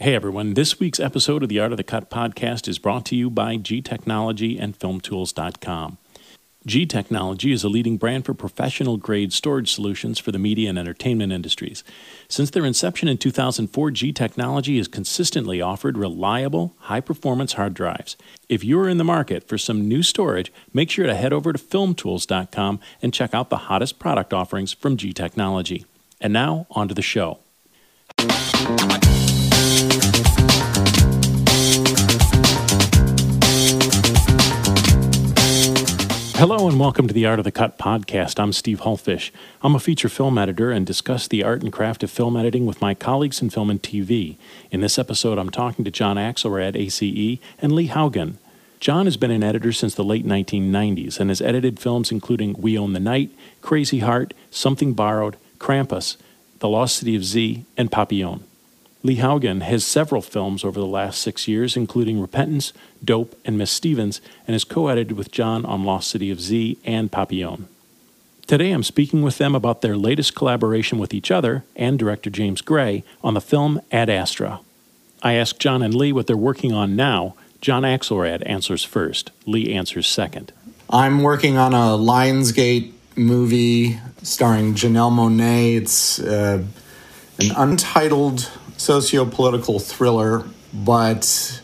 Hey 0.00 0.14
everyone, 0.14 0.54
this 0.54 0.78
week's 0.78 1.00
episode 1.00 1.42
of 1.42 1.48
the 1.48 1.58
Art 1.58 1.72
of 1.72 1.76
the 1.76 1.82
Cut 1.82 2.08
podcast 2.08 2.68
is 2.68 2.78
brought 2.78 3.04
to 3.06 3.16
you 3.16 3.28
by 3.28 3.56
G 3.56 3.82
Technology 3.82 4.56
and 4.56 4.78
FilmTools.com. 4.78 5.98
G 6.64 6.86
Technology 6.86 7.50
is 7.50 7.64
a 7.64 7.68
leading 7.68 7.96
brand 7.96 8.24
for 8.24 8.32
professional 8.32 8.96
grade 8.96 9.32
storage 9.32 9.72
solutions 9.72 10.20
for 10.20 10.30
the 10.30 10.38
media 10.38 10.68
and 10.68 10.78
entertainment 10.78 11.32
industries. 11.32 11.82
Since 12.28 12.50
their 12.50 12.64
inception 12.64 13.08
in 13.08 13.18
2004, 13.18 13.90
G 13.90 14.12
Technology 14.12 14.76
has 14.76 14.86
consistently 14.86 15.60
offered 15.60 15.98
reliable, 15.98 16.76
high 16.82 17.00
performance 17.00 17.54
hard 17.54 17.74
drives. 17.74 18.16
If 18.48 18.62
you're 18.62 18.88
in 18.88 18.98
the 18.98 19.04
market 19.04 19.48
for 19.48 19.58
some 19.58 19.88
new 19.88 20.04
storage, 20.04 20.52
make 20.72 20.92
sure 20.92 21.08
to 21.08 21.14
head 21.16 21.32
over 21.32 21.52
to 21.52 21.58
filmtools.com 21.58 22.78
and 23.02 23.12
check 23.12 23.34
out 23.34 23.50
the 23.50 23.66
hottest 23.66 23.98
product 23.98 24.32
offerings 24.32 24.72
from 24.72 24.96
G 24.96 25.12
Technology. 25.12 25.86
And 26.20 26.32
now, 26.32 26.68
on 26.70 26.86
to 26.86 26.94
the 26.94 27.02
show. 27.02 27.40
Hello 36.38 36.68
and 36.68 36.78
welcome 36.78 37.08
to 37.08 37.12
the 37.12 37.26
Art 37.26 37.40
of 37.40 37.44
the 37.44 37.50
Cut 37.50 37.78
podcast. 37.78 38.38
I'm 38.38 38.52
Steve 38.52 38.82
Hullfish. 38.82 39.32
I'm 39.60 39.74
a 39.74 39.80
feature 39.80 40.08
film 40.08 40.38
editor 40.38 40.70
and 40.70 40.86
discuss 40.86 41.26
the 41.26 41.42
art 41.42 41.62
and 41.62 41.72
craft 41.72 42.04
of 42.04 42.12
film 42.12 42.36
editing 42.36 42.64
with 42.64 42.80
my 42.80 42.94
colleagues 42.94 43.42
in 43.42 43.50
film 43.50 43.70
and 43.70 43.82
TV. 43.82 44.36
In 44.70 44.80
this 44.80 45.00
episode, 45.00 45.36
I'm 45.36 45.50
talking 45.50 45.84
to 45.84 45.90
John 45.90 46.14
Axelrad, 46.16 46.76
ACE, 46.76 47.40
and 47.60 47.72
Lee 47.72 47.88
Haugen. 47.88 48.34
John 48.78 49.06
has 49.06 49.16
been 49.16 49.32
an 49.32 49.42
editor 49.42 49.72
since 49.72 49.96
the 49.96 50.04
late 50.04 50.24
1990s 50.24 51.18
and 51.18 51.28
has 51.28 51.42
edited 51.42 51.80
films 51.80 52.12
including 52.12 52.54
We 52.56 52.78
Own 52.78 52.92
the 52.92 53.00
Night, 53.00 53.32
Crazy 53.60 53.98
Heart, 53.98 54.32
Something 54.52 54.92
Borrowed, 54.92 55.38
Krampus, 55.58 56.18
The 56.60 56.68
Lost 56.68 56.98
City 56.98 57.16
of 57.16 57.24
Z, 57.24 57.64
and 57.76 57.90
Papillon. 57.90 58.44
Lee 59.04 59.18
Haugen 59.18 59.62
has 59.62 59.86
several 59.86 60.20
films 60.20 60.64
over 60.64 60.80
the 60.80 60.86
last 60.86 61.22
six 61.22 61.46
years, 61.46 61.76
including 61.76 62.20
Repentance, 62.20 62.72
Dope, 63.04 63.38
and 63.44 63.56
Miss 63.56 63.70
Stevens, 63.70 64.20
and 64.46 64.54
has 64.54 64.64
co 64.64 64.88
edited 64.88 65.16
with 65.16 65.30
John 65.30 65.64
on 65.64 65.84
Lost 65.84 66.10
City 66.10 66.30
of 66.30 66.40
Z 66.40 66.78
and 66.84 67.10
Papillon. 67.12 67.68
Today 68.48 68.72
I'm 68.72 68.82
speaking 68.82 69.22
with 69.22 69.38
them 69.38 69.54
about 69.54 69.82
their 69.82 69.96
latest 69.96 70.34
collaboration 70.34 70.98
with 70.98 71.14
each 71.14 71.30
other 71.30 71.64
and 71.76 71.98
director 71.98 72.30
James 72.30 72.60
Gray 72.60 73.04
on 73.22 73.34
the 73.34 73.40
film 73.40 73.80
Ad 73.92 74.08
Astra. 74.10 74.60
I 75.22 75.34
ask 75.34 75.58
John 75.58 75.82
and 75.82 75.94
Lee 75.94 76.12
what 76.12 76.26
they're 76.26 76.36
working 76.36 76.72
on 76.72 76.96
now. 76.96 77.34
John 77.60 77.82
Axelrad 77.82 78.42
answers 78.46 78.84
first, 78.84 79.30
Lee 79.46 79.74
answers 79.74 80.06
second. 80.06 80.52
I'm 80.90 81.22
working 81.22 81.56
on 81.56 81.74
a 81.74 81.98
Lionsgate 81.98 82.92
movie 83.16 84.00
starring 84.22 84.74
Janelle 84.74 85.12
Monáe. 85.12 85.76
It's 85.76 86.18
uh, 86.18 86.64
an 87.38 87.50
untitled 87.56 88.50
socio-political 88.78 89.78
thriller, 89.78 90.44
but 90.72 91.60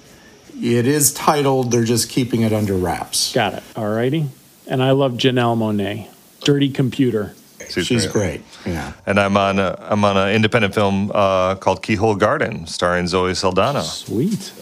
it 0.60 0.86
is 0.86 1.12
titled. 1.14 1.70
They're 1.70 1.84
just 1.84 2.10
keeping 2.10 2.42
it 2.42 2.52
under 2.52 2.74
wraps. 2.74 3.32
Got 3.32 3.54
it. 3.54 3.62
All 3.74 3.88
righty. 3.88 4.28
And 4.66 4.82
I 4.82 4.90
love 4.92 5.12
Janelle 5.14 5.56
Monáe, 5.56 6.08
Dirty 6.44 6.70
Computer. 6.70 7.34
She's, 7.70 7.86
She's 7.86 8.06
great. 8.06 8.42
great. 8.62 8.74
Yeah. 8.74 8.92
And 9.06 9.18
I'm 9.18 9.36
on 9.38 9.58
a, 9.58 9.76
I'm 9.80 10.04
on 10.04 10.16
an 10.18 10.34
independent 10.34 10.74
film 10.74 11.10
uh, 11.14 11.54
called 11.54 11.82
Keyhole 11.82 12.16
Garden, 12.16 12.66
starring 12.66 13.06
Zoe 13.06 13.34
Saldana. 13.34 13.82
Sweet. 13.82 14.52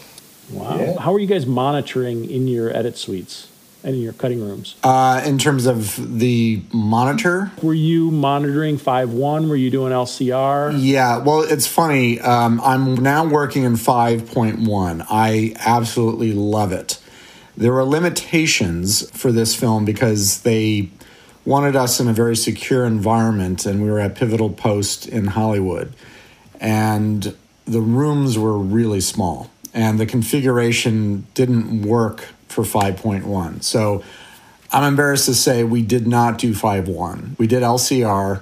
Wow. 0.51 0.77
Yeah. 0.77 0.99
How 0.99 1.13
are 1.13 1.19
you 1.19 1.27
guys 1.27 1.45
monitoring 1.45 2.29
in 2.29 2.47
your 2.47 2.75
edit 2.75 2.97
suites? 2.97 3.49
And 3.83 3.95
in 3.95 4.01
your 4.01 4.13
cutting 4.13 4.41
rooms? 4.41 4.75
Uh, 4.83 5.21
in 5.25 5.37
terms 5.37 5.65
of 5.65 6.19
the 6.19 6.61
monitor, 6.71 7.51
were 7.61 7.73
you 7.73 8.11
monitoring 8.11 8.77
five 8.77 9.11
one? 9.11 9.49
Were 9.49 9.55
you 9.55 9.69
doing 9.69 9.91
LCR? 9.91 10.75
Yeah. 10.77 11.17
Well, 11.17 11.41
it's 11.41 11.67
funny. 11.67 12.19
Um, 12.19 12.61
I'm 12.63 12.95
now 12.95 13.25
working 13.25 13.63
in 13.63 13.75
five 13.75 14.27
point 14.31 14.59
one. 14.59 15.03
I 15.09 15.53
absolutely 15.59 16.33
love 16.33 16.71
it. 16.71 16.99
There 17.55 17.71
were 17.71 17.83
limitations 17.83 19.09
for 19.11 19.31
this 19.31 19.53
film 19.55 19.85
because 19.85 20.41
they 20.41 20.89
wanted 21.45 21.75
us 21.75 21.99
in 21.99 22.07
a 22.07 22.13
very 22.13 22.35
secure 22.35 22.85
environment, 22.85 23.65
and 23.65 23.83
we 23.83 23.89
were 23.89 23.99
at 23.99 24.15
Pivotal 24.15 24.49
Post 24.49 25.07
in 25.07 25.27
Hollywood, 25.27 25.93
and 26.59 27.35
the 27.65 27.81
rooms 27.81 28.39
were 28.39 28.57
really 28.57 29.01
small, 29.01 29.51
and 29.73 29.99
the 29.99 30.05
configuration 30.05 31.27
didn't 31.33 31.83
work 31.83 32.29
for 32.53 32.63
5.1. 32.63 33.63
So 33.63 34.03
I'm 34.71 34.83
embarrassed 34.83 35.25
to 35.25 35.35
say 35.35 35.63
we 35.63 35.81
did 35.81 36.07
not 36.07 36.37
do 36.37 36.53
5.1. 36.53 37.37
We 37.37 37.47
did 37.47 37.63
LCR, 37.63 38.41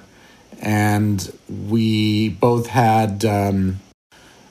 and 0.60 1.38
we 1.48 2.28
both 2.28 2.66
had 2.68 3.24
um, 3.24 3.80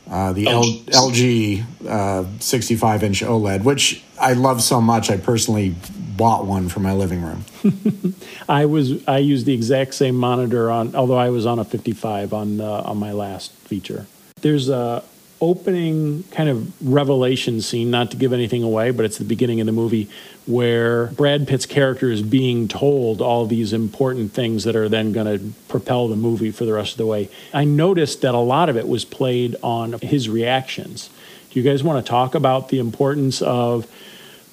uh, 0.09 0.33
the 0.33 0.47
L- 0.47 0.63
LG 0.63 1.63
uh, 1.87 2.25
65 2.39 3.03
inch 3.03 3.21
OLED, 3.21 3.63
which 3.63 4.03
I 4.19 4.33
love 4.33 4.61
so 4.61 4.81
much. 4.81 5.09
I 5.09 5.17
personally 5.17 5.75
bought 6.17 6.45
one 6.45 6.69
for 6.69 6.81
my 6.81 6.93
living 6.93 7.21
room. 7.21 7.45
I 8.49 8.65
was 8.65 9.07
I 9.07 9.19
used 9.19 9.45
the 9.45 9.53
exact 9.53 9.93
same 9.93 10.15
monitor 10.15 10.69
on, 10.69 10.95
although 10.95 11.17
I 11.17 11.29
was 11.29 11.45
on 11.45 11.59
a 11.59 11.63
55 11.63 12.33
on 12.33 12.61
uh, 12.61 12.83
on 12.85 12.97
my 12.97 13.11
last 13.13 13.53
feature. 13.53 14.05
There's 14.41 14.69
a 14.69 15.03
opening 15.41 16.23
kind 16.31 16.47
of 16.47 16.71
revelation 16.87 17.61
scene, 17.61 17.89
not 17.89 18.11
to 18.11 18.17
give 18.17 18.31
anything 18.31 18.61
away, 18.61 18.91
but 18.91 19.03
it's 19.03 19.17
the 19.17 19.25
beginning 19.25 19.59
of 19.59 19.65
the 19.65 19.71
movie 19.71 20.07
where 20.45 21.07
Brad 21.07 21.47
Pitt's 21.47 21.65
character 21.65 22.11
is 22.11 22.21
being 22.21 22.67
told 22.67 23.21
all 23.21 23.47
these 23.47 23.73
important 23.73 24.33
things 24.33 24.63
that 24.63 24.75
are 24.75 24.87
then 24.87 25.11
going 25.11 25.25
to 25.25 25.53
propel 25.67 26.07
the 26.07 26.15
movie 26.15 26.51
for 26.51 26.65
the 26.65 26.73
rest 26.73 26.93
of 26.93 26.97
the 26.97 27.05
way. 27.07 27.29
I 27.53 27.63
noticed 27.63 28.21
that 28.21 28.35
a 28.35 28.39
lot 28.39 28.69
of 28.69 28.77
it 28.77 28.87
was 28.87 29.03
played 29.03 29.55
on 29.63 29.93
his 29.93 30.29
reactions. 30.29 31.09
Do 31.49 31.59
you 31.59 31.69
guys 31.69 31.83
want 31.83 32.05
to 32.05 32.09
talk 32.09 32.35
about 32.35 32.69
the 32.69 32.79
importance 32.79 33.41
of 33.41 33.87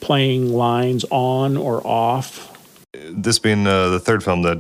playing 0.01 0.53
lines 0.53 1.05
on 1.11 1.57
or 1.57 1.87
off? 1.87 2.57
This 2.93 3.39
being 3.39 3.67
uh, 3.67 3.91
the 3.91 4.01
third 4.01 4.25
film 4.25 4.43
that 4.43 4.59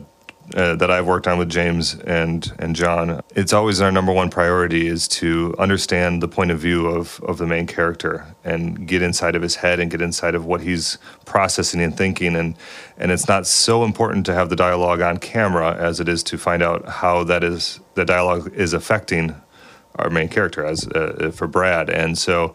uh, 0.54 0.75
that 0.76 0.91
I've 0.91 1.06
worked 1.06 1.26
on 1.26 1.38
with 1.38 1.48
James 1.48 1.94
and 1.94 2.50
and 2.59 2.75
John, 2.75 3.22
it's 3.34 3.53
always 3.53 3.81
our 3.81 3.92
number 3.92 4.12
one 4.12 4.31
priority 4.31 4.86
is 4.86 5.06
to 5.09 5.54
understand 5.59 6.22
the 6.22 6.28
point 6.28 6.50
of 6.50 6.59
view 6.59 6.86
of 6.86 7.20
of 7.22 7.38
the 7.38 7.47
main 7.47 7.66
character 7.66 8.26
and 8.44 8.88
get 8.88 9.03
inside 9.03 9.34
of 9.34 9.42
his 9.42 9.56
head 9.56 9.81
and 9.81 9.91
get 9.91 10.00
inside 10.00 10.34
of 10.34 10.47
what 10.47 10.62
he's 10.62 10.98
processing 11.25 11.81
and 11.81 11.97
thinking. 11.97 12.34
And 12.34 12.56
and 12.97 13.12
it's 13.12 13.28
not 13.28 13.47
so 13.47 13.84
important 13.84 14.26
to 14.26 14.34
have 14.34 14.48
the 14.48 14.56
dialogue 14.56 15.00
on 15.00 15.19
camera 15.19 15.76
as 15.76 16.00
it 16.00 16.08
is 16.08 16.22
to 16.25 16.38
find 16.38 16.62
out 16.62 16.88
how 16.88 17.25
that 17.25 17.44
is 17.44 17.81
the 17.94 18.04
dialogue 18.04 18.53
is 18.54 18.72
affecting 18.72 19.34
our 19.97 20.10
main 20.10 20.28
character 20.28 20.64
as 20.64 20.87
uh, 20.88 21.31
for 21.34 21.47
Brad. 21.47 21.91
And 21.91 22.16
so 22.16 22.54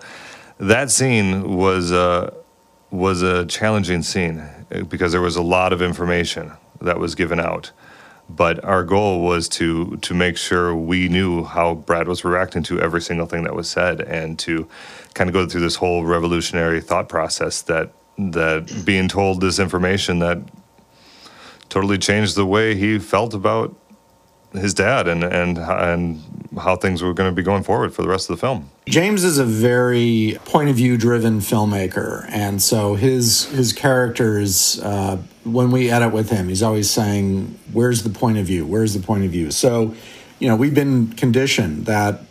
that 0.57 0.89
scene 0.91 1.57
was 1.57 1.91
uh, 1.91 2.33
was 2.89 3.21
a 3.21 3.45
challenging 3.45 4.03
scene 4.03 4.39
uh, 4.39 4.83
because 4.83 5.11
there 5.11 5.21
was 5.21 5.35
a 5.35 5.41
lot 5.41 5.73
of 5.73 5.81
information 5.81 6.51
that 6.81 6.99
was 6.99 7.15
given 7.15 7.39
out 7.39 7.71
but 8.29 8.63
our 8.63 8.83
goal 8.83 9.21
was 9.21 9.49
to 9.49 9.97
to 9.97 10.13
make 10.13 10.37
sure 10.37 10.75
we 10.75 11.09
knew 11.09 11.43
how 11.43 11.75
Brad 11.75 12.07
was 12.07 12.23
reacting 12.23 12.63
to 12.63 12.79
every 12.79 13.01
single 13.01 13.25
thing 13.25 13.43
that 13.43 13.55
was 13.55 13.69
said, 13.69 14.01
and 14.01 14.39
to 14.39 14.67
kind 15.13 15.29
of 15.29 15.33
go 15.33 15.47
through 15.47 15.61
this 15.61 15.75
whole 15.75 16.05
revolutionary 16.05 16.81
thought 16.81 17.09
process 17.09 17.61
that 17.63 17.91
that 18.17 18.83
being 18.85 19.07
told 19.07 19.41
this 19.41 19.59
information 19.59 20.19
that 20.19 20.39
totally 21.69 21.97
changed 21.97 22.35
the 22.35 22.45
way 22.45 22.75
he 22.75 22.99
felt 22.99 23.33
about 23.33 23.75
his 24.53 24.73
dad 24.73 25.07
and 25.07 25.23
and 25.23 25.57
and 25.57 26.21
how 26.59 26.75
things 26.75 27.01
were 27.01 27.13
going 27.13 27.29
to 27.29 27.35
be 27.35 27.41
going 27.41 27.63
forward 27.63 27.93
for 27.93 28.01
the 28.01 28.07
rest 28.07 28.29
of 28.29 28.35
the 28.35 28.39
film. 28.39 28.69
James 28.87 29.23
is 29.23 29.37
a 29.39 29.45
very 29.45 30.37
point 30.45 30.69
of 30.69 30.75
view 30.75 30.97
driven 30.97 31.39
filmmaker, 31.39 32.25
and 32.29 32.61
so 32.61 32.95
his 32.95 33.45
his 33.45 33.73
characters. 33.73 34.79
Uh, 34.81 35.17
when 35.43 35.71
we 35.71 35.89
edit 35.89 36.13
with 36.13 36.29
him, 36.29 36.47
he's 36.47 36.63
always 36.63 36.89
saying, 36.89 37.57
"Where's 37.71 38.03
the 38.03 38.09
point 38.09 38.37
of 38.37 38.45
view? 38.45 38.65
Where's 38.65 38.93
the 38.93 39.01
point 39.01 39.25
of 39.25 39.31
view?" 39.31 39.51
So, 39.51 39.93
you 40.39 40.47
know, 40.47 40.55
we've 40.55 40.73
been 40.73 41.13
conditioned 41.13 41.85
that 41.87 42.21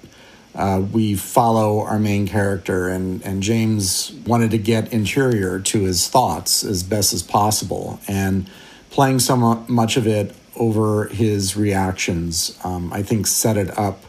uh, 0.55 0.83
we 0.93 1.15
follow 1.15 1.81
our 1.81 1.99
main 1.99 2.27
character, 2.27 2.89
and 2.89 3.23
and 3.23 3.43
James 3.43 4.13
wanted 4.27 4.51
to 4.53 4.59
get 4.59 4.93
interior 4.93 5.59
to 5.59 5.81
his 5.83 6.09
thoughts 6.09 6.65
as 6.65 6.83
best 6.83 7.13
as 7.13 7.23
possible, 7.23 8.01
and 8.07 8.49
playing 8.91 9.19
so 9.19 9.37
much 9.37 9.97
of 9.97 10.07
it 10.07 10.35
over 10.57 11.07
his 11.07 11.57
reactions, 11.57 12.59
um, 12.65 12.93
I 12.93 13.03
think 13.03 13.27
set 13.27 13.57
it 13.57 13.77
up 13.79 14.05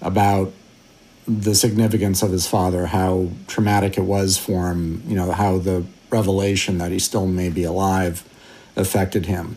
about 0.00 0.52
the 1.26 1.54
significance 1.54 2.22
of 2.22 2.30
his 2.30 2.46
father, 2.46 2.86
how 2.86 3.28
traumatic 3.46 3.98
it 3.98 4.04
was 4.04 4.38
for 4.38 4.70
him, 4.70 5.02
you 5.06 5.16
know, 5.16 5.32
how 5.32 5.58
the 5.58 5.84
revelation 6.10 6.78
that 6.78 6.92
he 6.92 6.98
still 6.98 7.26
may 7.26 7.48
be 7.48 7.64
alive 7.64 8.24
affected 8.76 9.26
him. 9.26 9.56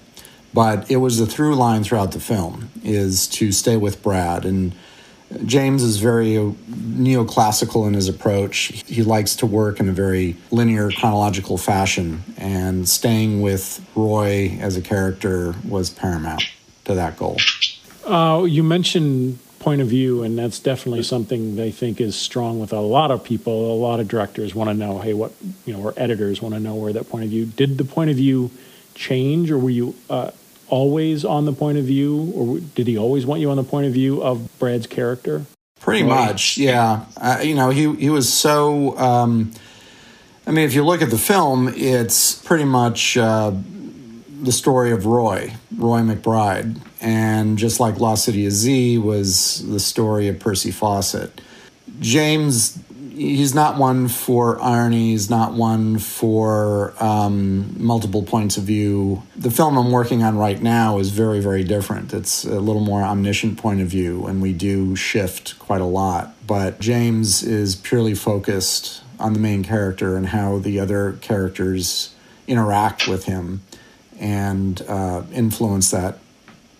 But 0.54 0.90
it 0.90 0.98
was 0.98 1.20
the 1.20 1.28
through 1.28 1.56
line 1.56 1.84
throughout 1.84 2.12
the 2.12 2.20
film 2.20 2.72
is 2.84 3.28
to 3.28 3.52
stay 3.52 3.78
with 3.78 4.02
Brad 4.02 4.46
and 4.46 4.74
James 5.46 5.84
is 5.84 5.98
very 5.98 6.36
neoclassical 6.70 7.88
in 7.88 7.94
his 7.94 8.08
approach. 8.08 8.84
He 8.88 9.04
likes 9.04 9.36
to 9.38 9.46
work 9.46 9.80
in 9.80 9.88
a 9.88 9.92
very 9.92 10.36
linear, 10.52 10.92
chronological 10.92 11.58
fashion, 11.58 12.24
and 12.38 12.90
staying 12.90 13.42
with 13.42 13.86
Roy 13.96 14.58
as 14.60 14.76
a 14.76 14.82
character 14.82 15.54
was 15.68 15.90
paramount 15.90 16.44
to 16.86 16.96
that 16.96 17.18
goal. 17.18 17.38
Uh, 18.06 18.44
you 18.44 18.64
mentioned 18.64 19.38
point 19.60 19.82
of 19.82 19.88
view, 19.88 20.24
and 20.24 20.38
that's 20.38 20.58
definitely 20.60 21.04
something 21.04 21.60
I 21.60 21.70
think 21.70 22.02
is 22.02 22.16
strong 22.16 22.60
with 22.60 22.74
a 22.74 22.80
lot 22.80 23.12
of 23.12 23.24
people. 23.24 23.74
A 23.74 23.76
lot 23.76 24.00
of 24.00 24.08
directors 24.08 24.56
want 24.56 24.70
to 24.70 24.74
know, 24.74 25.00
hey, 25.00 25.14
what 25.14 25.34
you 25.66 25.74
know, 25.74 25.82
or 25.82 25.94
editors 25.98 26.42
want 26.42 26.56
to 26.56 26.60
know 26.60 26.76
where 26.76 26.94
that 26.94 27.10
point 27.10 27.26
of 27.26 27.30
view. 27.30 27.46
Did 27.46 27.78
the 27.78 27.86
point 27.86 28.10
of 28.10 28.16
view 28.16 28.52
change, 28.96 29.52
or 29.52 29.60
were 29.60 29.70
you 29.70 29.96
uh, 30.10 30.32
always 30.70 31.26
on 31.26 31.46
the 31.46 31.54
point 31.54 31.78
of 31.78 31.86
view, 31.86 32.32
or 32.36 32.60
did 32.60 32.88
he 32.88 32.98
always 32.98 33.26
want 33.26 33.42
you 33.42 33.50
on 33.50 33.58
the 33.58 33.64
point 33.64 33.88
of 33.88 33.94
view 33.94 34.22
of 34.22 34.50
Brad's 34.60 34.88
character? 34.88 35.46
Pretty 35.80 36.04
much, 36.04 36.58
yeah. 36.58 37.06
Uh, 37.18 37.40
you 37.42 37.56
know, 37.56 37.70
he 37.70 37.94
he 37.96 38.10
was 38.10 38.32
so. 38.32 38.98
Um, 38.98 39.52
I 40.46 40.52
mean, 40.52 40.66
if 40.66 40.74
you 40.74 40.84
look 40.84 41.02
at 41.02 41.10
the 41.10 41.18
film, 41.18 41.72
it's 41.76 42.36
pretty 42.36 42.66
much 42.66 43.16
uh, 43.18 43.54
the 44.42 44.52
story 44.52 44.92
of 44.92 45.06
Roy, 45.06 45.54
Roy 45.76 46.00
McBride, 46.00 46.80
and 47.02 47.58
just 47.58 47.80
like 47.80 48.00
Lost 48.00 48.26
City 48.26 48.46
of 48.46 48.52
Z 48.52 48.98
was 48.98 49.68
the 49.70 49.80
story 49.80 50.28
of 50.28 50.40
Percy 50.40 50.72
Fawcett. 50.72 51.42
James 52.00 52.80
he's 53.20 53.54
not 53.54 53.78
one 53.78 54.08
for 54.08 54.62
irony. 54.62 55.12
He's 55.12 55.30
not 55.30 55.54
one 55.54 56.00
for 56.00 56.94
um, 57.04 57.76
multiple 57.78 58.24
points 58.24 58.56
of 58.56 58.64
view. 58.64 59.24
The 59.36 59.52
film 59.52 59.78
I'm 59.78 59.92
working 59.92 60.24
on 60.24 60.38
right 60.38 60.62
now 60.62 61.00
is 61.00 61.10
very, 61.10 61.42
very 61.42 61.66
different. 61.66 62.14
It's 62.14 62.46
a 62.46 62.60
little 62.60 62.82
more 62.82 63.02
omniscient 63.02 63.58
point 63.58 63.82
of 63.82 63.90
view, 63.90 64.26
and 64.26 64.42
we 64.42 64.54
do 64.54 64.96
shift 64.96 65.60
quite 65.60 65.82
a 65.82 65.86
lot. 65.86 66.34
But 66.48 66.80
James 66.80 67.44
is 67.44 67.76
purely 67.76 68.16
focused 68.16 69.04
on 69.20 69.34
the 69.34 69.40
main 69.40 69.64
character 69.64 70.16
and 70.16 70.28
how 70.28 70.60
the 70.60 70.80
other 70.80 71.18
characters 71.20 72.16
interact 72.48 73.08
with 73.08 73.26
him 73.26 73.62
and 74.18 74.82
uh, 74.84 75.24
influence 75.34 75.92
that 75.92 76.20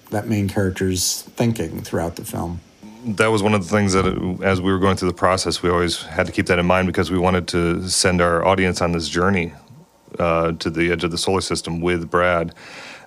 that 0.10 0.28
main 0.28 0.48
character's 0.48 1.22
thinking 1.22 1.82
throughout 1.82 2.16
the 2.16 2.26
film 2.26 2.62
that 3.06 3.28
was 3.28 3.42
one 3.42 3.54
of 3.54 3.64
the 3.64 3.70
things 3.70 3.94
that, 3.94 4.06
as 4.44 4.62
we 4.62 4.72
were 4.72 4.80
going 4.80 4.98
through 4.98 5.10
the 5.10 5.16
process, 5.16 5.62
we 5.62 5.70
always 5.70 6.04
had 6.04 6.26
to 6.26 6.32
keep 6.32 6.48
that 6.48 6.60
in 6.60 6.66
mind 6.66 6.88
because 6.88 7.12
we 7.12 7.18
wanted 7.18 7.48
to 7.50 7.88
send 7.88 8.22
our 8.22 8.46
audience 8.46 8.82
on 8.82 8.92
this 8.92 9.08
journey 9.08 9.54
uh, 10.18 10.52
to 10.54 10.70
the 10.70 10.92
edge 10.92 11.04
of 11.04 11.12
the 11.12 11.18
solar 11.18 11.42
system 11.42 11.82
with 11.82 12.10
Brad. 12.10 12.54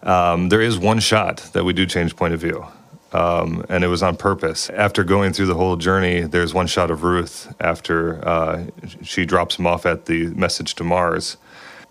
Um, 0.02 0.48
there 0.48 0.60
is 0.60 0.78
one 0.78 1.00
shot 1.00 1.38
that 1.52 1.64
we 1.64 1.72
do 1.72 1.86
change 1.86 2.16
point 2.16 2.34
of 2.34 2.40
view. 2.40 2.64
Um, 3.12 3.66
and 3.68 3.84
it 3.84 3.88
was 3.88 4.02
on 4.02 4.16
purpose. 4.16 4.70
After 4.70 5.04
going 5.04 5.34
through 5.34 5.46
the 5.46 5.54
whole 5.54 5.76
journey, 5.76 6.22
there's 6.22 6.54
one 6.54 6.66
shot 6.66 6.90
of 6.90 7.02
Ruth 7.02 7.54
after 7.60 8.26
uh, 8.26 8.64
she 9.02 9.26
drops 9.26 9.56
him 9.58 9.66
off 9.66 9.84
at 9.84 10.06
the 10.06 10.28
message 10.28 10.74
to 10.76 10.84
Mars, 10.84 11.36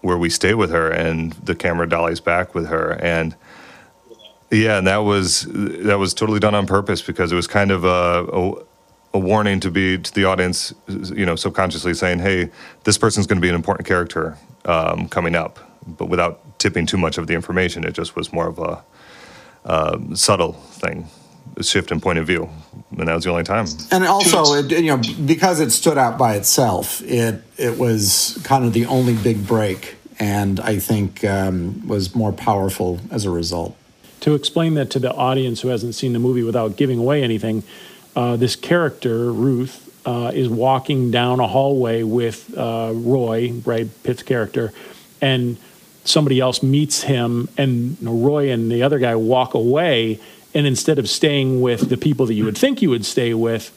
where 0.01 0.17
we 0.17 0.31
stay 0.31 0.55
with 0.55 0.71
her, 0.71 0.89
and 0.89 1.33
the 1.33 1.53
camera 1.53 1.87
dollies 1.87 2.19
back 2.19 2.55
with 2.55 2.67
her, 2.69 2.93
and 2.93 3.35
yeah, 4.51 4.77
and 4.77 4.87
that 4.87 4.97
was 4.97 5.47
that 5.49 5.97
was 5.97 6.13
totally 6.13 6.39
done 6.39 6.53
on 6.53 6.67
purpose 6.67 7.01
because 7.01 7.31
it 7.31 7.35
was 7.35 7.47
kind 7.47 7.71
of 7.71 7.85
a, 7.85 7.87
a, 7.87 8.53
a 9.13 9.19
warning 9.19 9.61
to 9.61 9.71
be 9.71 9.97
to 9.97 10.13
the 10.13 10.25
audience, 10.25 10.73
you 10.87 11.25
know, 11.25 11.37
subconsciously 11.37 11.93
saying, 11.93 12.19
"Hey, 12.19 12.49
this 12.83 12.97
person's 12.97 13.27
going 13.27 13.37
to 13.37 13.41
be 13.41 13.49
an 13.49 13.55
important 13.55 13.87
character 13.87 14.37
um, 14.65 15.07
coming 15.07 15.35
up," 15.35 15.59
but 15.87 16.09
without 16.09 16.59
tipping 16.59 16.85
too 16.85 16.97
much 16.97 17.17
of 17.17 17.27
the 17.27 17.33
information. 17.33 17.85
It 17.85 17.93
just 17.93 18.15
was 18.17 18.33
more 18.33 18.47
of 18.47 18.59
a 18.59 18.83
um, 19.63 20.17
subtle 20.17 20.53
thing, 20.53 21.07
a 21.55 21.63
shift 21.63 21.89
in 21.89 22.01
point 22.01 22.19
of 22.19 22.27
view, 22.27 22.49
and 22.97 23.07
that 23.07 23.15
was 23.15 23.23
the 23.23 23.31
only 23.31 23.43
time. 23.43 23.67
And 23.89 24.05
also, 24.05 24.55
it, 24.55 24.69
you 24.71 24.97
know, 24.97 25.01
because 25.25 25.61
it 25.61 25.71
stood 25.71 25.97
out 25.97 26.17
by 26.17 26.35
itself, 26.35 27.01
it 27.03 27.41
it 27.57 27.77
was 27.77 28.37
kind 28.43 28.65
of 28.65 28.73
the 28.73 28.85
only 28.87 29.13
big 29.15 29.47
break, 29.47 29.95
and 30.19 30.59
I 30.59 30.77
think 30.77 31.23
um, 31.23 31.87
was 31.87 32.13
more 32.13 32.33
powerful 32.33 32.99
as 33.11 33.23
a 33.23 33.29
result 33.29 33.77
to 34.21 34.35
explain 34.35 34.75
that 34.75 34.89
to 34.91 34.99
the 34.99 35.13
audience 35.13 35.61
who 35.61 35.67
hasn't 35.67 35.95
seen 35.95 36.13
the 36.13 36.19
movie 36.19 36.43
without 36.43 36.77
giving 36.77 36.99
away 36.99 37.23
anything, 37.23 37.63
uh, 38.15 38.35
this 38.35 38.55
character, 38.55 39.31
Ruth, 39.31 39.89
uh, 40.05 40.31
is 40.33 40.49
walking 40.49 41.11
down 41.11 41.39
a 41.39 41.47
hallway 41.47 42.03
with 42.03 42.55
uh, 42.57 42.91
Roy, 42.93 43.51
Brad 43.51 43.89
Pitt's 44.03 44.23
character, 44.23 44.73
and 45.21 45.57
somebody 46.03 46.39
else 46.39 46.63
meets 46.63 47.03
him, 47.03 47.49
and 47.57 47.97
Roy 48.01 48.51
and 48.51 48.71
the 48.71 48.83
other 48.83 48.99
guy 48.99 49.15
walk 49.15 49.53
away. 49.53 50.19
And 50.53 50.67
instead 50.67 50.99
of 50.99 51.07
staying 51.07 51.61
with 51.61 51.89
the 51.89 51.97
people 51.97 52.25
that 52.25 52.33
you 52.33 52.43
would 52.45 52.57
think 52.57 52.81
you 52.81 52.89
would 52.89 53.05
stay 53.05 53.33
with, 53.33 53.71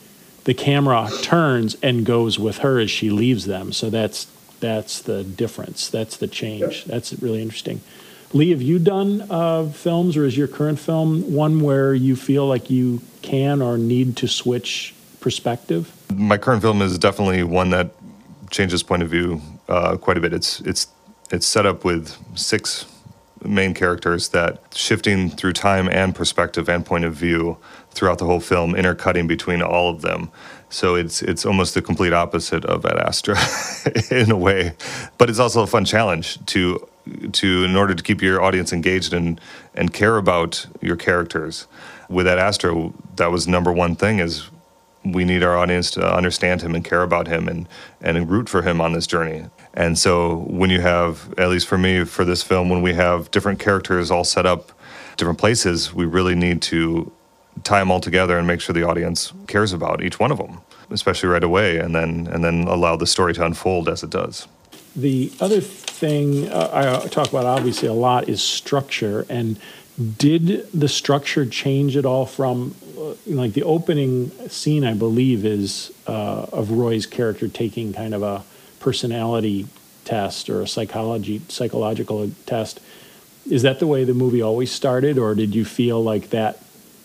the 0.45 0.55
camera 0.55 1.09
turns 1.23 1.77
and 1.83 2.05
goes 2.05 2.39
with 2.39 2.59
her 2.59 2.79
as 2.79 2.91
she 2.91 3.11
leaves 3.11 3.45
them. 3.47 3.73
So 3.73 3.91
that's 3.91 4.27
that's 4.61 5.03
the 5.03 5.23
difference. 5.25 5.89
That's 5.89 6.17
the 6.17 6.27
change. 6.27 6.85
That's 6.85 7.13
really 7.15 7.43
interesting. 7.43 7.81
Lee, 8.35 8.51
have 8.51 8.63
you 8.63 8.81
done 8.81 9.25
uh, 9.31 9.65
films, 9.67 10.17
or 10.17 10.25
is 10.25 10.37
your 10.37 10.49
current 10.49 10.81
film 10.81 11.33
one 11.33 11.61
where 11.61 11.95
you 11.95 12.17
feel 12.17 12.49
like 12.49 12.69
you 12.69 13.01
can 13.23 13.63
or 13.63 13.79
need 13.79 14.17
to 14.17 14.27
switch 14.27 14.93
perspective? 15.21 15.93
My 16.13 16.37
current 16.37 16.61
film 16.61 16.83
is 16.83 16.99
definitely 16.99 17.45
one 17.45 17.71
that 17.71 17.91
changes 18.51 18.83
point 18.83 19.05
of 19.05 19.09
view 19.09 19.41
uh, 19.69 19.97
quite 19.99 20.19
a 20.19 20.21
bit. 20.21 20.33
It's 20.33 20.61
it's 20.63 20.89
it's 21.31 21.47
set 21.47 21.65
up 21.65 21.85
with 21.85 22.17
six 22.37 22.87
main 23.45 23.73
characters 23.73 24.31
that 24.31 24.61
shifting 24.75 25.31
through 25.31 25.53
time 25.53 25.89
and 25.89 26.13
perspective 26.13 26.69
and 26.69 26.85
point 26.85 27.05
of 27.05 27.15
view 27.15 27.57
throughout 27.91 28.19
the 28.19 28.25
whole 28.25 28.41
film, 28.41 28.75
intercutting 28.75 29.29
between 29.29 29.63
all 29.63 29.89
of 29.91 30.03
them. 30.03 30.29
So 30.71 30.97
it's 30.97 31.23
it's 31.23 31.47
almost 31.47 31.75
the 31.75 31.83
complete 31.83 32.13
opposite 32.13 32.65
of 32.65 32.85
Ad 32.85 32.99
Astra 32.99 33.37
in 34.11 34.33
a 34.33 34.37
way, 34.37 34.75
but 35.19 35.31
it's 35.31 35.39
also 35.39 35.63
a 35.63 35.69
fun 35.69 35.85
challenge 35.85 36.45
to 36.47 36.89
to 37.33 37.65
in 37.65 37.77
order 37.77 37.95
to 37.95 38.03
keep 38.03 38.23
your 38.23 38.43
audience 38.43 38.73
engaged 38.73 39.13
and 39.13 39.41
and 39.75 39.93
care 39.93 40.17
about 40.17 40.67
your 40.81 40.97
characters. 40.97 41.67
With 42.09 42.27
Ad 42.27 42.39
Astra, 42.39 42.93
that 43.17 43.31
was 43.31 43.47
number 43.49 43.73
one 43.73 43.97
thing 43.97 44.19
is 44.19 44.49
we 45.05 45.25
need 45.25 45.43
our 45.43 45.57
audience 45.57 45.91
to 45.93 46.15
understand 46.15 46.63
him 46.63 46.75
and 46.75 46.85
care 46.85 47.03
about 47.03 47.27
him 47.29 47.49
and 47.49 47.69
and 48.01 48.31
root 48.31 48.49
for 48.49 48.63
him 48.63 48.81
on 48.81 48.93
this 48.93 49.07
journey. 49.07 49.47
And 49.75 49.99
so 49.99 50.47
when 50.49 50.71
you 50.71 50.81
have, 50.81 51.35
at 51.37 51.49
least 51.49 51.67
for 51.67 51.77
me, 51.77 52.05
for 52.05 52.25
this 52.25 52.43
film, 52.43 52.69
when 52.69 52.81
we 52.81 52.95
have 52.95 53.31
different 53.31 53.59
characters 53.59 54.11
all 54.11 54.25
set 54.25 54.47
up 54.47 54.73
different 55.17 55.39
places, 55.39 55.93
we 55.93 56.07
really 56.07 56.35
need 56.35 56.63
to 56.63 57.13
tie 57.65 57.81
them 57.81 57.91
all 57.91 58.01
together 58.01 58.39
and 58.39 58.47
make 58.47 58.61
sure 58.61 58.73
the 58.73 58.87
audience 58.87 59.33
cares 59.47 59.73
about 59.73 60.03
each 60.03 60.19
one 60.19 60.31
of 60.31 60.39
them, 60.39 60.61
especially 60.91 61.29
right 61.29 61.45
away, 61.45 61.79
and 61.79 61.95
then 61.95 62.29
and 62.29 62.43
then 62.45 62.65
allow 62.65 62.97
the 62.97 63.07
story 63.07 63.35
to 63.35 63.45
unfold 63.45 63.89
as 63.89 64.03
it 64.03 64.11
does. 64.11 64.49
The 64.97 65.33
other 65.41 65.61
thing 65.95 66.49
uh, 66.51 67.03
I 67.05 67.09
talk 67.09 67.29
about 67.29 67.47
obviously 67.47 67.89
a 67.89 67.93
lot 67.93 68.29
is 68.29 68.43
structure. 68.43 69.25
And 69.29 69.59
did 70.19 70.71
the 70.73 70.89
structure 70.89 71.47
change 71.47 71.97
at 71.97 72.05
all 72.05 72.27
from 72.27 72.75
uh, 72.99 73.15
like 73.27 73.53
the 73.53 73.63
opening 73.63 74.31
scene? 74.49 74.85
I 74.85 74.95
believe 74.95 75.45
is 75.45 75.93
uh, 76.07 76.47
of 76.53 76.71
Roy's 76.71 77.07
character 77.07 77.49
taking 77.49 77.93
kind 77.93 78.15
of 78.15 78.23
a 78.23 78.43
personality 78.81 79.67
test 80.05 80.51
or 80.51 80.61
a 80.61 80.69
psychology 80.69 81.41
psychological 81.49 82.31
test. 82.45 82.81
Is 83.49 83.63
that 83.63 83.79
the 83.79 83.87
way 83.87 84.05
the 84.05 84.15
movie 84.15 84.43
always 84.43 84.73
started, 84.73 85.19
or 85.19 85.35
did 85.35 85.55
you 85.55 85.65
feel 85.65 86.03
like 86.03 86.31
that 86.31 86.59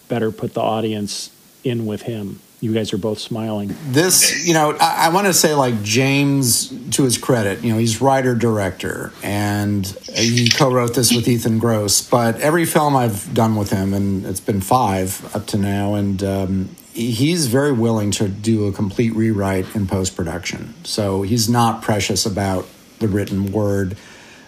better 0.08 0.32
put 0.32 0.54
the 0.54 0.62
audience 0.62 1.32
in 1.64 1.86
with 1.86 2.04
him? 2.04 2.40
You 2.62 2.74
guys 2.74 2.92
are 2.94 2.98
both 2.98 3.20
smiling. 3.20 3.76
This, 3.88 4.46
you 4.46 4.54
know, 4.54 4.76
I, 4.80 5.08
I 5.08 5.10
want 5.10 5.28
to 5.28 5.34
say, 5.34 5.54
like 5.54 5.82
James, 5.82 6.70
to 6.92 7.04
his 7.04 7.18
credit, 7.18 7.64
you 7.64 7.72
know, 7.72 7.80
he's 7.80 8.02
writer 8.02 8.36
director, 8.36 9.14
and 9.24 9.86
he 10.14 10.50
co-wrote 10.50 10.94
this 10.94 11.14
with 11.14 11.28
Ethan 11.28 11.60
Gross. 11.60 12.08
But 12.08 12.40
every 12.42 12.66
film 12.66 12.96
I've 12.96 13.34
done 13.34 13.56
with 13.56 13.70
him, 13.70 13.94
and 13.94 14.26
it's 14.26 14.42
been 14.42 14.62
five 14.62 15.34
up 15.36 15.48
to 15.48 15.58
now, 15.58 15.94
and 15.94 16.22
um, 16.24 16.76
he's 16.94 17.48
very 17.48 17.72
willing 17.72 18.12
to 18.12 18.28
do 18.28 18.68
a 18.68 18.74
complete 18.74 19.14
rewrite 19.16 19.74
in 19.76 19.88
post 19.88 20.16
production. 20.16 20.74
So 20.84 21.22
he's 21.22 21.50
not 21.50 21.82
precious 21.82 22.26
about 22.26 22.68
the 23.00 23.08
written 23.08 23.52
word. 23.52 23.96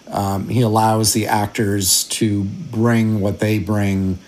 Um, 0.08 0.48
he 0.48 0.60
allows 0.60 1.14
the 1.14 1.26
actors 1.26 2.04
to 2.04 2.44
bring 2.44 3.20
what 3.20 3.38
they 3.38 3.58
bring 3.58 4.18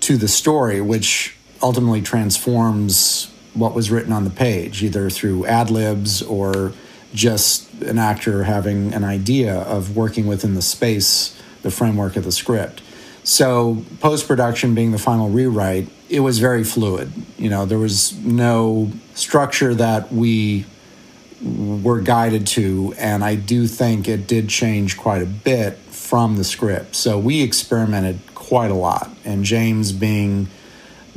to 0.00 0.16
the 0.16 0.28
story, 0.28 0.80
which 0.80 1.35
ultimately 1.62 2.02
transforms 2.02 3.32
what 3.54 3.74
was 3.74 3.90
written 3.90 4.12
on 4.12 4.24
the 4.24 4.30
page, 4.30 4.82
either 4.82 5.08
through 5.10 5.46
ad 5.46 5.70
libs 5.70 6.22
or 6.22 6.72
just 7.14 7.72
an 7.82 7.98
actor 7.98 8.44
having 8.44 8.92
an 8.92 9.04
idea 9.04 9.54
of 9.62 9.96
working 9.96 10.26
within 10.26 10.54
the 10.54 10.62
space, 10.62 11.40
the 11.62 11.70
framework 11.70 12.16
of 12.16 12.24
the 12.24 12.32
script. 12.32 12.82
So, 13.24 13.82
post 14.00 14.28
production 14.28 14.74
being 14.74 14.92
the 14.92 14.98
final 14.98 15.30
rewrite, 15.30 15.88
it 16.08 16.20
was 16.20 16.38
very 16.38 16.62
fluid. 16.62 17.12
You 17.38 17.50
know, 17.50 17.66
there 17.66 17.78
was 17.78 18.16
no 18.18 18.92
structure 19.14 19.74
that 19.74 20.12
we 20.12 20.64
were 21.42 22.00
guided 22.00 22.46
to, 22.46 22.94
and 22.98 23.24
I 23.24 23.34
do 23.34 23.66
think 23.66 24.08
it 24.08 24.28
did 24.28 24.48
change 24.48 24.96
quite 24.96 25.22
a 25.22 25.26
bit 25.26 25.76
from 25.76 26.36
the 26.36 26.44
script. 26.44 26.94
So, 26.94 27.18
we 27.18 27.42
experimented 27.42 28.20
quite 28.34 28.70
a 28.70 28.74
lot, 28.74 29.10
and 29.24 29.42
James 29.44 29.90
being 29.90 30.46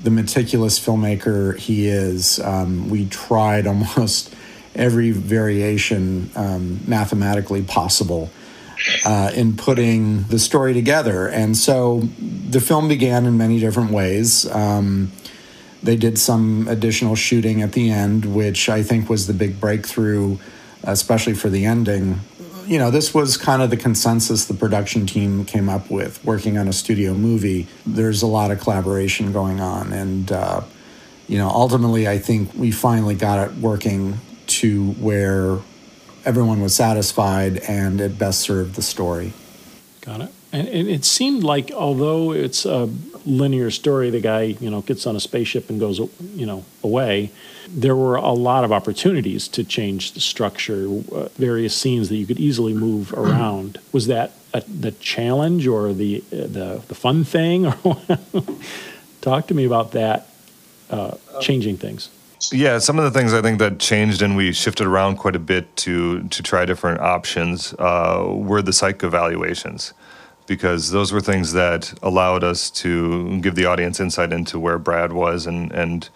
the 0.03 0.09
meticulous 0.09 0.79
filmmaker 0.79 1.57
he 1.57 1.87
is, 1.87 2.39
um, 2.39 2.89
we 2.89 3.05
tried 3.05 3.67
almost 3.71 4.33
every 4.75 5.11
variation 5.11 6.29
um, 6.35 6.79
mathematically 6.87 7.61
possible 7.61 8.29
uh, 9.05 9.31
in 9.35 9.57
putting 9.57 10.23
the 10.23 10.39
story 10.39 10.73
together. 10.73 11.27
And 11.27 11.57
so 11.57 12.01
the 12.19 12.61
film 12.61 12.87
began 12.87 13.25
in 13.25 13.37
many 13.37 13.59
different 13.59 13.91
ways. 13.91 14.49
Um, 14.49 15.11
They 15.81 15.95
did 15.95 16.17
some 16.17 16.67
additional 16.67 17.15
shooting 17.15 17.61
at 17.61 17.71
the 17.71 17.89
end, 17.89 18.25
which 18.25 18.67
I 18.67 18.83
think 18.83 19.09
was 19.09 19.27
the 19.27 19.33
big 19.33 19.61
breakthrough, 19.61 20.37
especially 20.83 21.35
for 21.35 21.49
the 21.49 21.65
ending. 21.65 22.19
You 22.69 22.77
know, 22.77 22.91
this 22.91 23.15
was 23.15 23.35
kind 23.35 23.63
of 23.63 23.71
the 23.71 23.77
consensus 23.77 24.45
the 24.45 24.53
production 24.53 25.07
team 25.07 25.43
came 25.43 25.69
up 25.69 25.89
with 25.89 26.23
working 26.23 26.55
on 26.55 26.67
a 26.67 26.73
studio 26.73 27.15
movie. 27.15 27.65
There's 27.83 28.21
a 28.21 28.27
lot 28.27 28.51
of 28.51 28.59
collaboration 28.59 29.33
going 29.33 29.59
on. 29.59 29.91
And, 29.91 30.31
uh, 30.31 30.61
you 31.27 31.39
know, 31.39 31.49
ultimately, 31.49 32.07
I 32.07 32.19
think 32.19 32.53
we 32.53 32.69
finally 32.69 33.15
got 33.15 33.49
it 33.49 33.57
working 33.57 34.19
to 34.59 34.91
where 34.93 35.57
everyone 36.25 36.61
was 36.61 36.75
satisfied 36.75 37.57
and 37.67 37.99
it 37.99 38.19
best 38.19 38.41
served 38.41 38.75
the 38.75 38.83
story. 38.83 39.33
Got 40.01 40.21
it. 40.21 40.33
And 40.51 40.67
it 40.67 41.05
seemed 41.05 41.43
like, 41.43 41.71
although 41.71 42.33
it's 42.33 42.65
a 42.65 42.87
linear 43.25 43.71
story, 43.71 44.11
the 44.11 44.19
guy, 44.19 44.41
you 44.59 44.69
know, 44.69 44.81
gets 44.81 45.07
on 45.07 45.15
a 45.15 45.19
spaceship 45.19 45.71
and 45.71 45.79
goes, 45.79 45.99
you 46.35 46.45
know, 46.45 46.65
away. 46.83 47.31
There 47.71 47.95
were 47.95 48.15
a 48.15 48.31
lot 48.31 48.63
of 48.63 48.71
opportunities 48.71 49.47
to 49.49 49.63
change 49.63 50.13
the 50.13 50.19
structure, 50.19 50.85
uh, 51.13 51.29
various 51.35 51.75
scenes 51.75 52.09
that 52.09 52.15
you 52.15 52.25
could 52.25 52.39
easily 52.39 52.73
move 52.73 53.13
around. 53.17 53.79
Was 53.91 54.07
that 54.07 54.33
a, 54.53 54.61
the 54.61 54.91
challenge 54.91 55.67
or 55.67 55.93
the 55.93 56.23
uh, 56.31 56.47
the 56.47 56.81
the 56.87 56.95
fun 56.95 57.23
thing? 57.23 57.71
Talk 59.21 59.47
to 59.47 59.53
me 59.53 59.65
about 59.65 59.91
that, 59.91 60.27
uh, 60.89 61.17
changing 61.41 61.77
things. 61.77 62.09
Yeah, 62.51 62.79
some 62.79 62.97
of 62.97 63.03
the 63.03 63.11
things 63.11 63.33
I 63.33 63.41
think 63.41 63.59
that 63.59 63.79
changed 63.79 64.21
and 64.21 64.35
we 64.35 64.53
shifted 64.53 64.87
around 64.87 65.17
quite 65.17 65.35
a 65.35 65.39
bit 65.39 65.75
to 65.77 66.23
to 66.23 66.43
try 66.43 66.65
different 66.65 67.01
options 67.01 67.73
uh, 67.77 68.25
were 68.27 68.61
the 68.61 68.73
psych 68.73 69.03
evaluations 69.03 69.93
because 70.47 70.89
those 70.89 71.11
were 71.11 71.21
things 71.21 71.53
that 71.53 71.93
allowed 72.01 72.43
us 72.43 72.71
to 72.71 73.39
give 73.41 73.55
the 73.55 73.65
audience 73.65 73.99
insight 73.99 74.33
into 74.33 74.57
where 74.57 74.79
Brad 74.79 75.13
was 75.13 75.45
and 75.45 75.71
and 75.71 76.09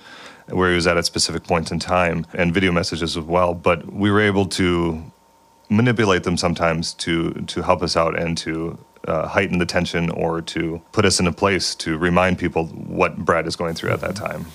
where 0.50 0.70
he 0.70 0.76
was 0.76 0.88
at 0.88 0.98
at 0.98 1.06
specific 1.06 1.44
points 1.44 1.72
in 1.72 1.80
time 1.80 2.26
and 2.34 2.54
video 2.54 2.72
messages 2.72 3.18
as 3.18 3.24
well. 3.24 3.54
But 3.54 3.92
we 3.92 4.12
were 4.12 4.22
able 4.22 4.46
to 4.48 5.04
manipulate 5.70 6.24
them 6.24 6.38
sometimes 6.38 6.94
to 6.94 7.34
to 7.34 7.62
help 7.62 7.82
us 7.82 7.96
out 7.96 8.18
and 8.20 8.38
to 8.40 8.78
uh, 9.08 9.28
heighten 9.28 9.58
the 9.58 9.66
tension 9.66 10.10
or 10.12 10.42
to 10.42 10.82
put 10.92 11.06
us 11.06 11.20
in 11.20 11.28
a 11.28 11.32
place 11.32 11.76
to 11.76 11.98
remind 11.98 12.38
people 12.38 12.68
what 12.68 13.18
Brad 13.18 13.48
is 13.48 13.56
going 13.56 13.76
through 13.76 13.92
at 13.92 14.02
that 14.02 14.16
time. 14.16 14.46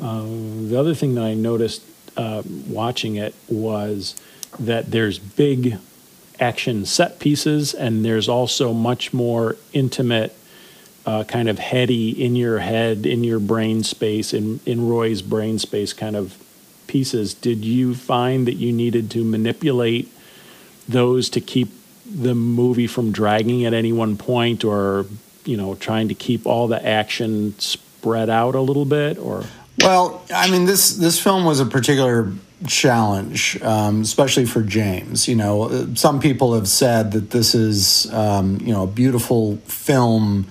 Uh, 0.00 0.22
the 0.22 0.76
other 0.78 0.94
thing 0.94 1.14
that 1.14 1.24
I 1.24 1.34
noticed 1.34 1.82
uh, 2.16 2.42
watching 2.68 3.16
it 3.16 3.34
was 3.48 4.20
that 4.58 4.90
there's 4.90 5.18
big 5.18 5.78
action 6.40 6.84
set 6.84 7.20
pieces, 7.20 7.72
and 7.74 8.04
there's 8.04 8.28
also 8.28 8.72
much 8.72 9.12
more 9.12 9.56
intimate, 9.72 10.36
uh, 11.04 11.24
kind 11.24 11.48
of 11.48 11.58
heady, 11.58 12.10
in 12.10 12.36
your 12.36 12.60
head, 12.60 13.06
in 13.06 13.24
your 13.24 13.40
brain 13.40 13.82
space, 13.82 14.32
in, 14.32 14.60
in 14.64 14.88
Roy's 14.88 15.22
brain 15.22 15.58
space 15.58 15.92
kind 15.92 16.16
of 16.16 16.36
pieces. 16.86 17.34
Did 17.34 17.64
you 17.64 17.94
find 17.94 18.46
that 18.46 18.54
you 18.54 18.72
needed 18.72 19.10
to 19.12 19.24
manipulate 19.24 20.12
those 20.88 21.28
to 21.30 21.40
keep 21.40 21.70
the 22.04 22.34
movie 22.34 22.86
from 22.86 23.12
dragging 23.12 23.64
at 23.64 23.72
any 23.72 23.92
one 23.92 24.16
point, 24.16 24.64
or 24.64 25.06
you 25.44 25.56
know, 25.56 25.74
trying 25.74 26.08
to 26.08 26.14
keep 26.14 26.46
all 26.46 26.68
the 26.68 26.86
action 26.86 27.58
spread 27.58 28.28
out 28.30 28.54
a 28.54 28.60
little 28.60 28.84
bit, 28.84 29.18
or? 29.18 29.44
Well, 29.78 30.22
I 30.32 30.50
mean, 30.50 30.66
this 30.66 30.96
this 30.96 31.18
film 31.18 31.44
was 31.44 31.60
a 31.60 31.66
particular 31.66 32.32
challenge, 32.66 33.60
um, 33.62 34.02
especially 34.02 34.44
for 34.44 34.62
James. 34.62 35.26
You 35.26 35.36
know, 35.36 35.94
some 35.94 36.20
people 36.20 36.54
have 36.54 36.68
said 36.68 37.12
that 37.12 37.30
this 37.30 37.54
is, 37.54 38.12
um, 38.12 38.58
you 38.60 38.72
know, 38.72 38.84
a 38.84 38.86
beautiful 38.86 39.56
film 39.58 40.46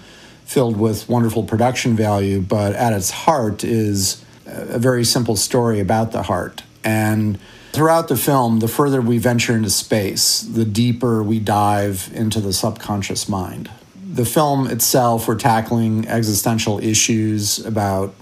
filled 0.51 0.75
with 0.75 1.07
wonderful 1.07 1.43
production 1.43 1.95
value, 1.95 2.41
but 2.41 2.73
at 2.73 2.91
its 2.91 3.09
heart 3.09 3.63
is 3.63 4.21
a 4.45 4.77
very 4.77 5.05
simple 5.05 5.37
story 5.37 5.79
about 5.79 6.11
the 6.11 6.23
heart. 6.23 6.61
And 6.83 7.39
throughout 7.71 8.09
the 8.09 8.17
film, 8.17 8.59
the 8.59 8.67
further 8.67 8.99
we 8.99 9.17
venture 9.17 9.55
into 9.55 9.69
space, 9.69 10.41
the 10.41 10.65
deeper 10.65 11.23
we 11.23 11.39
dive 11.39 12.11
into 12.13 12.41
the 12.41 12.51
subconscious 12.51 13.29
mind. 13.29 13.71
The 13.95 14.25
film 14.25 14.67
itself, 14.67 15.25
we're 15.25 15.35
tackling 15.35 16.05
existential 16.09 16.83
issues 16.83 17.65
about 17.65 18.13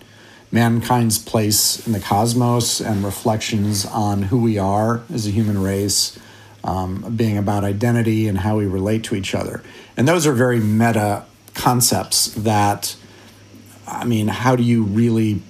mankind's 0.51 1.17
place 1.17 1.85
in 1.87 1.93
the 1.93 1.99
cosmos 1.99 2.79
and 2.79 3.03
reflections 3.03 3.87
on 3.87 4.21
who 4.21 4.39
we 4.39 4.59
are 4.59 5.01
as 5.11 5.25
a 5.25 5.31
human 5.31 5.59
race, 5.63 6.19
um, 6.63 7.11
being 7.15 7.39
about 7.39 7.63
identity 7.63 8.27
and 8.27 8.37
how 8.37 8.57
we 8.57 8.67
relate 8.67 9.03
to 9.05 9.15
each 9.15 9.33
other. 9.33 9.63
And 9.97 10.07
those 10.07 10.27
are 10.27 10.33
very 10.33 10.59
meta 10.59 11.25
concepts 11.59 12.27
that, 12.35 12.95
I 13.85 14.05
mean, 14.05 14.27
how 14.27 14.55
do 14.55 14.63
you 14.63 14.83
really 14.83 15.41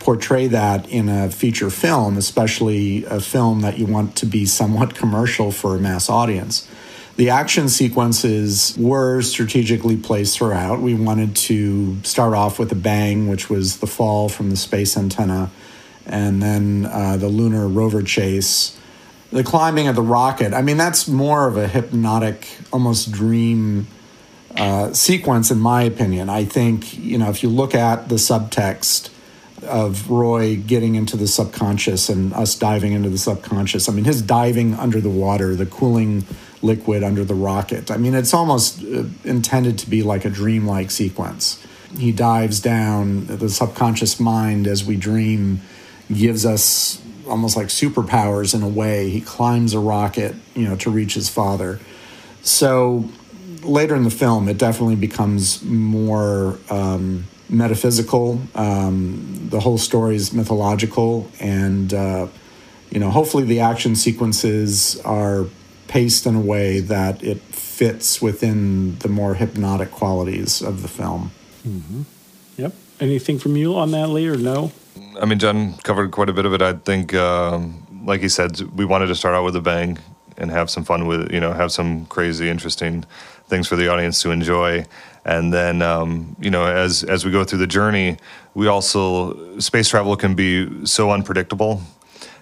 portray 0.00 0.48
that 0.48 0.88
in 0.88 1.08
a 1.08 1.30
feature 1.30 1.70
film, 1.70 2.16
especially 2.16 3.04
a 3.04 3.20
film 3.20 3.60
that 3.60 3.78
you 3.78 3.86
want 3.86 4.16
to 4.16 4.26
be 4.26 4.46
somewhat 4.46 4.94
commercial 4.94 5.52
for 5.52 5.76
a 5.76 5.78
mass 5.78 6.08
audience? 6.08 6.68
The 7.16 7.30
action 7.30 7.68
sequences 7.68 8.76
were 8.76 9.22
strategically 9.22 9.96
placed 9.96 10.36
throughout. 10.36 10.80
We 10.80 10.94
wanted 10.94 11.36
to 11.36 12.02
start 12.02 12.34
off 12.34 12.58
with 12.58 12.72
a 12.72 12.76
bang, 12.76 13.28
which 13.28 13.48
was 13.48 13.78
the 13.78 13.86
fall 13.86 14.28
from 14.28 14.50
the 14.50 14.56
space 14.56 14.96
antenna, 14.96 15.50
and 16.06 16.42
then 16.42 16.86
uh, 16.90 17.16
the 17.16 17.28
lunar 17.28 17.68
rover 17.68 18.02
chase. 18.02 18.76
The 19.30 19.44
climbing 19.44 19.86
of 19.86 19.96
the 19.96 20.02
rocket, 20.02 20.54
I 20.54 20.62
mean, 20.62 20.76
that's 20.76 21.06
more 21.06 21.46
of 21.46 21.56
a 21.56 21.68
hypnotic, 21.68 22.48
almost 22.72 23.12
dream 23.12 23.86
uh, 24.56 24.92
sequence, 24.92 25.50
in 25.50 25.58
my 25.58 25.82
opinion. 25.82 26.28
I 26.28 26.44
think, 26.44 26.96
you 26.98 27.18
know, 27.18 27.30
if 27.30 27.42
you 27.42 27.48
look 27.48 27.74
at 27.74 28.08
the 28.08 28.16
subtext, 28.16 29.10
of 29.66 30.10
Roy 30.10 30.56
getting 30.56 30.94
into 30.94 31.16
the 31.16 31.26
subconscious 31.26 32.08
and 32.08 32.32
us 32.34 32.54
diving 32.54 32.92
into 32.92 33.08
the 33.08 33.18
subconscious. 33.18 33.88
I 33.88 33.92
mean, 33.92 34.04
his 34.04 34.22
diving 34.22 34.74
under 34.74 35.00
the 35.00 35.10
water, 35.10 35.54
the 35.54 35.66
cooling 35.66 36.24
liquid 36.62 37.02
under 37.02 37.24
the 37.24 37.34
rocket. 37.34 37.90
I 37.90 37.96
mean, 37.96 38.14
it's 38.14 38.34
almost 38.34 38.82
uh, 38.82 39.04
intended 39.24 39.78
to 39.80 39.90
be 39.90 40.02
like 40.02 40.24
a 40.24 40.30
dreamlike 40.30 40.90
sequence. 40.90 41.64
He 41.96 42.10
dives 42.12 42.60
down, 42.60 43.26
the 43.26 43.48
subconscious 43.48 44.18
mind 44.18 44.66
as 44.66 44.84
we 44.84 44.96
dream 44.96 45.60
gives 46.12 46.44
us 46.44 47.00
almost 47.28 47.56
like 47.56 47.68
superpowers 47.68 48.54
in 48.54 48.62
a 48.62 48.68
way. 48.68 49.10
He 49.10 49.20
climbs 49.20 49.74
a 49.74 49.78
rocket, 49.78 50.34
you 50.54 50.68
know, 50.68 50.76
to 50.76 50.90
reach 50.90 51.14
his 51.14 51.28
father. 51.28 51.80
So 52.42 53.08
later 53.64 53.94
in 53.94 54.04
the 54.04 54.10
film, 54.10 54.48
it 54.48 54.58
definitely 54.58 54.96
becomes 54.96 55.62
more 55.62 56.58
um, 56.70 57.24
metaphysical. 57.48 58.40
Um, 58.54 59.48
the 59.50 59.60
whole 59.60 59.78
story 59.78 60.16
is 60.16 60.32
mythological, 60.32 61.28
and 61.40 61.92
uh, 61.92 62.28
you 62.90 63.00
know, 63.00 63.10
hopefully, 63.10 63.44
the 63.44 63.60
action 63.60 63.96
sequences 63.96 65.00
are 65.00 65.46
paced 65.88 66.26
in 66.26 66.34
a 66.34 66.40
way 66.40 66.80
that 66.80 67.22
it 67.22 67.40
fits 67.40 68.22
within 68.22 68.98
the 68.98 69.08
more 69.08 69.34
hypnotic 69.34 69.90
qualities 69.90 70.62
of 70.62 70.82
the 70.82 70.88
film. 70.88 71.30
Mm-hmm. 71.66 72.02
Yep. 72.56 72.74
Anything 73.00 73.38
from 73.38 73.56
you 73.56 73.76
on 73.76 73.90
that, 73.90 74.08
Lee, 74.08 74.28
or 74.28 74.36
no? 74.36 74.70
I 75.20 75.24
mean, 75.24 75.38
John 75.38 75.74
covered 75.78 76.12
quite 76.12 76.28
a 76.28 76.32
bit 76.32 76.46
of 76.46 76.54
it. 76.54 76.62
I 76.62 76.74
think, 76.74 77.14
um, 77.14 77.84
like 78.04 78.20
he 78.20 78.28
said, 78.28 78.60
we 78.76 78.84
wanted 78.84 79.08
to 79.08 79.14
start 79.14 79.34
out 79.34 79.44
with 79.44 79.56
a 79.56 79.60
bang 79.60 79.98
and 80.36 80.50
have 80.50 80.70
some 80.70 80.84
fun 80.84 81.06
with, 81.06 81.32
you 81.32 81.40
know, 81.40 81.52
have 81.52 81.72
some 81.72 82.06
crazy, 82.06 82.48
interesting 82.48 83.04
things 83.48 83.68
for 83.68 83.76
the 83.76 83.88
audience 83.88 84.22
to 84.22 84.30
enjoy. 84.30 84.86
And 85.24 85.52
then, 85.52 85.80
um, 85.82 86.36
you 86.38 86.50
know, 86.50 86.66
as 86.66 87.02
as 87.04 87.24
we 87.24 87.30
go 87.30 87.44
through 87.44 87.60
the 87.60 87.66
journey, 87.66 88.18
we 88.54 88.66
also 88.68 89.58
space 89.58 89.88
travel 89.88 90.16
can 90.16 90.34
be 90.34 90.86
so 90.86 91.10
unpredictable 91.10 91.80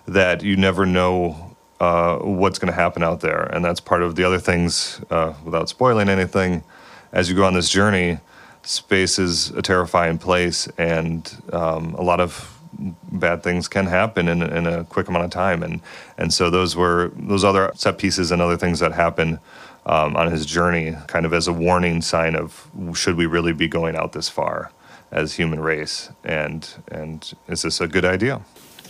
that 0.06 0.42
you 0.42 0.56
never 0.56 0.84
know 0.84 1.56
uh, 1.80 2.18
what's 2.18 2.58
going 2.58 2.72
to 2.72 2.80
happen 2.80 3.02
out 3.02 3.20
there. 3.20 3.42
And 3.42 3.64
that's 3.64 3.80
part 3.80 4.02
of 4.02 4.14
the 4.14 4.24
other 4.24 4.38
things, 4.38 5.00
uh, 5.10 5.34
without 5.44 5.68
spoiling 5.68 6.08
anything, 6.08 6.64
as 7.12 7.28
you 7.28 7.36
go 7.36 7.44
on 7.44 7.54
this 7.54 7.68
journey, 7.68 8.18
space 8.62 9.18
is 9.18 9.50
a 9.50 9.62
terrifying 9.62 10.18
place, 10.18 10.68
and 10.78 11.42
um, 11.52 11.94
a 11.94 12.02
lot 12.02 12.20
of 12.20 12.58
bad 13.12 13.42
things 13.42 13.68
can 13.68 13.86
happen 13.86 14.28
in, 14.28 14.42
in 14.42 14.66
a 14.66 14.84
quick 14.84 15.08
amount 15.08 15.24
of 15.24 15.30
time. 15.30 15.62
And, 15.62 15.80
and 16.16 16.32
so 16.32 16.50
those 16.50 16.74
were 16.74 17.12
those 17.16 17.44
other 17.44 17.70
set 17.74 17.98
pieces 17.98 18.32
and 18.32 18.40
other 18.40 18.56
things 18.56 18.80
that 18.80 18.92
happen 18.92 19.38
um, 19.86 20.16
on 20.16 20.30
his 20.30 20.46
journey, 20.46 20.96
kind 21.08 21.26
of 21.26 21.32
as 21.32 21.48
a 21.48 21.52
warning 21.52 22.02
sign 22.02 22.36
of 22.36 22.68
should 22.94 23.16
we 23.16 23.26
really 23.26 23.52
be 23.52 23.68
going 23.68 23.96
out 23.96 24.12
this 24.12 24.28
far 24.28 24.70
as 25.10 25.34
human 25.34 25.60
race, 25.60 26.10
and 26.24 26.68
and 26.90 27.34
is 27.48 27.62
this 27.62 27.80
a 27.80 27.88
good 27.88 28.04
idea? 28.04 28.40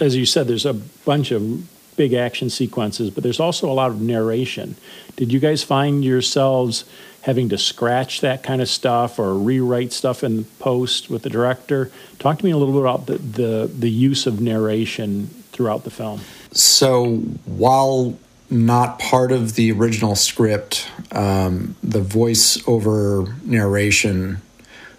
As 0.01 0.17
you 0.17 0.27
said, 0.27 0.47
there's 0.47 0.67
a 0.67 0.75
bunch 0.75 1.31
of 1.31 1.69
big 1.97 2.15
action 2.15 2.51
sequences, 2.51 3.11
but 3.11 3.23
there's 3.23 3.41
also 3.41 3.71
a 3.71 3.75
lot 3.75 3.91
of 3.91 4.01
narration. 4.01 4.77
Did 5.17 5.33
you 5.33 5.41
guys 5.41 5.63
find 5.63 6.05
yourselves 6.05 6.85
having 7.23 7.49
to 7.51 7.59
scratch 7.59 8.21
that 8.21 8.43
kind 8.43 8.61
of 8.63 8.69
stuff 8.69 9.19
or 9.19 9.35
rewrite 9.35 9.93
stuff 9.93 10.25
in 10.25 10.45
post 10.59 11.11
with 11.11 11.23
the 11.23 11.31
director? 11.31 11.91
Talk 12.19 12.39
to 12.39 12.45
me 12.45 12.51
a 12.51 12.57
little 12.57 12.73
bit 12.75 12.81
about 12.81 13.07
the, 13.07 13.19
the, 13.19 13.67
the 13.67 13.91
use 13.91 14.27
of 14.27 14.41
narration 14.41 15.27
throughout 15.53 15.85
the 15.85 15.91
film. 15.91 16.21
So 16.53 17.17
while 17.45 18.19
not 18.53 18.99
part 18.99 19.33
of 19.33 19.55
the 19.55 19.73
original 19.73 20.15
script, 20.15 20.87
um, 21.11 21.75
the 21.83 22.01
voiceover 22.01 23.43
narration 23.45 24.43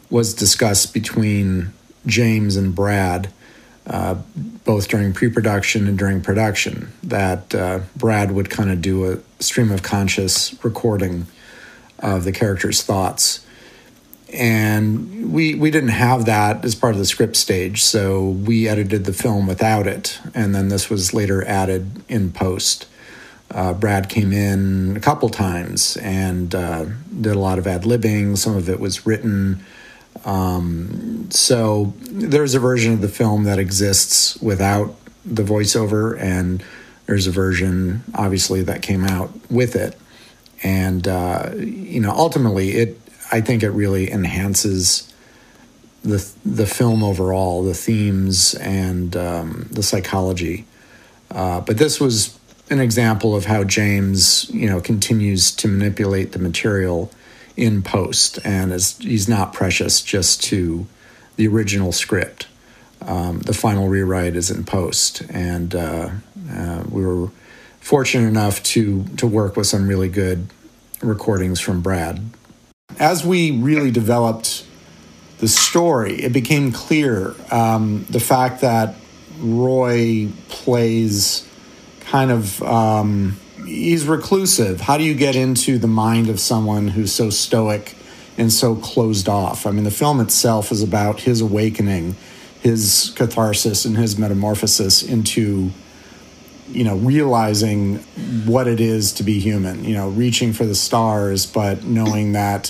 was 0.09 0.33
discussed 0.33 0.93
between 0.93 1.71
James 2.05 2.55
and 2.55 2.73
Brad, 2.73 3.29
uh, 3.85 4.15
both 4.65 4.87
during 4.87 5.13
pre 5.13 5.29
production 5.29 5.87
and 5.87 5.97
during 5.97 6.21
production, 6.21 6.91
that 7.03 7.53
uh, 7.53 7.81
Brad 7.95 8.31
would 8.31 8.49
kind 8.49 8.71
of 8.71 8.81
do 8.81 9.11
a 9.11 9.19
stream 9.41 9.71
of 9.71 9.83
conscious 9.83 10.55
recording 10.63 11.27
of 11.99 12.23
the 12.23 12.31
character's 12.31 12.81
thoughts. 12.81 13.45
And 14.33 15.31
we, 15.31 15.53
we 15.53 15.69
didn't 15.69 15.89
have 15.89 16.25
that 16.25 16.65
as 16.65 16.73
part 16.73 16.93
of 16.93 16.99
the 16.99 17.05
script 17.05 17.35
stage, 17.35 17.83
so 17.83 18.29
we 18.29 18.67
edited 18.67 19.05
the 19.05 19.13
film 19.13 19.45
without 19.45 19.85
it. 19.85 20.19
And 20.33 20.55
then 20.55 20.69
this 20.69 20.89
was 20.89 21.13
later 21.13 21.45
added 21.45 22.03
in 22.09 22.31
post. 22.31 22.87
Uh, 23.53 23.73
Brad 23.73 24.09
came 24.09 24.33
in 24.33 24.97
a 24.97 24.99
couple 24.99 25.29
times 25.29 25.95
and 25.97 26.53
uh, 26.55 26.85
did 27.21 27.35
a 27.35 27.39
lot 27.39 27.59
of 27.59 27.67
ad 27.67 27.83
libbing. 27.83 28.37
Some 28.37 28.57
of 28.57 28.67
it 28.67 28.79
was 28.79 29.05
written. 29.05 29.63
Um, 30.25 31.29
so 31.29 31.93
there's 32.01 32.55
a 32.55 32.59
version 32.59 32.93
of 32.93 33.01
the 33.01 33.07
film 33.07 33.43
that 33.43 33.59
exists 33.59 34.37
without 34.41 34.95
the 35.25 35.43
voiceover, 35.43 36.19
and 36.19 36.63
there's 37.05 37.27
a 37.27 37.31
version, 37.31 38.03
obviously, 38.15 38.63
that 38.63 38.81
came 38.81 39.03
out 39.03 39.31
with 39.49 39.75
it. 39.75 39.97
And 40.63 41.07
uh, 41.07 41.51
you 41.55 41.99
know, 41.99 42.11
ultimately, 42.11 42.71
it 42.71 42.99
I 43.31 43.41
think 43.41 43.63
it 43.63 43.71
really 43.71 44.11
enhances 44.11 45.13
the 46.03 46.27
the 46.45 46.65
film 46.65 47.03
overall, 47.03 47.63
the 47.63 47.73
themes 47.73 48.55
and 48.55 49.15
um, 49.15 49.67
the 49.71 49.83
psychology. 49.83 50.65
Uh, 51.31 51.61
but 51.61 51.77
this 51.77 51.99
was 51.99 52.37
an 52.73 52.81
example 52.81 53.35
of 53.35 53.45
how 53.45 53.63
James, 53.63 54.49
you 54.49 54.69
know, 54.69 54.81
continues 54.81 55.51
to 55.51 55.67
manipulate 55.67 56.33
the 56.33 56.39
material 56.39 57.11
in 57.55 57.83
post, 57.83 58.39
and 58.43 58.73
is 58.73 58.97
he's 58.97 59.29
not 59.29 59.53
precious 59.53 60.01
just 60.01 60.43
to 60.43 60.85
the 61.35 61.47
original 61.47 61.91
script. 61.91 62.47
Um, 63.01 63.39
the 63.39 63.53
final 63.53 63.87
rewrite 63.87 64.35
is 64.35 64.49
in 64.49 64.63
post, 64.63 65.21
and 65.29 65.75
uh, 65.75 66.09
uh, 66.51 66.83
we 66.89 67.05
were 67.05 67.29
fortunate 67.79 68.27
enough 68.27 68.63
to 68.63 69.03
to 69.17 69.27
work 69.27 69.55
with 69.55 69.67
some 69.67 69.87
really 69.87 70.09
good 70.09 70.47
recordings 71.01 71.59
from 71.59 71.81
Brad. 71.81 72.21
As 72.99 73.25
we 73.25 73.51
really 73.51 73.91
developed 73.91 74.65
the 75.39 75.47
story, 75.47 76.21
it 76.21 76.33
became 76.33 76.71
clear 76.71 77.35
um, 77.51 78.05
the 78.09 78.19
fact 78.19 78.61
that 78.61 78.95
Roy 79.39 80.29
plays 80.49 81.47
kind 82.13 82.29
of 82.29 82.61
um, 82.61 83.39
he's 83.65 84.05
reclusive. 84.05 84.81
How 84.81 84.99
do 84.99 85.03
you 85.03 85.15
get 85.15 85.35
into 85.35 85.79
the 85.79 85.87
mind 85.87 86.29
of 86.29 86.39
someone 86.39 86.89
who's 86.89 87.11
so 87.11 87.31
stoic 87.31 87.95
and 88.37 88.53
so 88.53 88.75
closed 88.75 89.27
off? 89.27 89.65
I 89.65 89.71
mean, 89.71 89.83
the 89.83 89.89
film 89.89 90.19
itself 90.19 90.71
is 90.71 90.83
about 90.83 91.21
his 91.21 91.41
awakening, 91.41 92.15
his 92.61 93.11
catharsis, 93.15 93.83
and 93.83 93.97
his 93.97 94.15
metamorphosis 94.15 95.01
into 95.01 95.71
you 96.69 96.83
know 96.83 96.97
realizing 96.97 97.95
what 98.45 98.67
it 98.67 98.79
is 98.79 99.11
to 99.11 99.21
be 99.21 99.37
human 99.37 99.83
you 99.83 99.93
know 99.93 100.07
reaching 100.07 100.53
for 100.53 100.65
the 100.65 100.73
stars 100.73 101.45
but 101.45 101.83
knowing 101.83 102.31
that 102.31 102.69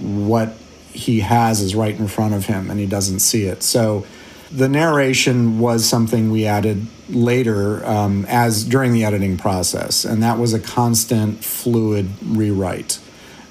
what 0.00 0.54
he 0.92 1.20
has 1.20 1.60
is 1.60 1.74
right 1.74 1.98
in 1.98 2.08
front 2.08 2.32
of 2.32 2.46
him 2.46 2.70
and 2.70 2.80
he 2.80 2.86
doesn't 2.86 3.20
see 3.20 3.44
it 3.44 3.62
so 3.62 4.06
the 4.52 4.68
narration 4.68 5.58
was 5.58 5.88
something 5.88 6.30
we 6.30 6.46
added 6.46 6.86
later 7.08 7.84
um, 7.86 8.24
as 8.28 8.64
during 8.64 8.92
the 8.92 9.04
editing 9.04 9.36
process, 9.36 10.04
and 10.04 10.22
that 10.22 10.38
was 10.38 10.54
a 10.54 10.60
constant 10.60 11.44
fluid 11.44 12.08
rewrite. 12.22 12.98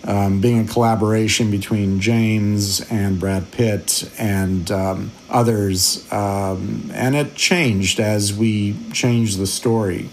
Um, 0.05 0.39
being 0.39 0.61
a 0.61 0.67
collaboration 0.67 1.51
between 1.51 1.99
James 1.99 2.79
and 2.89 3.19
Brad 3.19 3.51
Pitt 3.51 4.09
and 4.17 4.71
um, 4.71 5.11
others, 5.29 6.09
um, 6.11 6.89
and 6.93 7.15
it 7.15 7.35
changed 7.35 7.99
as 7.99 8.33
we 8.33 8.77
changed 8.93 9.37
the 9.37 9.45
story 9.45 10.09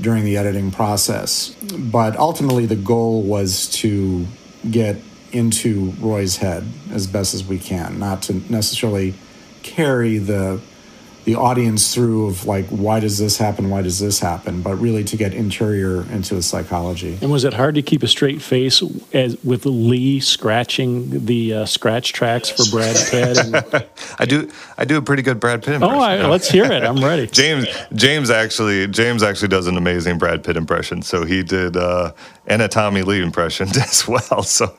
during 0.00 0.24
the 0.24 0.36
editing 0.36 0.70
process. 0.70 1.48
But 1.76 2.16
ultimately, 2.16 2.66
the 2.66 2.76
goal 2.76 3.22
was 3.22 3.68
to 3.80 4.24
get 4.70 4.98
into 5.32 5.92
Roy's 5.98 6.36
head 6.36 6.64
as 6.92 7.08
best 7.08 7.34
as 7.34 7.44
we 7.44 7.58
can, 7.58 7.98
not 7.98 8.22
to 8.22 8.34
necessarily 8.52 9.14
carry 9.62 10.18
the 10.18 10.60
the 11.24 11.34
audience 11.34 11.94
through 11.94 12.26
of 12.26 12.46
like 12.46 12.66
why 12.66 13.00
does 13.00 13.18
this 13.18 13.38
happen 13.38 13.70
why 13.70 13.82
does 13.82 13.98
this 13.98 14.18
happen 14.18 14.62
but 14.62 14.74
really 14.76 15.04
to 15.04 15.16
get 15.16 15.32
interior 15.34 16.02
into 16.10 16.34
the 16.34 16.42
psychology. 16.42 17.18
And 17.20 17.30
was 17.30 17.44
it 17.44 17.54
hard 17.54 17.74
to 17.76 17.82
keep 17.82 18.02
a 18.02 18.08
straight 18.08 18.42
face 18.42 18.82
as 19.12 19.42
with 19.44 19.64
lee 19.66 20.20
scratching 20.20 21.26
the 21.26 21.54
uh, 21.54 21.66
scratch 21.66 22.12
tracks 22.12 22.50
for 22.50 22.64
brad 22.70 22.96
pitt 23.10 23.38
and... 23.38 23.86
i 24.18 24.24
do 24.24 24.50
i 24.78 24.84
do 24.84 24.96
a 24.96 25.02
pretty 25.02 25.22
good 25.22 25.40
brad 25.40 25.62
pitt 25.62 25.74
impression. 25.74 25.96
Oh 25.96 26.00
I, 26.00 26.26
let's 26.26 26.48
hear 26.48 26.64
it. 26.64 26.82
I'm 26.82 27.02
ready. 27.02 27.26
James 27.32 27.66
james 27.92 28.30
actually 28.30 28.86
james 28.88 29.22
actually 29.22 29.48
does 29.48 29.66
an 29.66 29.76
amazing 29.76 30.18
brad 30.18 30.44
pitt 30.44 30.56
impression. 30.56 31.02
So 31.02 31.24
he 31.24 31.42
did 31.42 31.76
uh, 31.76 32.12
and 32.46 32.60
a 32.60 32.68
Tommy 32.68 33.02
Lee 33.02 33.22
impression 33.22 33.68
as 33.80 34.06
well. 34.06 34.42
So 34.42 34.74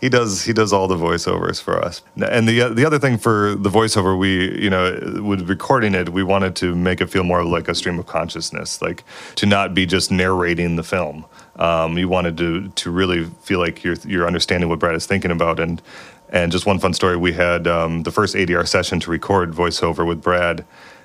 he 0.00 0.08
does 0.08 0.44
he 0.44 0.52
does 0.52 0.72
all 0.72 0.88
the 0.88 0.96
voiceovers 0.96 1.60
for 1.60 1.82
us. 1.82 2.02
And 2.16 2.48
the 2.48 2.72
the 2.72 2.84
other 2.84 2.98
thing 2.98 3.18
for 3.18 3.54
the 3.54 3.70
voiceover, 3.70 4.18
we 4.18 4.60
you 4.60 4.70
know 4.70 5.22
with 5.22 5.48
recording 5.48 5.87
it, 5.94 6.10
we 6.10 6.22
wanted 6.22 6.56
to 6.56 6.74
make 6.74 7.00
it 7.00 7.08
feel 7.10 7.24
more 7.24 7.44
like 7.44 7.68
a 7.68 7.74
stream 7.74 7.98
of 7.98 8.06
consciousness, 8.06 8.82
like 8.82 9.04
to 9.36 9.46
not 9.46 9.74
be 9.74 9.86
just 9.86 10.10
narrating 10.10 10.76
the 10.76 10.82
film. 10.82 11.24
Um, 11.56 11.98
you 11.98 12.08
wanted 12.08 12.36
to 12.38 12.68
to 12.68 12.90
really 12.90 13.24
feel 13.42 13.58
like 13.58 13.84
you're 13.84 13.96
you're 14.04 14.26
understanding 14.26 14.68
what 14.68 14.78
Brad 14.78 14.94
is 14.94 15.06
thinking 15.06 15.30
about 15.30 15.60
and. 15.60 15.82
And 16.30 16.52
just 16.52 16.66
one 16.66 16.78
fun 16.78 16.92
story: 16.92 17.16
we 17.16 17.32
had 17.32 17.66
um, 17.66 18.02
the 18.02 18.10
first 18.10 18.34
ADR 18.34 18.68
session 18.68 19.00
to 19.00 19.10
record 19.10 19.52
voiceover 19.52 20.06
with 20.06 20.22
Brad. 20.22 20.62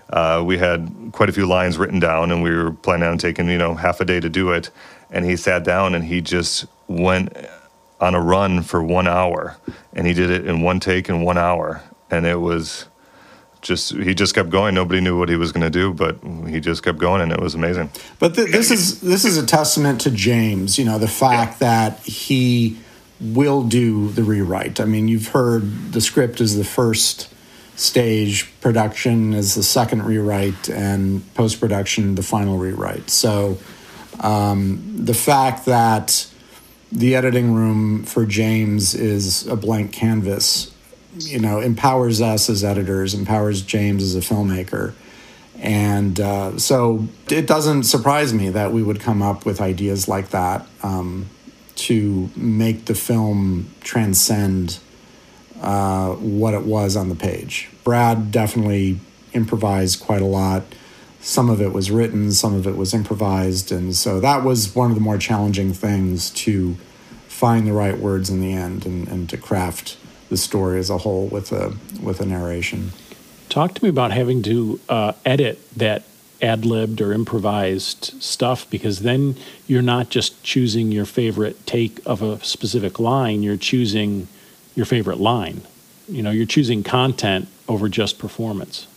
Uh, 0.09 0.43
we 0.45 0.57
had 0.57 0.91
quite 1.13 1.29
a 1.29 1.31
few 1.31 1.45
lines 1.45 1.77
written 1.77 1.97
down, 1.97 2.29
and 2.29 2.43
we 2.43 2.51
were 2.53 2.71
planning 2.71 3.07
on 3.07 3.17
taking 3.17 3.47
you 3.47 3.57
know 3.57 3.73
half 3.73 4.01
a 4.01 4.05
day 4.05 4.19
to 4.19 4.27
do 4.27 4.51
it 4.51 4.69
and 5.13 5.23
he 5.25 5.37
sat 5.37 5.63
down 5.63 5.95
and 5.95 6.03
he 6.03 6.19
just 6.19 6.65
went 6.87 7.37
on 8.01 8.15
a 8.15 8.19
run 8.19 8.61
for 8.61 8.83
one 8.83 9.07
hour 9.07 9.55
and 9.93 10.05
he 10.05 10.13
did 10.13 10.29
it 10.29 10.45
in 10.45 10.61
one 10.61 10.79
take 10.79 11.07
in 11.07 11.21
one 11.21 11.37
hour 11.37 11.81
and 12.11 12.25
it 12.25 12.35
was 12.41 12.87
just 13.63 13.93
he 13.95 14.13
just 14.13 14.35
kept 14.35 14.49
going. 14.49 14.75
Nobody 14.75 15.01
knew 15.01 15.17
what 15.17 15.29
he 15.29 15.35
was 15.35 15.51
going 15.51 15.63
to 15.63 15.69
do 15.69 15.93
but 15.93 16.17
he 16.47 16.59
just 16.59 16.83
kept 16.83 16.99
going 16.99 17.21
and 17.21 17.31
it 17.31 17.39
was 17.39 17.55
amazing. 17.55 17.89
But 18.19 18.35
th- 18.35 18.51
this 18.51 18.69
is 18.69 19.01
this 19.01 19.25
is 19.25 19.37
a 19.37 19.45
testament 19.45 20.01
to 20.01 20.11
james 20.11 20.77
you 20.77 20.85
know 20.85 20.99
the 20.99 21.07
fact 21.07 21.53
yeah. 21.61 21.89
that 21.89 21.99
he 22.01 22.77
will 23.19 23.63
do 23.63 24.09
the 24.09 24.23
rewrite. 24.23 24.79
I 24.79 24.85
mean 24.85 25.07
you've 25.07 25.29
heard 25.29 25.93
the 25.93 26.01
script 26.01 26.39
is 26.41 26.55
the 26.55 26.63
first 26.63 27.29
stage 27.75 28.51
production 28.61 29.33
is 29.33 29.55
the 29.55 29.63
second 29.63 30.03
rewrite 30.03 30.69
and 30.69 31.33
post 31.33 31.59
production 31.59 32.15
the 32.15 32.23
final 32.23 32.57
rewrite. 32.57 33.09
So 33.09 33.57
um, 34.19 35.05
the 35.05 35.13
fact 35.13 35.65
that 35.65 36.27
the 36.91 37.15
editing 37.15 37.53
room 37.53 38.03
for 38.03 38.25
James 38.25 38.93
is 38.93 39.47
a 39.47 39.55
blank 39.55 39.91
canvas, 39.91 40.72
you 41.17 41.39
know, 41.39 41.59
empowers 41.59 42.21
us 42.21 42.49
as 42.49 42.63
editors, 42.63 43.13
empowers 43.13 43.61
James 43.61 44.03
as 44.03 44.15
a 44.15 44.19
filmmaker. 44.19 44.93
And 45.59 46.19
uh, 46.19 46.57
so 46.57 47.07
it 47.29 47.47
doesn't 47.47 47.83
surprise 47.83 48.33
me 48.33 48.49
that 48.49 48.73
we 48.73 48.83
would 48.83 48.99
come 48.99 49.21
up 49.21 49.45
with 49.45 49.61
ideas 49.61 50.07
like 50.07 50.29
that 50.29 50.67
um, 50.81 51.29
to 51.75 52.29
make 52.35 52.85
the 52.85 52.95
film 52.95 53.73
transcend 53.81 54.79
uh, 55.61 56.13
what 56.15 56.53
it 56.53 56.63
was 56.63 56.95
on 56.95 57.09
the 57.09 57.15
page. 57.15 57.69
Brad 57.83 58.31
definitely 58.31 58.99
improvised 59.33 60.01
quite 60.01 60.21
a 60.21 60.25
lot 60.25 60.63
some 61.23 61.49
of 61.49 61.61
it 61.61 61.71
was 61.71 61.89
written, 61.89 62.33
some 62.33 62.53
of 62.53 62.67
it 62.67 62.75
was 62.75 62.93
improvised, 62.93 63.71
and 63.71 63.95
so 63.95 64.19
that 64.19 64.43
was 64.43 64.75
one 64.75 64.91
of 64.91 64.95
the 64.95 65.01
more 65.01 65.17
challenging 65.17 65.71
things 65.71 66.29
to 66.31 66.75
find 67.27 67.65
the 67.65 67.71
right 67.71 67.97
words 67.97 68.29
in 68.29 68.41
the 68.41 68.51
end 68.51 68.85
and, 68.85 69.07
and 69.07 69.29
to 69.29 69.37
craft 69.37 69.97
the 70.33 70.37
story 70.37 70.79
as 70.79 70.89
a 70.89 70.97
whole 70.97 71.27
with 71.27 71.51
a 71.51 71.71
with 72.01 72.19
a 72.19 72.25
narration. 72.25 72.91
Talk 73.49 73.75
to 73.75 73.83
me 73.83 73.89
about 73.89 74.11
having 74.11 74.41
to 74.43 74.79
uh, 74.89 75.13
edit 75.23 75.59
that 75.77 76.03
ad 76.41 76.65
libbed 76.65 76.99
or 76.99 77.13
improvised 77.13 78.21
stuff 78.21 78.67
because 78.71 79.01
then 79.01 79.35
you're 79.67 79.83
not 79.83 80.09
just 80.09 80.43
choosing 80.43 80.91
your 80.91 81.05
favorite 81.05 81.67
take 81.67 81.99
of 82.03 82.23
a 82.23 82.43
specific 82.43 82.99
line, 82.99 83.43
you're 83.43 83.57
choosing 83.57 84.27
your 84.75 84.87
favorite 84.87 85.19
line. 85.19 85.61
You 86.07 86.23
know, 86.23 86.31
you're 86.31 86.47
choosing 86.47 86.81
content 86.83 87.47
over 87.67 87.87
just 87.87 88.17
performance. 88.17 88.87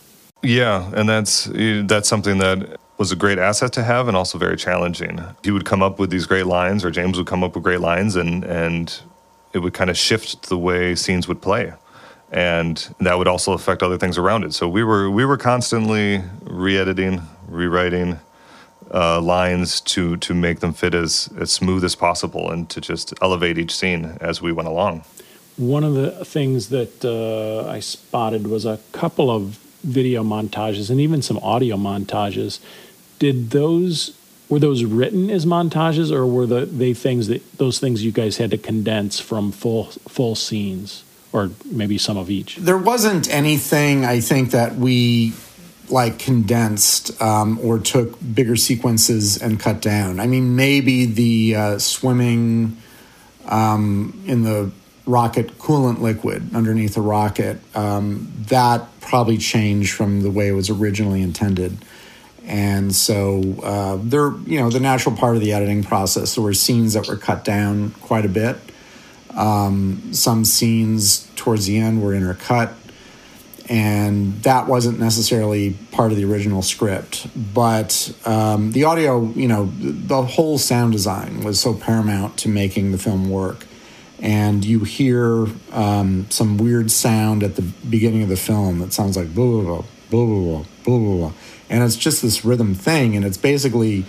Yeah, 0.41 0.91
and 0.95 1.07
that's 1.07 1.49
that's 1.91 2.09
something 2.09 2.39
that 2.39 2.79
was 2.97 3.11
a 3.11 3.15
great 3.15 3.37
asset 3.37 3.71
to 3.73 3.83
have 3.83 4.07
and 4.07 4.17
also 4.17 4.39
very 4.39 4.57
challenging. 4.57 5.21
He 5.43 5.51
would 5.51 5.65
come 5.65 5.83
up 5.83 5.99
with 5.99 6.09
these 6.09 6.25
great 6.25 6.47
lines 6.47 6.83
or 6.83 6.89
James 6.89 7.15
would 7.19 7.27
come 7.27 7.43
up 7.43 7.53
with 7.53 7.63
great 7.63 7.79
lines 7.79 8.15
and 8.15 8.43
and 8.43 8.99
it 9.57 9.61
would 9.63 9.73
kind 9.73 9.89
of 9.89 9.97
shift 9.97 10.29
the 10.49 10.57
way 10.57 10.95
scenes 10.95 11.27
would 11.27 11.41
play. 11.41 11.73
And 12.31 12.75
that 12.99 13.17
would 13.17 13.27
also 13.27 13.53
affect 13.53 13.81
other 13.83 13.97
things 13.97 14.17
around 14.17 14.43
it. 14.45 14.53
So 14.53 14.67
we 14.77 14.83
were 14.83 15.09
we 15.09 15.25
were 15.25 15.37
constantly 15.37 16.21
re-editing, 16.43 17.21
rewriting 17.47 18.19
uh, 18.93 19.19
lines 19.21 19.81
to 19.81 20.17
to 20.17 20.33
make 20.33 20.59
them 20.59 20.73
fit 20.73 20.93
as 20.93 21.29
as 21.39 21.51
smooth 21.51 21.83
as 21.83 21.95
possible 21.95 22.51
and 22.51 22.69
to 22.69 22.79
just 22.81 23.13
elevate 23.21 23.57
each 23.57 23.73
scene 23.75 24.17
as 24.21 24.41
we 24.41 24.51
went 24.51 24.69
along. 24.69 25.03
one 25.57 25.83
of 25.83 25.95
the 25.95 26.23
things 26.23 26.69
that 26.69 27.03
uh, 27.03 27.69
I 27.69 27.79
spotted 27.79 28.47
was 28.47 28.65
a 28.65 28.79
couple 28.91 29.29
of 29.31 29.59
video 29.83 30.23
montages 30.23 30.89
and 30.89 30.99
even 30.99 31.21
some 31.21 31.37
audio 31.39 31.75
montages. 31.77 32.59
Did 33.19 33.49
those 33.49 34.16
were 34.49 34.59
those 34.59 34.83
written 34.83 35.29
as 35.29 35.45
montages, 35.45 36.11
or 36.11 36.25
were 36.25 36.45
the, 36.45 36.65
they 36.65 36.93
things 36.93 37.27
that 37.27 37.57
those 37.57 37.79
things 37.79 38.03
you 38.03 38.11
guys 38.11 38.37
had 38.37 38.51
to 38.51 38.57
condense 38.57 39.19
from 39.19 39.51
full 39.51 39.85
full 40.07 40.35
scenes, 40.35 41.03
or 41.33 41.51
maybe 41.65 41.97
some 41.97 42.17
of 42.17 42.29
each? 42.29 42.57
There 42.57 42.77
wasn't 42.77 43.29
anything 43.29 44.05
I 44.05 44.19
think 44.19 44.51
that 44.51 44.75
we 44.75 45.33
like 45.89 46.19
condensed 46.19 47.21
um, 47.21 47.59
or 47.63 47.79
took 47.79 48.17
bigger 48.33 48.55
sequences 48.55 49.41
and 49.41 49.59
cut 49.59 49.81
down. 49.81 50.19
I 50.19 50.27
mean, 50.27 50.55
maybe 50.55 51.05
the 51.05 51.55
uh, 51.55 51.79
swimming 51.79 52.77
um, 53.45 54.21
in 54.25 54.43
the 54.43 54.71
rocket 55.05 55.57
coolant 55.57 56.01
liquid 56.01 56.53
underneath 56.53 56.93
the 56.93 57.01
rocket 57.01 57.57
um, 57.75 58.31
that 58.49 58.85
probably 58.99 59.37
changed 59.37 59.93
from 59.93 60.21
the 60.21 60.29
way 60.29 60.49
it 60.49 60.51
was 60.51 60.69
originally 60.69 61.21
intended. 61.21 61.77
And 62.47 62.95
so 62.95 63.59
uh, 63.61 63.99
they're, 64.01 64.31
you 64.45 64.59
know, 64.59 64.69
the 64.69 64.79
natural 64.79 65.15
part 65.15 65.35
of 65.35 65.41
the 65.41 65.53
editing 65.53 65.83
process. 65.83 66.35
There 66.35 66.43
were 66.43 66.53
scenes 66.53 66.93
that 66.93 67.07
were 67.07 67.17
cut 67.17 67.43
down 67.43 67.91
quite 68.01 68.25
a 68.25 68.29
bit. 68.29 68.57
Um, 69.31 70.13
some 70.13 70.45
scenes 70.45 71.29
towards 71.35 71.65
the 71.67 71.77
end 71.77 72.01
were 72.01 72.13
intercut 72.13 72.73
and 73.69 74.41
that 74.43 74.67
wasn't 74.67 74.99
necessarily 74.99 75.73
part 75.91 76.11
of 76.11 76.17
the 76.17 76.25
original 76.25 76.61
script. 76.61 77.27
But 77.53 78.13
um, 78.25 78.71
the 78.71 78.85
audio, 78.85 79.25
you 79.33 79.47
know, 79.47 79.69
the 79.79 80.21
whole 80.23 80.57
sound 80.57 80.93
design 80.93 81.41
was 81.41 81.59
so 81.59 81.73
paramount 81.73 82.37
to 82.37 82.49
making 82.49 82.91
the 82.91 82.97
film 82.97 83.29
work. 83.29 83.65
And 84.19 84.65
you 84.65 84.79
hear 84.79 85.47
um, 85.73 86.27
some 86.29 86.57
weird 86.57 86.89
sound 86.89 87.43
at 87.43 87.55
the 87.55 87.61
beginning 87.61 88.23
of 88.23 88.29
the 88.29 88.37
film 88.37 88.79
that 88.79 88.93
sounds 88.93 89.17
like 89.17 89.35
blah, 89.35 89.45
blah, 89.45 89.61
blah, 89.61 89.83
blah, 90.09 90.25
blah, 90.25 90.63
blah, 90.83 90.99
blah, 90.99 91.17
blah. 91.17 91.33
And 91.69 91.83
it's 91.83 91.95
just 91.95 92.21
this 92.21 92.45
rhythm 92.45 92.73
thing. 92.73 93.15
And 93.15 93.25
it's 93.25 93.37
basically 93.37 94.05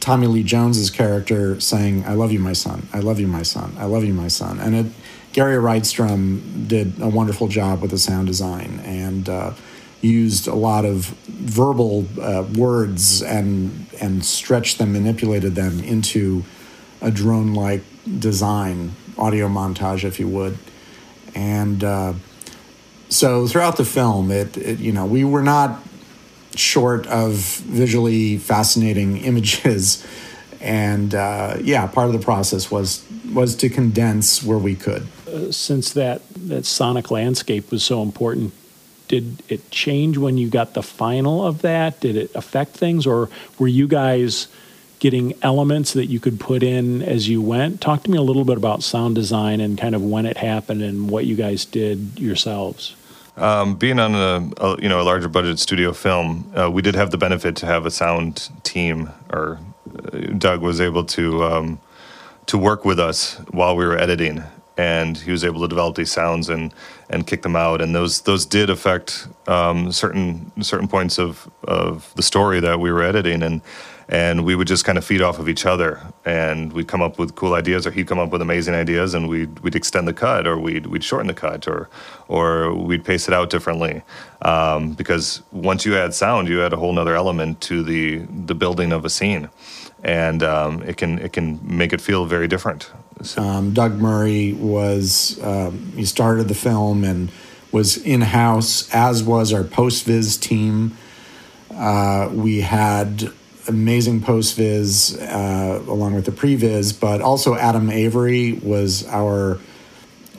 Tommy 0.00 0.26
Lee 0.26 0.42
Jones's 0.42 0.90
character 0.90 1.60
saying, 1.60 2.04
I 2.04 2.14
love 2.14 2.32
you, 2.32 2.40
my 2.40 2.52
son. 2.52 2.88
I 2.92 2.98
love 2.98 3.20
you, 3.20 3.28
my 3.28 3.42
son. 3.42 3.74
I 3.78 3.84
love 3.84 4.04
you, 4.04 4.14
my 4.14 4.28
son. 4.28 4.58
And 4.58 4.74
it, 4.74 4.86
Gary 5.32 5.56
Rydstrom 5.56 6.68
did 6.68 7.00
a 7.00 7.08
wonderful 7.08 7.48
job 7.48 7.80
with 7.80 7.90
the 7.90 7.98
sound 7.98 8.26
design 8.26 8.80
and 8.84 9.28
uh, 9.28 9.52
used 10.00 10.48
a 10.48 10.54
lot 10.54 10.84
of 10.84 11.06
verbal 11.28 12.06
uh, 12.20 12.44
words 12.54 13.22
and 13.22 13.86
and 14.00 14.24
stretched 14.24 14.78
them, 14.78 14.92
manipulated 14.92 15.54
them 15.54 15.78
into 15.80 16.44
a 17.00 17.10
drone-like 17.10 17.82
design, 18.18 18.92
audio 19.16 19.48
montage, 19.48 20.02
if 20.04 20.18
you 20.18 20.28
would. 20.28 20.58
And 21.34 21.84
uh, 21.84 22.14
so 23.08 23.46
throughout 23.46 23.76
the 23.76 23.84
film, 23.84 24.30
it, 24.30 24.56
it 24.56 24.78
you 24.80 24.92
know 24.92 25.06
we 25.06 25.24
were 25.24 25.42
not 25.42 25.80
short 26.56 27.06
of 27.06 27.34
visually 27.34 28.38
fascinating 28.38 29.16
images 29.24 30.06
and 30.62 31.12
uh, 31.14 31.56
yeah, 31.60 31.86
part 31.88 32.06
of 32.06 32.12
the 32.12 32.20
process 32.20 32.70
was 32.70 33.04
was 33.34 33.56
to 33.56 33.68
condense 33.68 34.42
where 34.42 34.58
we 34.58 34.76
could. 34.76 35.06
Uh, 35.26 35.50
since 35.50 35.92
that 35.92 36.22
that 36.34 36.64
sonic 36.64 37.10
landscape 37.10 37.70
was 37.70 37.82
so 37.82 38.00
important, 38.00 38.52
did 39.08 39.42
it 39.48 39.70
change 39.70 40.16
when 40.18 40.38
you 40.38 40.48
got 40.48 40.74
the 40.74 40.82
final 40.82 41.44
of 41.44 41.62
that? 41.62 42.00
Did 42.00 42.16
it 42.16 42.34
affect 42.36 42.76
things, 42.76 43.06
or 43.06 43.28
were 43.58 43.68
you 43.68 43.88
guys 43.88 44.46
getting 45.00 45.34
elements 45.42 45.94
that 45.94 46.06
you 46.06 46.20
could 46.20 46.38
put 46.38 46.62
in 46.62 47.02
as 47.02 47.28
you 47.28 47.42
went? 47.42 47.80
Talk 47.80 48.04
to 48.04 48.10
me 48.10 48.16
a 48.16 48.22
little 48.22 48.44
bit 48.44 48.56
about 48.56 48.84
sound 48.84 49.16
design 49.16 49.60
and 49.60 49.76
kind 49.76 49.96
of 49.96 50.04
when 50.04 50.26
it 50.26 50.36
happened 50.36 50.80
and 50.80 51.10
what 51.10 51.26
you 51.26 51.34
guys 51.34 51.64
did 51.64 52.20
yourselves. 52.20 52.94
Um, 53.36 53.76
being 53.76 53.98
on 53.98 54.14
a, 54.14 54.50
a, 54.62 54.82
you 54.82 54.88
know 54.88 55.00
a 55.00 55.04
larger 55.04 55.28
budget 55.28 55.58
studio 55.58 55.92
film, 55.92 56.52
uh, 56.56 56.70
we 56.70 56.82
did 56.82 56.94
have 56.94 57.10
the 57.10 57.18
benefit 57.18 57.56
to 57.56 57.66
have 57.66 57.86
a 57.86 57.90
sound 57.90 58.50
team 58.62 59.10
or 59.32 59.58
Doug 60.38 60.60
was 60.60 60.80
able 60.80 61.04
to 61.04 61.44
um, 61.44 61.80
to 62.46 62.58
work 62.58 62.84
with 62.84 62.98
us 62.98 63.36
while 63.50 63.76
we 63.76 63.86
were 63.86 63.98
editing, 63.98 64.42
and 64.76 65.16
he 65.18 65.30
was 65.30 65.44
able 65.44 65.60
to 65.62 65.68
develop 65.68 65.96
these 65.96 66.12
sounds 66.12 66.48
and 66.48 66.72
and 67.10 67.26
kick 67.26 67.42
them 67.42 67.56
out. 67.56 67.80
And 67.80 67.94
those 67.94 68.22
those 68.22 68.46
did 68.46 68.70
affect 68.70 69.26
um, 69.46 69.92
certain 69.92 70.52
certain 70.62 70.88
points 70.88 71.18
of 71.18 71.50
of 71.64 72.12
the 72.16 72.22
story 72.22 72.60
that 72.60 72.80
we 72.80 72.92
were 72.92 73.02
editing, 73.02 73.42
and 73.42 73.62
and 74.12 74.44
we 74.44 74.54
would 74.54 74.68
just 74.68 74.84
kind 74.84 74.98
of 74.98 75.04
feed 75.06 75.22
off 75.22 75.38
of 75.38 75.48
each 75.48 75.64
other, 75.64 75.98
and 76.26 76.74
we'd 76.74 76.86
come 76.86 77.00
up 77.00 77.18
with 77.18 77.34
cool 77.34 77.54
ideas, 77.54 77.86
or 77.86 77.90
he'd 77.90 78.06
come 78.06 78.18
up 78.18 78.30
with 78.30 78.42
amazing 78.42 78.74
ideas, 78.74 79.14
and 79.14 79.26
we'd 79.26 79.58
we'd 79.60 79.74
extend 79.74 80.06
the 80.06 80.12
cut, 80.12 80.46
or 80.46 80.58
we'd 80.58 80.84
we'd 80.86 81.02
shorten 81.02 81.28
the 81.28 81.34
cut, 81.34 81.66
or 81.66 81.88
or 82.28 82.74
we'd 82.74 83.06
pace 83.06 83.26
it 83.26 83.32
out 83.32 83.48
differently, 83.48 84.02
um, 84.42 84.92
because 84.92 85.42
once 85.50 85.86
you 85.86 85.96
add 85.96 86.12
sound, 86.12 86.46
you 86.46 86.62
add 86.62 86.74
a 86.74 86.76
whole 86.76 86.96
other 86.98 87.16
element 87.16 87.62
to 87.62 87.82
the 87.82 88.18
the 88.44 88.54
building 88.54 88.92
of 88.92 89.06
a 89.06 89.10
scene 89.10 89.48
and 90.02 90.42
um, 90.42 90.82
it 90.82 90.96
can 90.96 91.18
it 91.20 91.32
can 91.32 91.60
make 91.62 91.92
it 91.92 92.00
feel 92.00 92.26
very 92.26 92.48
different. 92.48 92.90
So. 93.22 93.40
Um, 93.40 93.72
Doug 93.72 93.98
Murray 93.98 94.52
was 94.52 95.38
um, 95.42 95.92
he 95.94 96.04
started 96.04 96.48
the 96.48 96.54
film 96.54 97.04
and 97.04 97.30
was 97.70 97.96
in 97.96 98.20
house, 98.20 98.92
as 98.92 99.22
was 99.22 99.52
our 99.52 99.64
post 99.64 100.04
viz 100.04 100.36
team. 100.36 100.96
Uh, 101.72 102.28
we 102.32 102.60
had 102.60 103.32
amazing 103.68 104.20
post 104.22 104.56
viz 104.56 105.18
uh, 105.20 105.82
along 105.86 106.14
with 106.14 106.24
the 106.24 106.32
pre 106.32 106.54
viz, 106.56 106.92
but 106.92 107.20
also 107.20 107.54
Adam 107.54 107.90
Avery 107.90 108.52
was 108.52 109.06
our 109.08 109.58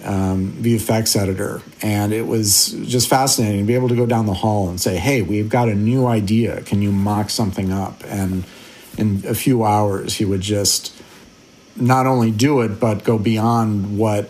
um, 0.04 0.52
VFX 0.62 1.16
editor, 1.16 1.62
and 1.82 2.12
it 2.12 2.28
was 2.28 2.72
just 2.84 3.08
fascinating 3.08 3.62
to 3.62 3.66
be 3.66 3.76
able 3.76 3.90
to 3.90 3.96
go 3.96 4.06
down 4.06 4.26
the 4.26 4.34
hall 4.34 4.70
and 4.70 4.80
say, 4.80 4.98
"Hey, 4.98 5.22
we've 5.22 5.50
got 5.50 5.70
a 5.70 5.76
new 5.76 6.06
idea. 6.06 6.62
Can 6.64 6.82
you 6.82 6.92
mock 6.92 7.30
something 7.30 7.72
up?" 7.72 8.04
and 8.08 8.44
in 8.98 9.24
a 9.28 9.34
few 9.34 9.64
hours, 9.64 10.16
he 10.16 10.26
would 10.26 10.42
just 10.42 10.94
not 11.76 12.06
only 12.06 12.32
do 12.32 12.62
it, 12.62 12.80
but 12.80 13.04
go 13.04 13.18
beyond 13.18 13.98
what 13.98 14.30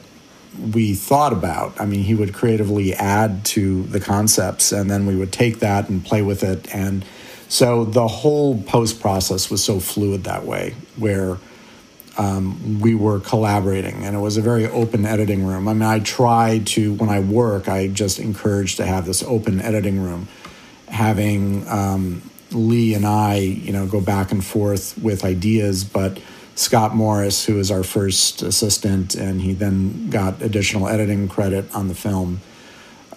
we 0.74 0.94
thought 0.94 1.34
about. 1.34 1.80
I 1.80 1.86
mean, 1.86 2.04
he 2.04 2.14
would 2.14 2.34
creatively 2.34 2.94
add 2.94 3.44
to 3.46 3.84
the 3.84 4.00
concepts, 4.00 4.72
and 4.72 4.90
then 4.90 5.06
we 5.06 5.16
would 5.16 5.32
take 5.32 5.60
that 5.60 5.90
and 5.90 6.04
play 6.04 6.22
with 6.22 6.44
it. 6.44 6.74
And 6.74 7.04
so 7.54 7.86
the 7.86 8.08
whole 8.08 8.60
post 8.64 9.00
process 9.00 9.52
was 9.52 9.64
so 9.64 9.80
fluid 9.80 10.24
that 10.24 10.44
way, 10.44 10.74
where 10.96 11.38
um, 12.18 12.80
we 12.80 12.96
were 12.96 13.20
collaborating, 13.20 14.06
and 14.06 14.16
it 14.16 14.20
was 14.20 14.38
a 14.38 14.42
very 14.42 14.66
open 14.66 15.06
editing 15.06 15.46
room. 15.46 15.68
I 15.68 15.74
mean, 15.74 15.84
I 15.84 16.00
try 16.00 16.64
to, 16.66 16.96
when 16.96 17.10
I 17.10 17.20
work, 17.20 17.70
I 17.70 17.90
just 17.90 18.18
encourage 18.18 18.78
to 18.78 18.88
have 18.88 19.06
this 19.06 19.22
open 19.22 19.62
editing 19.62 20.02
room, 20.02 20.28
having 20.88 21.68
um, 21.68 22.28
Lee 22.50 22.96
and 22.96 23.06
I, 23.06 23.36
you 23.36 23.72
know, 23.72 23.86
go 23.86 24.02
back 24.02 24.32
and 24.32 24.44
forth 24.44 24.98
with 24.98 25.24
ideas, 25.24 25.84
but 25.84 26.20
Scott 26.56 26.96
Morris, 26.96 27.46
who 27.46 27.60
is 27.60 27.70
our 27.70 27.84
first 27.84 28.42
assistant, 28.42 29.14
and 29.14 29.40
he 29.40 29.54
then 29.54 30.10
got 30.10 30.42
additional 30.42 30.88
editing 30.88 31.28
credit 31.28 31.66
on 31.76 31.88
the 31.88 31.94
film. 31.94 32.42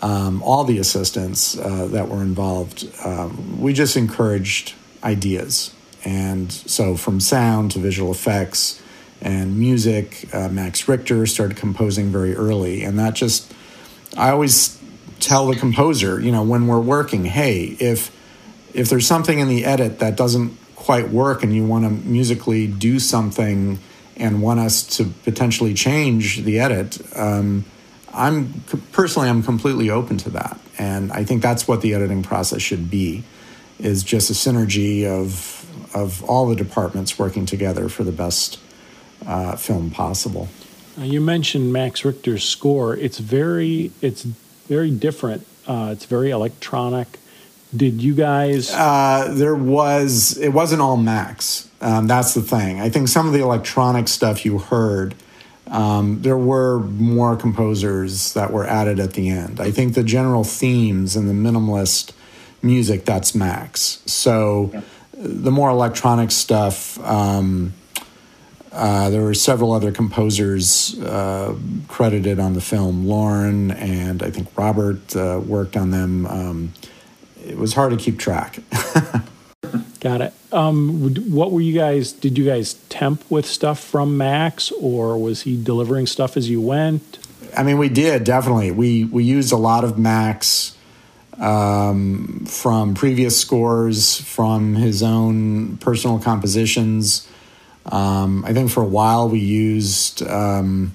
Um, 0.03 0.43
all 0.43 0.65
the 0.65 0.79
assistants 0.79 1.59
uh, 1.59 1.87
that 1.89 2.09
were 2.09 2.23
involved, 2.23 2.89
um, 3.05 3.61
we 3.61 3.73
just 3.73 3.97
encouraged 3.97 4.75
ideas. 5.03 5.75
And 6.05 6.53
so, 6.53 6.97
from 6.97 7.21
sound 7.21 7.73
to 7.73 7.79
visual 7.79 8.13
effects 8.13 8.83
and 9.21 9.59
music, 9.59 10.29
uh, 10.33 10.49
Max 10.49 10.87
Richter 10.89 11.27
started 11.27 11.57
composing 11.57 12.13
very 12.13 12.35
early. 12.35 12.85
And 12.85 12.99
that 12.99 13.15
just, 13.15 13.53
I 14.17 14.31
always 14.31 14.81
tell 15.21 15.47
the 15.47 15.57
composer, 15.57 16.21
you 16.21 16.31
know, 16.31 16.43
when 16.43 16.67
we're 16.67 16.81
working, 16.81 17.25
hey, 17.25 17.77
if 17.81 18.15
if 18.75 18.91
there's 18.91 19.07
something 19.07 19.39
in 19.39 19.49
the 19.49 19.65
edit 19.65 20.01
that 20.01 20.17
doesn't 20.17 20.57
quite 20.75 21.09
work 21.09 21.43
and 21.43 21.55
you 21.55 21.67
want 21.67 21.85
to 21.85 21.91
musically 21.91 22.67
do 22.67 22.99
something 22.99 23.79
and 24.17 24.43
want 24.43 24.61
us 24.61 24.83
to 24.99 25.05
potentially 25.25 25.73
change 25.73 26.43
the 26.45 26.61
edit, 26.61 27.01
um, 27.17 27.65
I'm 28.17 28.63
personally 28.93 29.29
I'm 29.29 29.43
completely 29.43 29.91
open 29.91 30.17
to 30.19 30.31
that, 30.31 30.59
and 30.79 31.13
I 31.13 31.25
think 31.25 31.43
that's 31.43 31.69
what 31.69 31.83
the 31.83 31.95
editing 31.95 32.23
process 32.23 32.63
should 32.63 32.91
be, 32.91 33.25
is 33.79 34.03
just 34.03 34.31
a 34.31 34.33
synergy 34.33 35.05
of 35.05 35.53
of 35.95 36.23
all 36.25 36.47
the 36.47 36.57
departments 36.57 37.19
working 37.19 37.47
together 37.47 37.89
for 37.89 38.05
the 38.05 38.13
best 38.13 38.59
uh, 39.27 39.57
film 39.57 39.91
possible. 39.91 40.49
you 40.99 41.21
mentioned 41.21 41.73
Max 41.73 42.05
Richter's 42.05 42.45
score. 42.45 42.97
It's 42.97 43.19
very 43.19 43.93
it's 44.01 44.23
very 44.23 44.91
different. 44.91 45.47
Uh, 45.67 45.91
it's 45.93 46.07
very 46.07 46.31
electronic. 46.31 47.19
Did 47.75 48.03
you 48.03 48.15
guys? 48.15 48.73
Uh, 48.73 49.33
there 49.33 49.55
was. 49.55 50.39
It 50.39 50.51
wasn't 50.51 50.81
all 50.81 50.97
Max. 50.97 51.69
Um, 51.81 52.07
that's 52.07 52.33
the 52.33 52.43
thing. 52.43 52.81
I 52.81 52.89
think 52.89 53.09
some 53.09 53.27
of 53.27 53.33
the 53.33 53.41
electronic 53.41 54.09
stuff 54.09 54.45
you 54.45 54.59
heard. 54.59 55.15
Um, 55.69 56.23
there 56.23 56.37
were 56.39 56.79
more 56.81 57.37
composers 57.37 58.33
that 58.35 58.53
were 58.53 58.67
added 58.67 59.01
at 59.01 59.15
the 59.15 59.29
end. 59.29 59.61
I 59.61 59.71
think 59.71 59.95
the 59.95 60.05
general 60.05 60.45
themes 60.45 61.17
and 61.17 61.29
the 61.29 61.35
minimalist 61.35 62.13
music 62.63 63.05
that's 63.05 63.35
Max. 63.35 64.01
So 64.07 64.71
yeah. 64.73 64.83
the 65.13 65.51
more 65.51 65.71
electronic 65.71 66.31
stuff. 66.31 66.99
Um, 67.05 67.73
Uh, 68.73 69.09
there 69.09 69.23
were 69.23 69.33
several 69.33 69.73
other 69.73 69.91
composers 69.91 70.99
uh, 71.01 71.55
credited 71.89 72.39
on 72.39 72.53
the 72.53 72.61
film. 72.61 73.07
Lorne 73.09 73.71
and 73.71 74.23
I 74.23 74.31
think 74.31 74.49
Robert 74.55 75.17
uh, 75.17 75.41
worked 75.43 75.79
on 75.79 75.93
them. 75.93 76.27
Um, 76.27 76.73
it 77.43 77.57
was 77.57 77.73
hard 77.73 77.93
to 77.93 77.97
keep 77.97 78.19
track. 78.19 78.59
Got 80.07 80.21
it. 80.21 80.33
Um, 80.53 81.17
what 81.33 81.51
were 81.51 81.61
you 81.61 81.73
guys? 81.73 82.13
Did 82.13 82.39
you 82.39 82.45
guys 82.45 82.75
temp 82.89 83.29
with 83.29 83.45
stuff 83.45 83.81
from 83.81 84.17
Max, 84.17 84.71
or 84.71 85.21
was 85.21 85.43
he 85.43 85.61
delivering 85.61 86.07
stuff 86.07 86.37
as 86.37 86.49
you 86.49 86.61
went? 86.61 87.19
I 87.57 87.65
mean, 87.65 87.77
we 87.77 87.89
did 87.89 88.23
definitely. 88.23 88.71
We 88.71 89.03
we 89.03 89.25
used 89.25 89.51
a 89.51 89.57
lot 89.57 89.83
of 89.83 89.99
Max 89.99 90.77
um, 91.41 92.45
from 92.47 92.95
previous 92.95 93.37
scores, 93.37 94.21
from 94.21 94.77
his 94.77 95.03
own 95.03 95.77
personal 95.79 96.21
compositions. 96.21 97.27
Um, 97.87 98.45
I 98.45 98.53
think 98.53 98.71
for 98.71 98.85
a 98.85 98.89
while 98.89 99.29
we 99.29 99.41
used 99.41 100.23
um, 100.23 100.95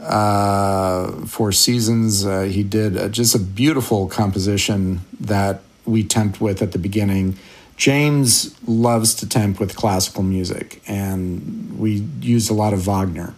uh, 0.00 1.12
Seasons. 1.50 2.24
Uh, 2.24 2.44
he 2.44 2.62
did 2.62 2.96
uh, 2.96 3.10
just 3.10 3.34
a 3.34 3.38
beautiful 3.38 4.06
composition 4.06 5.00
that 5.20 5.60
we 5.84 6.02
temped 6.02 6.40
with 6.40 6.62
at 6.62 6.72
the 6.72 6.78
beginning. 6.78 7.36
James 7.76 8.56
loves 8.66 9.14
to 9.16 9.28
temp 9.28 9.60
with 9.60 9.76
classical 9.76 10.22
music, 10.22 10.82
and 10.86 11.78
we 11.78 12.06
used 12.20 12.50
a 12.50 12.54
lot 12.54 12.72
of 12.72 12.86
Wagner. 12.86 13.34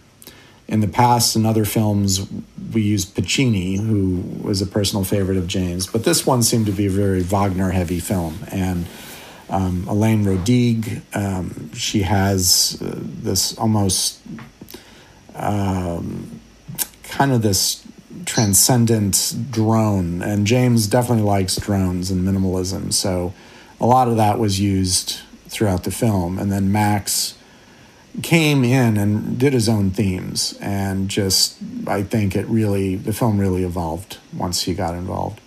In 0.67 0.79
the 0.81 0.87
past, 0.87 1.35
in 1.35 1.45
other 1.45 1.65
films, 1.65 2.27
we 2.73 2.81
used 2.81 3.15
Puccini, 3.15 3.77
who 3.77 4.23
was 4.41 4.61
a 4.61 4.67
personal 4.67 5.03
favorite 5.03 5.37
of 5.37 5.47
James, 5.47 5.87
but 5.87 6.03
this 6.03 6.25
one 6.25 6.43
seemed 6.43 6.67
to 6.67 6.71
be 6.71 6.85
a 6.85 6.89
very 6.89 7.21
Wagner 7.21 7.71
heavy 7.71 7.99
film. 7.99 8.39
And 8.51 8.85
um, 9.49 9.85
Elaine 9.89 10.23
Radigue, 10.23 11.01
um, 11.15 11.73
she 11.73 12.03
has 12.03 12.79
uh, 12.81 12.95
this 12.97 13.57
almost 13.57 14.19
um, 15.35 16.39
kind 17.03 17.31
of 17.31 17.41
this 17.41 17.85
transcendent 18.25 19.33
drone, 19.49 20.21
and 20.21 20.45
James 20.45 20.87
definitely 20.87 21.23
likes 21.23 21.55
drones 21.55 22.11
and 22.11 22.25
minimalism. 22.25 22.93
So 22.93 23.33
a 23.79 23.85
lot 23.85 24.07
of 24.07 24.17
that 24.17 24.39
was 24.39 24.59
used 24.59 25.19
throughout 25.47 25.83
the 25.83 25.91
film. 25.91 26.37
And 26.37 26.51
then 26.51 26.71
Max 26.71 27.35
came 28.21 28.63
in 28.63 28.97
and 28.97 29.37
did 29.37 29.53
his 29.53 29.69
own 29.69 29.91
themes, 29.91 30.57
and 30.61 31.09
just 31.09 31.57
I 31.87 32.03
think 32.03 32.35
it 32.35 32.45
really 32.47 32.95
the 32.95 33.13
film 33.13 33.39
really 33.39 33.63
evolved 33.63 34.17
once 34.33 34.63
he 34.63 34.73
got 34.73 34.95
involved. 34.95 35.39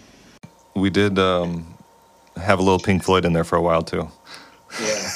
We 0.75 0.91
did 0.91 1.19
um, 1.19 1.75
have 2.37 2.59
a 2.59 2.63
little 2.63 2.79
Pink 2.79 3.03
Floyd 3.03 3.25
in 3.25 3.33
there 3.33 3.45
for 3.45 3.57
a 3.57 3.63
while 3.63 3.83
too. 3.83 4.09
Yeah. 4.81 5.09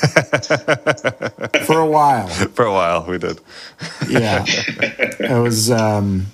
for 1.65 1.79
a 1.79 1.87
while. 1.87 2.29
For 2.55 2.67
a 2.67 2.73
while, 2.73 3.07
we 3.09 3.17
did. 3.17 3.41
yeah, 4.07 4.45
it 4.47 5.43
was. 5.43 5.71
Um, 5.71 6.27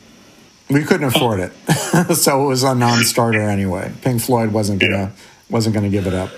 we 0.69 0.83
couldn't 0.83 1.07
afford 1.07 1.39
it, 1.39 1.53
so 2.17 2.45
it 2.45 2.49
was 2.49 2.65
a 2.65 2.75
non-starter 2.75 3.41
anyway. 3.41 3.93
Pink 4.01 4.23
Floyd 4.23 4.53
wasn't 4.53 4.81
gonna 4.81 4.93
yeah. 4.97 5.11
wasn't 5.51 5.75
gonna 5.75 5.89
give 5.89 6.09
it 6.09 6.15
up. 6.15 6.31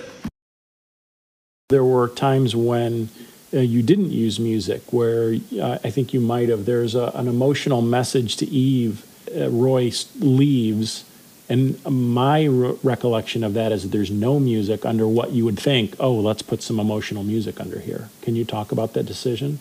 There 1.74 1.82
were 1.82 2.06
times 2.06 2.54
when 2.54 3.08
uh, 3.52 3.58
you 3.58 3.82
didn't 3.82 4.12
use 4.12 4.38
music, 4.38 4.92
where 4.92 5.34
uh, 5.60 5.78
I 5.82 5.90
think 5.90 6.14
you 6.14 6.20
might 6.20 6.48
have. 6.48 6.66
There's 6.66 6.94
a, 6.94 7.06
an 7.16 7.26
emotional 7.26 7.82
message 7.82 8.36
to 8.36 8.46
Eve. 8.46 9.04
Uh, 9.36 9.50
Roy 9.50 9.90
leaves, 10.20 11.04
and 11.48 11.84
my 11.84 12.44
re- 12.44 12.76
recollection 12.84 13.42
of 13.42 13.54
that 13.54 13.72
is 13.72 13.82
that 13.82 13.88
there's 13.88 14.12
no 14.12 14.38
music 14.38 14.86
under 14.86 15.08
what 15.08 15.32
you 15.32 15.44
would 15.44 15.58
think. 15.58 15.96
Oh, 15.98 16.14
let's 16.14 16.42
put 16.42 16.62
some 16.62 16.78
emotional 16.78 17.24
music 17.24 17.60
under 17.60 17.80
here. 17.80 18.08
Can 18.22 18.36
you 18.36 18.44
talk 18.44 18.70
about 18.70 18.92
that 18.92 19.02
decision? 19.02 19.58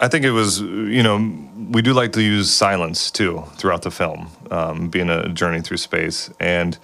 I 0.00 0.08
think 0.08 0.24
it 0.24 0.32
was, 0.32 0.60
you 0.60 1.04
know, 1.04 1.18
we 1.70 1.82
do 1.82 1.92
like 1.92 2.10
to 2.14 2.20
use 2.20 2.52
silence 2.52 3.12
too 3.12 3.44
throughout 3.58 3.82
the 3.82 3.92
film, 3.92 4.28
um, 4.50 4.88
being 4.88 5.08
a 5.08 5.28
journey 5.28 5.60
through 5.60 5.76
space. 5.76 6.30
And 6.40 6.76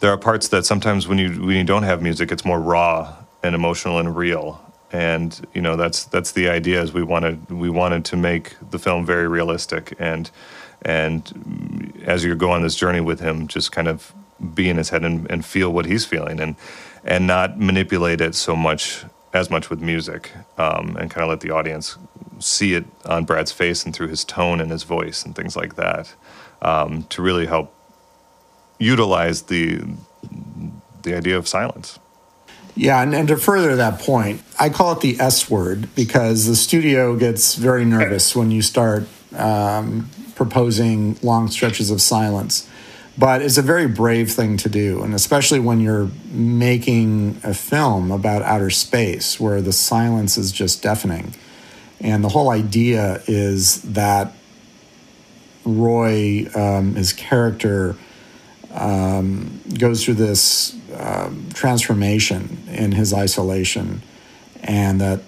there 0.00 0.10
are 0.10 0.16
parts 0.16 0.48
that 0.48 0.64
sometimes 0.64 1.06
when 1.06 1.18
you 1.18 1.28
when 1.44 1.56
you 1.56 1.64
don't 1.64 1.82
have 1.82 2.00
music, 2.00 2.32
it's 2.32 2.46
more 2.46 2.58
raw 2.58 3.14
and 3.44 3.54
emotional 3.54 3.98
and 3.98 4.16
real. 4.16 4.60
And 4.92 5.46
you 5.54 5.60
know, 5.60 5.76
that's 5.76 6.04
that's 6.04 6.32
the 6.32 6.48
idea. 6.48 6.82
Is 6.82 6.92
we 6.92 7.02
wanted 7.02 7.50
we 7.50 7.70
wanted 7.70 8.04
to 8.06 8.16
make 8.16 8.56
the 8.70 8.78
film 8.78 9.04
very 9.06 9.28
realistic 9.28 9.94
and 9.98 10.30
and 10.82 12.02
as 12.04 12.24
you 12.24 12.34
go 12.34 12.50
on 12.50 12.62
this 12.62 12.74
journey 12.74 13.00
with 13.00 13.20
him, 13.20 13.48
just 13.48 13.72
kind 13.72 13.88
of 13.88 14.12
be 14.54 14.68
in 14.68 14.76
his 14.76 14.90
head 14.90 15.04
and, 15.04 15.30
and 15.30 15.44
feel 15.44 15.72
what 15.72 15.86
he's 15.86 16.04
feeling 16.04 16.40
and 16.40 16.56
and 17.04 17.26
not 17.26 17.58
manipulate 17.58 18.20
it 18.20 18.34
so 18.34 18.56
much 18.56 19.04
as 19.32 19.50
much 19.50 19.68
with 19.68 19.80
music 19.80 20.30
um, 20.58 20.96
and 20.96 21.10
kind 21.10 21.24
of 21.24 21.28
let 21.28 21.40
the 21.40 21.50
audience 21.50 21.98
see 22.38 22.74
it 22.74 22.84
on 23.04 23.24
Brad's 23.24 23.52
face 23.52 23.84
and 23.84 23.94
through 23.94 24.08
his 24.08 24.24
tone 24.24 24.60
and 24.60 24.70
his 24.70 24.84
voice 24.84 25.24
and 25.24 25.34
things 25.34 25.56
like 25.56 25.74
that 25.74 26.14
um, 26.62 27.02
to 27.04 27.20
really 27.20 27.46
help 27.46 27.74
utilize 28.78 29.42
the 29.42 29.82
the 31.02 31.14
idea 31.14 31.36
of 31.36 31.46
silence. 31.46 31.98
Yeah, 32.76 33.00
and, 33.02 33.14
and 33.14 33.28
to 33.28 33.36
further 33.36 33.76
that 33.76 34.00
point, 34.00 34.42
I 34.58 34.68
call 34.68 34.92
it 34.92 35.00
the 35.00 35.20
S 35.20 35.48
word 35.48 35.94
because 35.94 36.46
the 36.46 36.56
studio 36.56 37.14
gets 37.16 37.54
very 37.54 37.84
nervous 37.84 38.34
when 38.34 38.50
you 38.50 38.62
start 38.62 39.04
um, 39.36 40.10
proposing 40.34 41.16
long 41.22 41.48
stretches 41.48 41.90
of 41.90 42.02
silence. 42.02 42.68
But 43.16 43.42
it's 43.42 43.58
a 43.58 43.62
very 43.62 43.86
brave 43.86 44.32
thing 44.32 44.56
to 44.58 44.68
do 44.68 45.04
and 45.04 45.14
especially 45.14 45.60
when 45.60 45.80
you're 45.80 46.10
making 46.32 47.40
a 47.44 47.54
film 47.54 48.10
about 48.10 48.42
outer 48.42 48.70
space 48.70 49.38
where 49.38 49.62
the 49.62 49.72
silence 49.72 50.36
is 50.36 50.50
just 50.50 50.82
deafening. 50.82 51.34
And 52.00 52.24
the 52.24 52.28
whole 52.28 52.50
idea 52.50 53.22
is 53.28 53.82
that 53.82 54.32
roy 55.64 56.46
um, 56.56 56.96
his 56.96 57.12
character 57.12 57.94
um, 58.72 59.60
goes 59.78 60.04
through 60.04 60.14
this 60.14 60.76
um, 60.96 61.48
transformation 61.52 62.62
in 62.68 62.92
his 62.92 63.12
isolation 63.12 64.02
and 64.62 65.00
that 65.00 65.20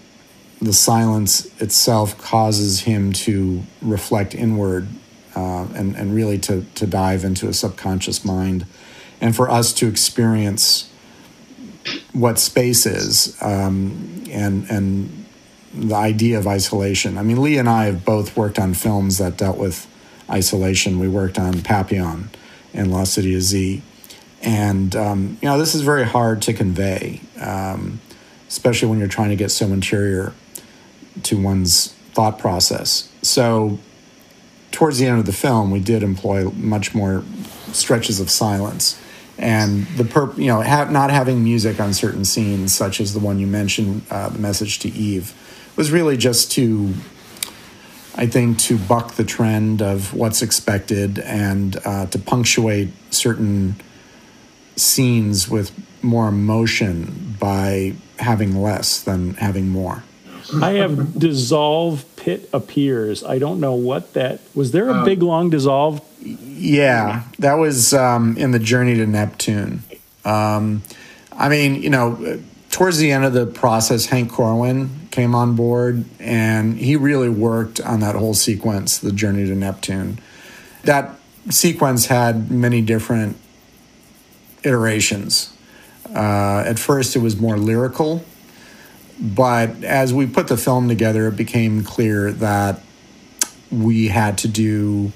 the 0.60 0.72
silence 0.72 1.46
itself 1.60 2.16
causes 2.18 2.80
him 2.80 3.12
to 3.12 3.62
reflect 3.82 4.34
inward 4.34 4.88
uh, 5.34 5.66
and, 5.74 5.94
and 5.96 6.14
really 6.14 6.38
to, 6.38 6.64
to 6.74 6.86
dive 6.86 7.24
into 7.24 7.48
a 7.48 7.52
subconscious 7.52 8.24
mind 8.24 8.64
and 9.20 9.36
for 9.36 9.50
us 9.50 9.72
to 9.74 9.86
experience 9.86 10.90
what 12.12 12.38
space 12.38 12.86
is 12.86 13.36
um, 13.42 14.24
and, 14.30 14.68
and 14.70 15.26
the 15.74 15.94
idea 15.94 16.38
of 16.38 16.46
isolation. 16.46 17.18
I 17.18 17.22
mean, 17.22 17.42
Lee 17.42 17.58
and 17.58 17.68
I 17.68 17.84
have 17.84 18.04
both 18.04 18.36
worked 18.36 18.58
on 18.58 18.74
films 18.74 19.18
that 19.18 19.36
dealt 19.36 19.58
with 19.58 19.86
isolation. 20.30 20.98
We 20.98 21.08
worked 21.08 21.38
on 21.38 21.60
Papillon 21.62 22.30
and 22.72 22.90
Lost 22.90 23.14
City 23.14 23.34
of 23.34 23.42
Z. 23.42 23.82
And, 24.42 24.94
um, 24.94 25.38
you 25.40 25.48
know, 25.48 25.58
this 25.58 25.74
is 25.74 25.82
very 25.82 26.04
hard 26.04 26.42
to 26.42 26.52
convey, 26.52 27.20
um, 27.40 28.00
especially 28.48 28.88
when 28.88 28.98
you're 28.98 29.08
trying 29.08 29.30
to 29.30 29.36
get 29.36 29.50
so 29.50 29.66
interior 29.66 30.32
to 31.24 31.40
one's 31.40 31.92
thought 32.12 32.38
process. 32.38 33.10
So 33.22 33.78
towards 34.70 34.98
the 34.98 35.06
end 35.06 35.18
of 35.18 35.26
the 35.26 35.32
film, 35.32 35.70
we 35.70 35.80
did 35.80 36.02
employ 36.02 36.50
much 36.50 36.94
more 36.94 37.24
stretches 37.72 38.20
of 38.20 38.30
silence. 38.30 39.00
And 39.38 39.86
the 39.88 40.32
you 40.36 40.46
know, 40.46 40.62
ha- 40.62 40.88
not 40.90 41.10
having 41.10 41.44
music 41.44 41.80
on 41.80 41.92
certain 41.92 42.24
scenes, 42.24 42.74
such 42.74 43.00
as 43.00 43.12
the 43.12 43.20
one 43.20 43.38
you 43.38 43.46
mentioned, 43.46 44.02
uh, 44.10 44.28
the 44.28 44.38
message 44.38 44.78
to 44.80 44.88
Eve, 44.88 45.34
was 45.76 45.90
really 45.90 46.16
just 46.16 46.52
to, 46.52 46.94
I 48.14 48.26
think, 48.26 48.58
to 48.60 48.78
buck 48.78 49.14
the 49.14 49.24
trend 49.24 49.82
of 49.82 50.14
what's 50.14 50.40
expected 50.40 51.18
and 51.18 51.76
uh, 51.84 52.06
to 52.06 52.18
punctuate 52.18 52.90
certain 53.10 53.76
scenes 54.76 55.48
with 55.48 55.72
more 56.02 56.28
emotion 56.28 57.36
by 57.38 57.94
having 58.18 58.60
less 58.60 59.00
than 59.00 59.34
having 59.34 59.68
more. 59.68 60.04
I 60.62 60.74
have 60.74 61.18
dissolve 61.18 62.04
pit 62.16 62.48
appears. 62.52 63.24
I 63.24 63.38
don't 63.38 63.58
know 63.60 63.74
what 63.74 64.14
that 64.14 64.40
was. 64.54 64.70
There 64.70 64.88
a 64.88 64.94
um, 64.94 65.04
big 65.04 65.22
long 65.22 65.50
dissolve? 65.50 66.00
Yeah, 66.20 67.24
that 67.40 67.54
was 67.54 67.92
um, 67.92 68.36
in 68.36 68.52
the 68.52 68.58
journey 68.58 68.94
to 68.96 69.06
Neptune. 69.06 69.82
Um, 70.24 70.82
I 71.32 71.48
mean, 71.48 71.82
you 71.82 71.90
know, 71.90 72.40
towards 72.70 72.98
the 72.98 73.10
end 73.10 73.24
of 73.24 73.32
the 73.32 73.46
process, 73.46 74.06
Hank 74.06 74.30
Corwin 74.30 75.08
came 75.10 75.34
on 75.34 75.56
board, 75.56 76.04
and 76.20 76.78
he 76.78 76.96
really 76.96 77.28
worked 77.28 77.80
on 77.80 78.00
that 78.00 78.14
whole 78.14 78.34
sequence, 78.34 78.98
the 78.98 79.12
journey 79.12 79.46
to 79.46 79.54
Neptune. 79.54 80.18
That 80.84 81.18
sequence 81.50 82.06
had 82.06 82.50
many 82.50 82.82
different 82.82 83.36
iterations. 84.66 85.52
Uh, 86.14 86.64
at 86.66 86.78
first, 86.78 87.16
it 87.16 87.20
was 87.20 87.36
more 87.36 87.56
lyrical 87.56 88.24
but 89.18 89.82
as 89.82 90.12
we 90.12 90.26
put 90.26 90.48
the 90.48 90.56
film 90.56 90.88
together, 90.88 91.28
it 91.28 91.36
became 91.36 91.82
clear 91.84 92.32
that 92.32 92.80
we 93.70 94.08
had 94.08 94.38
to 94.38 94.48
do, 94.48 95.12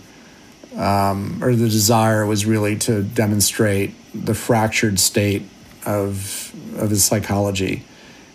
um, 0.76 1.42
or 1.42 1.54
the 1.54 1.68
desire 1.68 2.24
was 2.24 2.46
really 2.46 2.76
to 2.76 3.02
demonstrate 3.02 3.94
the 4.14 4.34
fractured 4.34 4.98
state 4.98 5.42
of 5.84 6.52
of 6.76 6.90
his 6.90 7.04
psychology, 7.04 7.84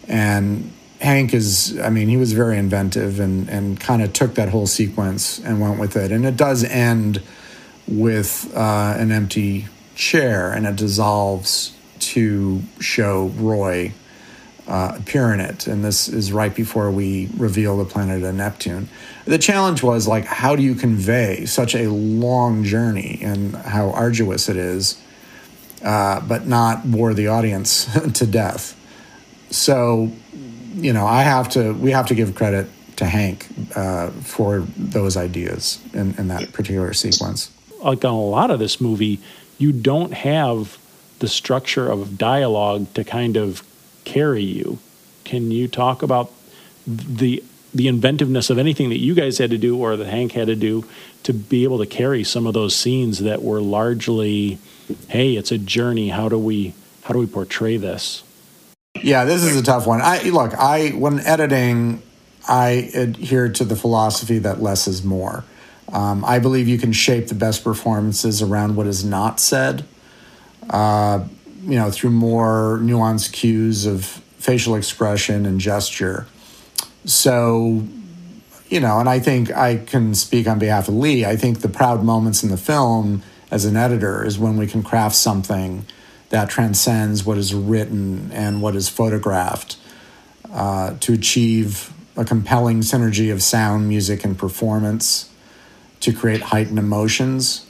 and 0.08 0.72
Hank 1.02 1.34
is, 1.34 1.80
I 1.80 1.90
mean, 1.90 2.10
he 2.10 2.18
was 2.18 2.34
very 2.34 2.58
inventive 2.58 3.20
and, 3.20 3.50
and 3.50 3.80
kind 3.80 4.02
of 4.02 4.14
took 4.14 4.36
that 4.36 4.50
whole 4.50 4.68
sequence 4.68 5.40
and 5.40 5.60
went 5.60 5.80
with 5.80 5.96
it. 5.98 6.12
And 6.12 6.26
it 6.26 6.38
does 6.38 6.64
end 6.64 7.22
with 7.88 8.52
uh, 8.56 8.96
an 8.98 9.12
empty 9.12 9.68
chair 9.96 10.52
and 10.52 10.68
it 10.68 10.76
dissolves 10.76 11.76
to 12.00 12.62
show 12.80 13.28
Roy 13.36 13.94
uh, 14.68 14.96
appear 14.98 15.34
in 15.34 15.40
it. 15.40 15.68
And 15.68 15.84
this 15.84 16.08
is 16.08 16.32
right 16.32 16.54
before 16.54 16.92
we 16.92 17.30
reveal 17.38 17.78
the 17.78 17.86
planet 17.86 18.24
of 18.24 18.36
Neptune. 18.36 18.90
The 19.26 19.38
challenge 19.38 19.84
was 19.84 20.08
like, 20.08 20.26
how 20.26 20.56
do 20.56 20.64
you 20.64 20.76
convey 20.76 21.46
such 21.46 21.76
a 21.76 21.88
long 21.90 22.64
journey 22.64 23.20
and 23.22 23.56
how 23.56 23.92
arduous 23.92 24.50
it 24.50 24.58
is, 24.58 25.00
uh, 25.84 26.20
but 26.22 26.48
not 26.48 26.90
bore 26.92 27.14
the 27.14 27.28
audience 27.28 27.86
to 28.14 28.26
death? 28.26 28.80
So, 29.52 30.12
you 30.76 30.94
know, 30.94 31.06
I 31.06 31.22
have 31.22 31.50
to, 31.50 31.74
we 31.74 31.92
have 31.92 32.08
to 32.08 32.16
give 32.16 32.34
credit 32.36 32.68
to 32.98 33.06
Hank 33.06 33.48
uh, 33.76 34.10
for 34.12 34.62
those 34.78 35.18
ideas 35.18 35.80
in, 35.94 36.16
in 36.18 36.28
that 36.30 36.54
particular 36.54 36.94
sequence. 36.94 37.52
Like 37.82 38.04
a 38.04 38.10
lot 38.10 38.50
of 38.50 38.60
this 38.60 38.82
movie, 38.82 39.20
you 39.58 39.72
don't 39.72 40.14
have 40.14 40.78
the 41.20 41.28
structure 41.28 41.90
of 41.90 42.18
dialogue 42.18 42.94
to 42.94 43.04
kind 43.04 43.38
of 43.38 43.64
carry 44.04 44.44
you. 44.44 44.80
Can 45.24 45.52
you 45.52 45.68
talk 45.68 46.04
about 46.04 46.32
the 46.86 47.44
the 47.74 47.88
inventiveness 47.90 48.50
of 48.50 48.58
anything 48.58 48.88
that 48.88 49.00
you 49.00 49.14
guys 49.14 49.38
had 49.38 49.50
to 49.50 49.58
do 49.58 49.78
or 49.78 49.98
that 49.98 50.08
Hank 50.08 50.32
had 50.32 50.48
to 50.48 50.56
do 50.56 50.86
to 51.24 51.34
be 51.34 51.66
able 51.66 51.78
to 51.80 51.86
carry 51.86 52.24
some 52.24 52.48
of 52.48 52.54
those 52.54 52.74
scenes 52.74 53.20
that 53.20 53.44
were 53.44 53.60
largely, 53.60 54.60
hey, 55.10 55.36
it's 55.36 55.52
a 55.52 55.58
journey. 55.58 56.08
How 56.08 56.30
do 56.30 56.40
we 56.40 56.74
how 57.04 57.14
do 57.14 57.20
we 57.20 57.28
portray 57.28 57.78
this? 57.78 58.24
Yeah, 59.02 59.26
this 59.26 59.44
is 59.44 59.58
a 59.58 59.64
tough 59.64 59.86
one. 59.86 60.02
I 60.02 60.22
look, 60.30 60.54
I 60.54 60.90
when 60.90 61.20
editing, 61.20 62.02
I 62.48 62.90
adhere 62.94 63.50
to 63.50 63.66
the 63.66 63.76
philosophy 63.76 64.38
that 64.40 64.62
less 64.62 64.88
is 64.88 65.04
more. 65.04 65.44
Um, 65.92 66.26
I 66.26 66.40
believe 66.40 66.68
you 66.68 66.78
can 66.78 66.92
shape 66.92 67.28
the 67.28 67.36
best 67.36 67.64
performances 67.64 68.42
around 68.42 68.76
what 68.76 68.88
is 68.88 69.06
not 69.06 69.40
said. 69.40 69.86
Uh, 70.70 71.28
you 71.64 71.76
know, 71.78 71.90
through 71.90 72.12
more 72.12 72.80
nuanced 72.82 73.34
cues 73.34 73.86
of 73.86 74.06
facial 74.38 74.76
expression 74.76 75.46
and 75.46 75.60
gesture. 75.60 76.28
So, 77.06 77.84
you 78.70 78.80
know, 78.80 79.00
and 79.00 79.10
I 79.10 79.20
think 79.20 79.52
I 79.52 79.78
can 79.78 80.14
speak 80.14 80.48
on 80.48 80.60
behalf 80.60 80.88
of 80.88 80.96
Lee. 80.96 81.26
I 81.26 81.36
think 81.36 81.62
the 81.62 81.70
proud 81.70 82.04
moments 82.04 82.44
in 82.44 82.50
the 82.50 82.58
film 82.58 83.24
as 83.50 83.66
an 83.66 83.76
editor 83.76 84.24
is 84.24 84.38
when 84.38 84.58
we 84.58 84.68
can 84.68 84.84
craft 84.84 85.16
something 85.16 85.86
that 86.30 86.50
transcends 86.50 87.24
what 87.24 87.38
is 87.38 87.54
written 87.54 88.32
and 88.32 88.62
what 88.62 88.76
is 88.76 88.90
photographed 88.90 89.78
uh, 90.52 90.96
to 91.00 91.14
achieve 91.14 91.94
a 92.18 92.26
compelling 92.26 92.82
synergy 92.82 93.32
of 93.32 93.42
sound, 93.42 93.88
music, 93.90 94.24
and 94.24 94.38
performance 94.38 95.30
to 96.02 96.14
create 96.14 96.42
heightened 96.42 96.80
emotions 96.80 97.66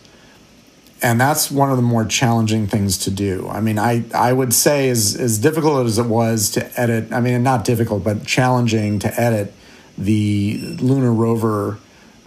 and 1.06 1.20
that's 1.22 1.52
one 1.52 1.70
of 1.70 1.78
the 1.78 1.84
more 1.84 2.06
challenging 2.06 2.68
things 2.68 2.98
to 3.00 3.12
do. 3.12 3.48
I 3.50 3.62
mean, 3.62 3.78
I, 3.78 4.06
I 4.14 4.34
would 4.34 4.54
say 4.54 4.90
as 4.90 5.16
as 5.16 5.38
difficult 5.38 5.86
as 5.86 6.00
it 6.00 6.08
was 6.08 6.50
to 6.52 6.80
edit. 6.80 7.12
I 7.12 7.20
mean, 7.20 7.44
not 7.44 7.64
difficult, 7.64 8.04
but 8.04 8.26
challenging 8.26 9.00
to 9.00 9.22
edit 9.22 9.54
the 9.98 10.58
lunar 10.80 11.14
rover 11.14 11.78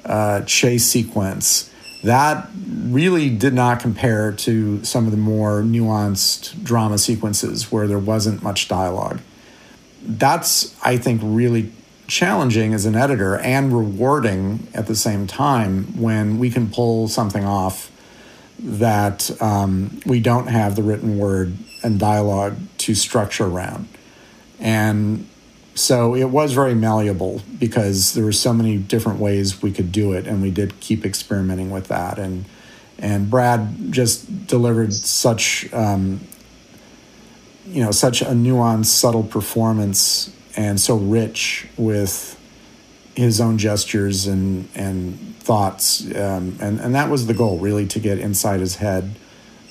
uh, 0.05 0.43
chase 0.43 0.87
sequence. 0.87 1.73
That 2.05 2.49
really 2.55 3.31
did 3.31 3.55
not 3.55 3.81
compare 3.81 4.31
to 4.31 4.85
some 4.85 5.07
of 5.07 5.11
the 5.11 5.17
more 5.17 5.63
nuanced 5.63 6.63
drama 6.63 6.99
sequences 6.99 7.73
where 7.73 7.89
there 7.89 7.99
wasn't 7.99 8.45
much 8.45 8.69
dialogue. 8.69 9.19
That's, 10.03 10.81
I 10.85 10.97
think, 10.99 11.21
really 11.25 11.73
challenging 12.09 12.75
as 12.75 12.87
an 12.87 12.97
editor 12.97 13.37
and 13.39 13.73
rewarding 13.73 14.67
at 14.75 14.87
the 14.87 14.97
same 14.97 15.27
time 15.27 16.01
when 16.01 16.39
we 16.39 16.51
can 16.51 16.69
pull 16.69 17.07
something 17.07 17.45
off 17.45 17.93
that 18.59 19.31
um, 19.41 20.01
we 20.05 20.19
don't 20.19 20.49
have 20.49 20.75
the 20.75 20.83
written 20.83 21.19
word 21.19 21.57
and 21.85 22.01
dialogue 22.01 22.57
to 22.79 22.95
structure 22.95 23.47
around. 23.47 23.89
And 24.59 25.29
so 25.75 26.17
it 26.17 26.25
was 26.25 26.53
very 26.53 26.75
malleable 26.75 27.43
because 27.59 28.15
there 28.15 28.25
were 28.25 28.33
so 28.33 28.53
many 28.53 28.77
different 28.77 29.21
ways 29.21 29.63
we 29.63 29.71
could 29.71 29.93
do 29.93 30.13
it, 30.13 30.27
and 30.27 30.43
we 30.43 30.51
did 30.51 30.81
keep 30.81 31.05
experimenting 31.05 31.71
with 31.71 31.87
that. 31.89 32.19
And 32.19 32.47
and 32.99 33.31
Brad 33.31 33.93
just 33.93 34.49
delivered 34.49 34.93
such 34.93 35.73
um, 35.73 36.21
you 37.65 37.85
know 37.85 37.93
such 37.93 38.23
a 38.23 38.27
nuanced, 38.27 38.87
subtle 38.87 39.23
performance, 39.23 40.35
and 40.59 40.81
so 40.81 40.97
rich 40.97 41.69
with 41.77 42.35
his 43.15 43.41
own 43.41 43.57
gestures 43.59 44.27
and 44.27 44.69
and 44.75 45.37
thoughts, 45.37 46.05
um, 46.17 46.59
and 46.61 46.81
and 46.81 46.95
that 46.95 47.09
was 47.09 47.27
the 47.27 47.35
goal, 47.35 47.59
really, 47.59 47.87
to 47.87 48.01
get 48.01 48.19
inside 48.19 48.61
his 48.61 48.77
head 48.77 49.15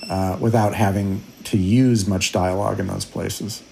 uh, 0.08 0.36
without 0.40 0.74
having 0.74 1.22
to 1.44 1.58
use 1.58 2.08
much 2.08 2.32
dialogue 2.32 2.80
in 2.80 2.86
those 2.86 3.04
places. 3.04 3.62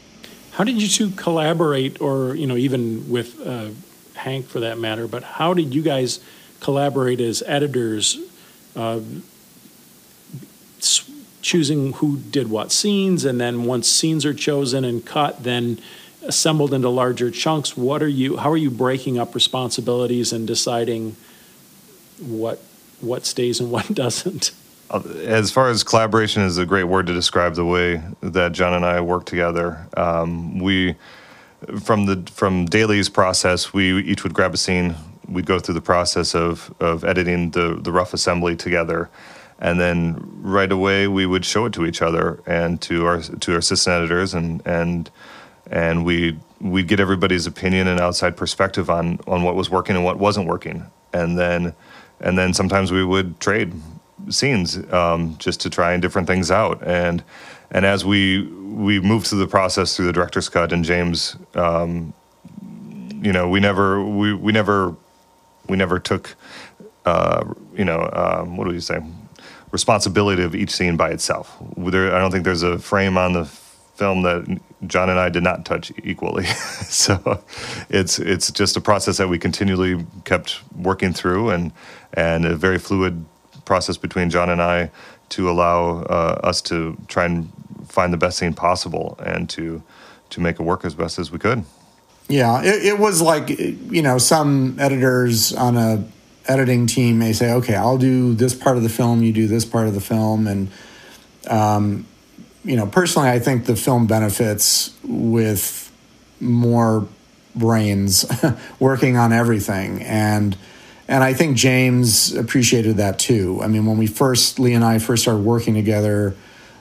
How 0.53 0.65
did 0.65 0.81
you 0.81 0.89
two 0.89 1.11
collaborate, 1.11 2.01
or 2.01 2.35
you 2.35 2.47
know, 2.47 2.57
even 2.57 3.11
with 3.11 3.45
uh, 3.45 3.71
Hank 4.15 4.47
for 4.47 4.61
that 4.61 4.79
matter? 4.79 5.09
But 5.09 5.23
how 5.23 5.55
did 5.55 5.75
you 5.75 5.83
guys 5.83 6.21
collaborate 6.61 7.21
as 7.21 7.43
editors, 7.47 8.19
uh, 8.75 9.01
choosing 11.41 11.95
who 11.95 12.19
did 12.19 12.51
what 12.51 12.73
scenes, 12.73 13.25
and 13.25 13.41
then 13.41 13.65
once 13.65 13.89
scenes 13.89 14.27
are 14.27 14.35
chosen 14.35 14.85
and 14.85 15.05
cut, 15.05 15.45
then 15.45 15.79
assembled 16.27 16.73
into 16.75 16.89
larger 16.89 17.31
chunks 17.31 17.77
what 17.77 18.03
are 18.03 18.09
you 18.09 18.37
how 18.37 18.51
are 18.51 18.57
you 18.57 18.71
breaking 18.71 19.19
up 19.19 19.35
responsibilities 19.35 20.33
and 20.33 20.47
deciding 20.47 21.17
what 22.19 22.61
what 23.01 23.25
stays 23.25 23.61
and 23.61 23.71
what 23.71 23.87
doesn't 23.95 24.53
uh, 24.91 25.01
as 25.25 25.51
far 25.51 25.69
as 25.69 25.83
collaboration 25.83 26.43
is 26.43 26.59
a 26.59 26.67
great 26.67 26.85
word 26.85 27.07
to 27.07 27.13
describe 27.13 27.55
the 27.55 27.65
way 27.65 28.01
that 28.21 28.53
John 28.53 28.73
and 28.73 28.85
I 28.85 29.01
work 29.01 29.25
together. 29.25 29.85
Um, 29.97 30.61
we, 30.61 30.95
from 31.83 32.07
the 32.07 32.31
from 32.31 32.67
dailies 32.67 33.09
process, 33.09 33.73
we 33.73 34.01
each 34.03 34.23
would 34.23 34.33
grab 34.33 34.55
a 34.55 34.57
scene. 34.57 34.95
We'd 35.29 35.47
go 35.47 35.59
through 35.59 35.75
the 35.75 35.81
process 35.81 36.35
of 36.37 36.73
of 36.79 37.03
editing 37.05 37.51
the 37.51 37.79
the 37.81 37.91
rough 37.91 38.15
assembly 38.15 38.55
together, 38.55 39.11
and 39.59 39.81
then 39.81 40.23
right 40.41 40.71
away 40.71 41.09
we 41.09 41.27
would 41.27 41.45
show 41.45 41.67
it 41.67 41.73
to 41.73 41.85
each 41.85 42.01
other 42.01 42.41
and 42.47 42.81
to 42.83 43.07
our 43.07 43.21
to 43.21 43.53
our 43.53 43.59
assistant 43.59 43.95
editors 43.95 44.35
and 44.35 44.63
and 44.65 45.11
and 45.71 46.05
we 46.05 46.39
we'd 46.61 46.89
get 46.89 47.01
everybody's 47.01 47.47
opinion 47.47 47.87
and 47.89 48.01
outside 48.01 48.37
perspective 48.37 48.91
on 48.91 49.19
on 49.27 49.43
what 49.43 49.55
was 49.55 49.71
working 49.71 49.97
and 49.97 50.05
what 50.05 50.19
wasn't 50.19 50.47
working, 50.47 50.85
and 51.13 51.39
then 51.39 51.75
and 52.21 52.39
then 52.39 52.55
sometimes 52.55 52.93
we 52.93 53.05
would 53.05 53.39
trade 53.41 53.73
scenes 54.31 54.79
um, 54.93 55.37
just 55.39 55.61
to 55.61 55.71
try 55.71 55.93
and 55.93 56.03
different 56.03 56.27
things 56.27 56.51
out. 56.51 56.83
And 56.87 57.23
and 57.71 57.85
as 57.85 58.05
we 58.05 58.43
we 58.43 59.01
moved 59.01 59.27
through 59.27 59.41
the 59.41 59.47
process 59.47 59.97
through 59.97 60.07
the 60.07 60.13
director's 60.13 60.49
cut 60.49 60.73
and 60.73 60.85
James 60.85 61.37
um, 61.55 62.13
you 63.23 63.33
know 63.33 63.49
we 63.49 63.61
never 63.61 64.03
we 64.05 64.35
we 64.35 64.53
never 64.53 64.95
we 65.69 65.77
never 65.77 65.99
took 65.99 66.37
uh, 67.05 67.45
you 67.75 67.85
know 67.85 68.11
um, 68.13 68.57
what 68.57 68.67
do 68.69 68.75
you 68.75 68.81
say? 68.81 69.01
Responsibility 69.73 70.43
of 70.43 70.55
each 70.55 70.71
scene 70.71 70.97
by 70.97 71.11
itself. 71.11 71.57
There, 71.77 72.15
I 72.15 72.19
don't 72.19 72.31
think 72.31 72.45
there's 72.45 72.63
a 72.63 72.79
frame 72.79 73.19
on 73.19 73.33
the 73.33 73.45
film 73.45 74.23
that 74.23 74.61
John 74.89 75.11
and 75.11 75.19
I 75.19 75.29
did 75.29 75.43
not 75.43 75.65
touch 75.65 75.93
equally. 76.05 76.45
so 76.47 77.43
it's 77.89 78.19
it's 78.19 78.51
just 78.51 78.77
a 78.77 78.81
process 78.81 79.19
that 79.19 79.29
we 79.29 79.39
continually 79.39 80.05
kept 80.25 80.61
working 80.77 81.13
through 81.13 81.51
and 81.51 81.73
and 82.15 82.45
a 82.45 82.57
very 82.57 82.79
fluid 82.79 83.25
process 83.65 83.97
between 83.97 84.31
John 84.31 84.51
and 84.51 84.63
I 84.63 84.91
to 85.31 85.51
allow 85.51 86.03
uh, 86.03 86.41
us 86.45 86.63
to 86.63 86.97
try 87.09 87.25
and 87.25 87.51
find 87.89 88.13
the 88.13 88.17
best 88.17 88.39
scene 88.39 88.55
possible 88.55 89.19
and 89.25 89.49
to 89.51 89.83
to 90.31 90.41
make 90.41 90.59
it 90.59 90.63
work 90.63 90.85
as 90.85 90.95
best 90.95 91.19
as 91.19 91.31
we 91.31 91.39
could. 91.39 91.65
Yeah, 92.29 92.63
it, 92.63 92.85
it 92.85 92.99
was 92.99 93.23
like 93.23 93.51
you 93.51 94.03
know 94.03 94.19
some 94.19 94.77
editors 94.79 95.53
on 95.53 95.77
a 95.77 96.05
editing 96.49 96.87
team 96.87 97.19
may 97.19 97.33
say, 97.33 97.53
okay, 97.53 97.75
I'll 97.75 97.99
do 97.99 98.35
this 98.35 98.55
part 98.55 98.77
of 98.77 98.83
the 98.83 98.89
film, 98.89 99.23
you 99.23 99.33
do 99.33 99.47
this 99.47 99.65
part 99.65 99.89
of 99.89 99.95
the 99.95 100.01
film, 100.01 100.47
and 100.47 100.71
um, 101.49 102.07
you 102.67 102.77
know, 102.77 102.87
personally, 102.87 103.29
I 103.29 103.39
think 103.39 103.65
the 103.67 103.77
film 103.77 104.07
benefits 104.07 104.93
with 105.05 105.91
more 106.41 107.07
brains 107.55 108.27
working 108.81 109.17
on 109.17 109.33
everything, 109.33 110.03
and 110.03 110.57
and 111.09 111.23
I 111.23 111.33
think 111.33 111.57
James 111.57 112.35
appreciated 112.35 112.97
that 112.97 113.21
too. 113.21 113.61
I 113.63 113.69
mean, 113.69 113.87
when 113.87 113.99
we 113.99 114.09
first 114.09 114.59
Lee 114.59 114.75
and 114.75 114.85
I 114.85 114.99
first 114.99 115.23
started 115.23 115.45
working 115.45 115.75
together 115.75 116.35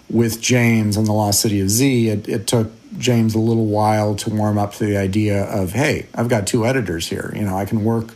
with 0.10 0.42
James 0.42 0.98
on 0.98 1.06
the 1.06 1.14
Lost 1.14 1.42
City 1.42 1.62
of 1.62 1.70
Z, 1.70 2.10
it, 2.10 2.28
it 2.28 2.48
took 2.48 2.72
James 2.98 3.36
a 3.36 3.40
little 3.40 3.68
while 3.68 4.16
to 4.16 4.30
warm 4.32 4.58
up 4.58 4.74
to 4.74 4.86
the 4.86 4.98
idea 4.98 5.44
of, 5.44 5.74
hey, 5.74 6.08
I've 6.16 6.30
got 6.30 6.48
two 6.48 6.66
editors 6.66 7.08
here. 7.08 7.32
You 7.36 7.42
know, 7.42 7.56
I 7.56 7.66
can 7.66 7.84
work 7.84 8.16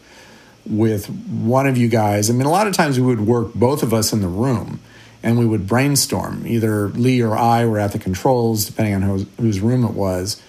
with 0.65 1.07
one 1.07 1.67
of 1.67 1.77
you 1.77 1.87
guys. 1.87 2.29
I 2.29 2.33
mean, 2.33 2.45
a 2.45 2.51
lot 2.51 2.67
of 2.67 2.73
times 2.73 2.99
we 2.99 3.05
would 3.05 3.21
work 3.21 3.53
both 3.53 3.83
of 3.83 3.93
us 3.93 4.13
in 4.13 4.21
the 4.21 4.27
room 4.27 4.79
and 5.21 5.37
we 5.37 5.45
would 5.45 5.67
brainstorm. 5.67 6.45
Either 6.47 6.89
Lee 6.89 7.21
or 7.21 7.37
I 7.37 7.65
were 7.65 7.79
at 7.79 7.91
the 7.91 7.99
controls, 7.99 8.65
depending 8.65 8.95
on 8.95 9.27
whose, 9.37 9.59
room 9.59 9.83
it 9.83 9.91
was, 9.91 10.41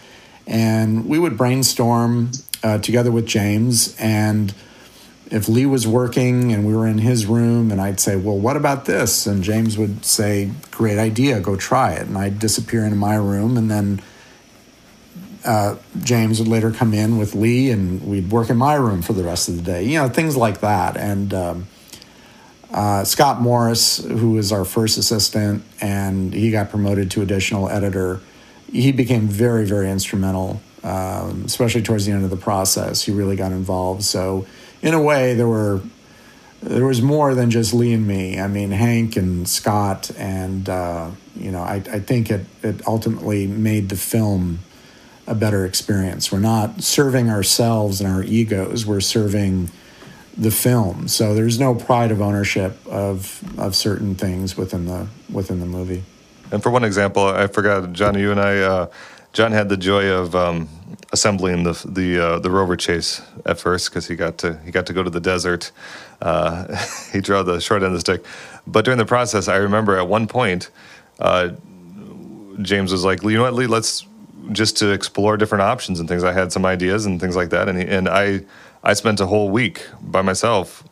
and 0.47 1.07
we 1.07 1.19
would 1.19 1.37
brainstorm 1.37 2.31
uh, 2.63 2.79
together 2.79 3.11
with 3.11 3.27
James. 3.27 3.97
And 3.99 4.55
if 5.31 5.49
Lee 5.49 5.67
was 5.67 5.87
working 5.87 6.53
and 6.53 6.67
we 6.67 6.75
were 6.75 6.87
in 6.87 6.99
his 6.99 7.27
room, 7.27 7.71
and 7.71 7.81
I'd 7.81 8.01
say, 8.01 8.17
"Well, 8.17 8.39
what 8.39 8.57
about 8.57 8.85
this?" 8.85 9.27
and 9.27 9.43
James 9.43 9.77
would 9.77 10.05
say, 10.05 10.51
"Great 10.71 10.99
idea, 10.99 11.41
go 11.41 11.57
try 11.57 11.93
it." 11.93 12.07
And 12.07 12.17
I'd 12.17 12.39
disappear 12.39 12.85
into 12.85 12.97
my 12.97 13.17
room, 13.17 13.57
and 13.57 13.71
then 13.71 14.01
uh, 15.45 15.77
James 16.03 16.39
would 16.39 16.49
later 16.49 16.71
come 16.71 16.93
in 16.93 17.19
with 17.19 17.35
Lee, 17.35 17.71
and 17.71 18.03
we'd 18.07 18.31
work 18.31 18.51
in 18.51 18.57
my 18.57 18.75
room 18.75 19.03
for 19.03 19.13
the 19.13 19.25
rest 19.25 19.49
of 19.49 19.57
the 19.57 19.63
day. 19.63 19.85
You 19.85 19.99
know, 19.99 20.09
things 20.09 20.37
like 20.37 20.61
that. 20.61 20.97
And 20.97 21.33
um, 21.33 21.67
uh, 22.73 23.05
Scott 23.05 23.41
Morris, 23.41 23.99
who 24.05 24.33
was 24.33 24.53
our 24.53 24.65
first 24.65 24.97
assistant, 24.97 25.65
and 25.81 26.33
he 26.33 26.51
got 26.51 26.71
promoted 26.71 27.11
to 27.13 27.23
additional 27.23 27.69
editor. 27.69 28.21
He 28.73 28.93
became 28.93 29.27
very, 29.27 29.65
very 29.65 29.91
instrumental, 29.91 30.61
um, 30.85 31.45
especially 31.45 31.83
towards 31.83 32.07
the 32.07 32.13
end 32.13 32.25
of 32.25 32.31
the 32.31 32.37
process. 32.37 33.03
He 33.03 33.13
really 33.13 33.37
got 33.37 33.51
involved. 33.51 34.05
So, 34.05 34.47
in 34.83 34.95
a 34.95 35.03
way, 35.03 35.35
there 35.35 35.49
were 35.49 35.81
there 36.63 36.85
was 36.85 37.01
more 37.01 37.35
than 37.35 37.51
just 37.51 37.73
Lee 37.73 37.93
and 37.93 38.07
me. 38.07 38.39
I 38.39 38.47
mean, 38.47 38.71
Hank 38.71 39.17
and 39.17 39.49
Scott, 39.49 40.11
and 40.17 40.69
uh, 40.69 41.11
you 41.35 41.51
know, 41.51 41.63
I, 41.63 41.77
I 41.77 41.99
think 41.99 42.31
it 42.31 42.47
it 42.63 42.87
ultimately 42.87 43.47
made 43.47 43.89
the 43.89 43.97
film 43.97 44.61
a 45.27 45.35
better 45.35 45.65
experience. 45.65 46.31
We're 46.31 46.39
not 46.39 46.83
serving 46.83 47.31
ourselves 47.31 48.01
and 48.01 48.13
our 48.13 48.23
egos. 48.23 48.87
We're 48.87 49.01
serving 49.01 49.71
the 50.37 50.51
film. 50.51 51.09
So 51.09 51.35
there's 51.35 51.59
no 51.59 51.75
pride 51.75 52.11
of 52.11 52.21
ownership 52.21 52.79
of 52.87 53.43
of 53.59 53.75
certain 53.75 54.15
things 54.15 54.57
within 54.57 54.87
the 54.87 55.07
within 55.31 55.61
the 55.61 55.67
movie. 55.67 56.05
And 56.53 56.63
for 56.63 56.71
one 56.71 56.85
example, 56.85 57.25
I 57.25 57.47
forgot, 57.47 57.93
John, 57.93 58.19
you 58.19 58.33
and 58.33 58.41
I, 58.41 58.59
uh, 58.59 58.91
John 59.33 59.53
had 59.53 59.69
the 59.69 59.77
joy 59.77 60.09
of 60.09 60.35
um, 60.35 60.69
assembling 61.13 61.63
the 61.63 61.81
the 61.89 62.19
uh, 62.19 62.39
the 62.41 62.51
rover 62.51 62.77
chase 62.77 63.23
at 63.47 63.59
first 63.59 63.91
because 63.91 64.07
he 64.09 64.17
got 64.17 64.39
to 64.39 64.59
he 64.65 64.71
got 64.71 64.87
to 64.87 64.93
go 64.93 65.03
to 65.03 65.11
the 65.11 65.21
desert. 65.21 65.71
Uh, 66.21 66.77
he 67.13 67.21
drew 67.21 67.43
the 67.43 67.61
short 67.61 67.83
end 67.83 67.89
of 67.89 67.93
the 67.95 68.01
stick, 68.01 68.25
but 68.67 68.85
during 68.85 68.99
the 68.99 69.07
process, 69.07 69.49
I 69.49 69.57
remember 69.57 69.97
at 69.99 70.09
one 70.09 70.27
point, 70.27 70.71
uh, 71.19 71.51
James 72.63 72.93
was 72.93 73.05
like, 73.05 73.23
"You 73.23 73.37
know 73.37 73.43
what, 73.43 73.55
Lee? 73.55 73.67
Let's 73.67 74.07
just 74.53 74.77
to 74.79 74.91
explore 74.91 75.37
different 75.37 75.63
options 75.63 76.01
and 76.01 76.09
things. 76.09 76.25
I 76.25 76.33
had 76.33 76.53
some 76.53 76.67
ideas 76.67 77.07
and 77.07 77.21
things 77.21 77.37
like 77.37 77.51
that, 77.51 77.69
and 77.69 77.79
he, 77.79 77.87
and 77.87 78.09
I 78.09 78.41
I 78.83 78.95
spent 78.95 79.21
a 79.21 79.27
whole 79.27 79.51
week 79.51 79.87
by 80.01 80.23
myself 80.23 80.85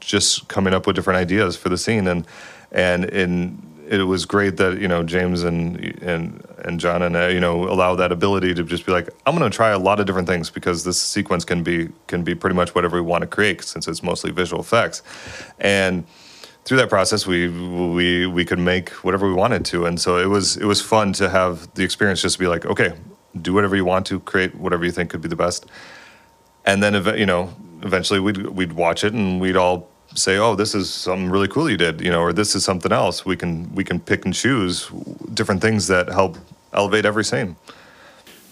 just 0.00 0.48
coming 0.48 0.72
up 0.72 0.86
with 0.86 0.96
different 0.96 1.18
ideas 1.18 1.56
for 1.56 1.68
the 1.68 1.78
scene. 1.78 2.06
And 2.06 2.26
and 2.72 3.04
in 3.06 3.74
it 3.88 4.02
was 4.04 4.24
great 4.24 4.56
that 4.56 4.80
you 4.80 4.88
know 4.88 5.02
James 5.02 5.42
and 5.42 5.78
and 6.02 6.44
and 6.64 6.80
John 6.80 7.02
and 7.02 7.16
uh, 7.16 7.26
you 7.26 7.40
know 7.40 7.68
allow 7.68 7.94
that 7.96 8.12
ability 8.12 8.54
to 8.54 8.64
just 8.64 8.86
be 8.86 8.92
like 8.92 9.08
I'm 9.26 9.36
going 9.36 9.50
to 9.50 9.54
try 9.54 9.70
a 9.70 9.78
lot 9.78 10.00
of 10.00 10.06
different 10.06 10.26
things 10.26 10.50
because 10.50 10.84
this 10.84 11.00
sequence 11.00 11.44
can 11.44 11.62
be 11.62 11.90
can 12.06 12.24
be 12.24 12.34
pretty 12.34 12.56
much 12.56 12.74
whatever 12.74 12.96
we 12.96 13.06
want 13.06 13.22
to 13.22 13.26
create 13.26 13.62
since 13.62 13.86
it's 13.86 14.02
mostly 14.02 14.30
visual 14.30 14.62
effects. 14.62 15.02
And 15.58 16.06
through 16.64 16.78
that 16.78 16.88
process 16.88 17.26
we 17.26 17.48
we 17.48 18.26
we 18.26 18.44
could 18.44 18.58
make 18.58 18.90
whatever 19.04 19.28
we 19.28 19.34
wanted 19.34 19.64
to. 19.66 19.86
And 19.86 20.00
so 20.00 20.16
it 20.16 20.28
was 20.28 20.56
it 20.56 20.64
was 20.64 20.80
fun 20.80 21.12
to 21.14 21.28
have 21.28 21.72
the 21.74 21.84
experience 21.84 22.22
just 22.22 22.36
to 22.36 22.40
be 22.40 22.46
like 22.46 22.64
okay 22.64 22.94
do 23.42 23.52
whatever 23.52 23.74
you 23.74 23.84
want 23.84 24.06
to 24.06 24.20
create 24.20 24.54
whatever 24.54 24.84
you 24.84 24.92
think 24.92 25.10
could 25.10 25.20
be 25.20 25.28
the 25.28 25.36
best 25.36 25.66
and 26.64 26.82
then 26.82 26.94
you 27.18 27.26
know 27.26 27.52
eventually 27.82 28.20
we'd 28.20 28.46
we'd 28.48 28.72
watch 28.72 29.04
it 29.04 29.12
and 29.12 29.40
we'd 29.40 29.56
all 29.56 29.88
say 30.14 30.36
oh 30.38 30.54
this 30.54 30.74
is 30.74 30.92
something 30.92 31.28
really 31.28 31.48
cool 31.48 31.68
you 31.68 31.76
did 31.76 32.00
you 32.00 32.10
know 32.10 32.20
or 32.20 32.32
this 32.32 32.54
is 32.54 32.64
something 32.64 32.92
else. 32.92 33.24
We 33.24 33.36
can 33.36 33.74
we 33.74 33.84
can 33.84 34.00
pick 34.00 34.24
and 34.24 34.34
choose 34.34 34.88
different 35.32 35.60
things 35.60 35.86
that 35.88 36.08
help 36.08 36.38
elevate 36.72 37.04
every 37.04 37.24
scene. 37.24 37.56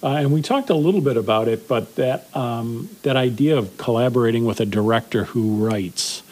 Uh, 0.03 0.17
and 0.17 0.33
we 0.33 0.43
talked 0.43 0.69
a 0.69 0.75
little 0.75 1.01
bit 1.01 1.17
about 1.17 1.47
it 1.47 1.69
but 1.69 1.95
that 1.97 2.35
um, 2.37 2.89
that 3.03 3.17
idea 3.17 3.57
of 3.57 3.77
collaborating 3.77 4.45
with 4.45 4.61
a 4.61 4.67
director 4.67 5.25
who 5.25 5.65
writes 5.65 6.23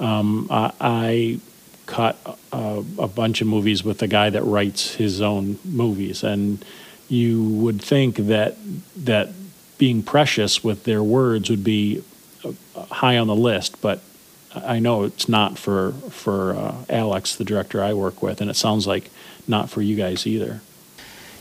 um, 0.00 0.48
I, 0.50 0.72
I, 0.80 1.40
cut 1.86 2.16
a, 2.50 2.82
a 2.98 3.08
bunch 3.08 3.40
of 3.40 3.46
movies 3.46 3.84
with 3.84 4.02
a 4.02 4.06
guy 4.06 4.30
that 4.30 4.42
writes 4.42 4.94
his 4.94 5.20
own 5.20 5.58
movies. 5.64 6.22
And 6.22 6.64
you 7.08 7.44
would 7.44 7.82
think 7.82 8.16
that 8.16 8.56
that 8.96 9.28
being 9.78 10.02
precious 10.02 10.62
with 10.62 10.84
their 10.84 11.02
words 11.02 11.50
would 11.50 11.64
be 11.64 12.02
uh, 12.44 12.52
high 12.86 13.18
on 13.18 13.26
the 13.26 13.36
list, 13.36 13.80
but 13.80 14.00
I 14.54 14.78
know 14.78 15.02
it's 15.02 15.28
not 15.28 15.58
for 15.58 15.92
for 16.10 16.54
uh, 16.54 16.74
Alex, 16.88 17.36
the 17.36 17.44
director 17.44 17.82
I 17.82 17.92
work 17.94 18.22
with, 18.22 18.40
and 18.40 18.50
it 18.50 18.54
sounds 18.54 18.86
like 18.86 19.10
not 19.48 19.68
for 19.68 19.82
you 19.82 19.96
guys 19.96 20.26
either. 20.26 20.60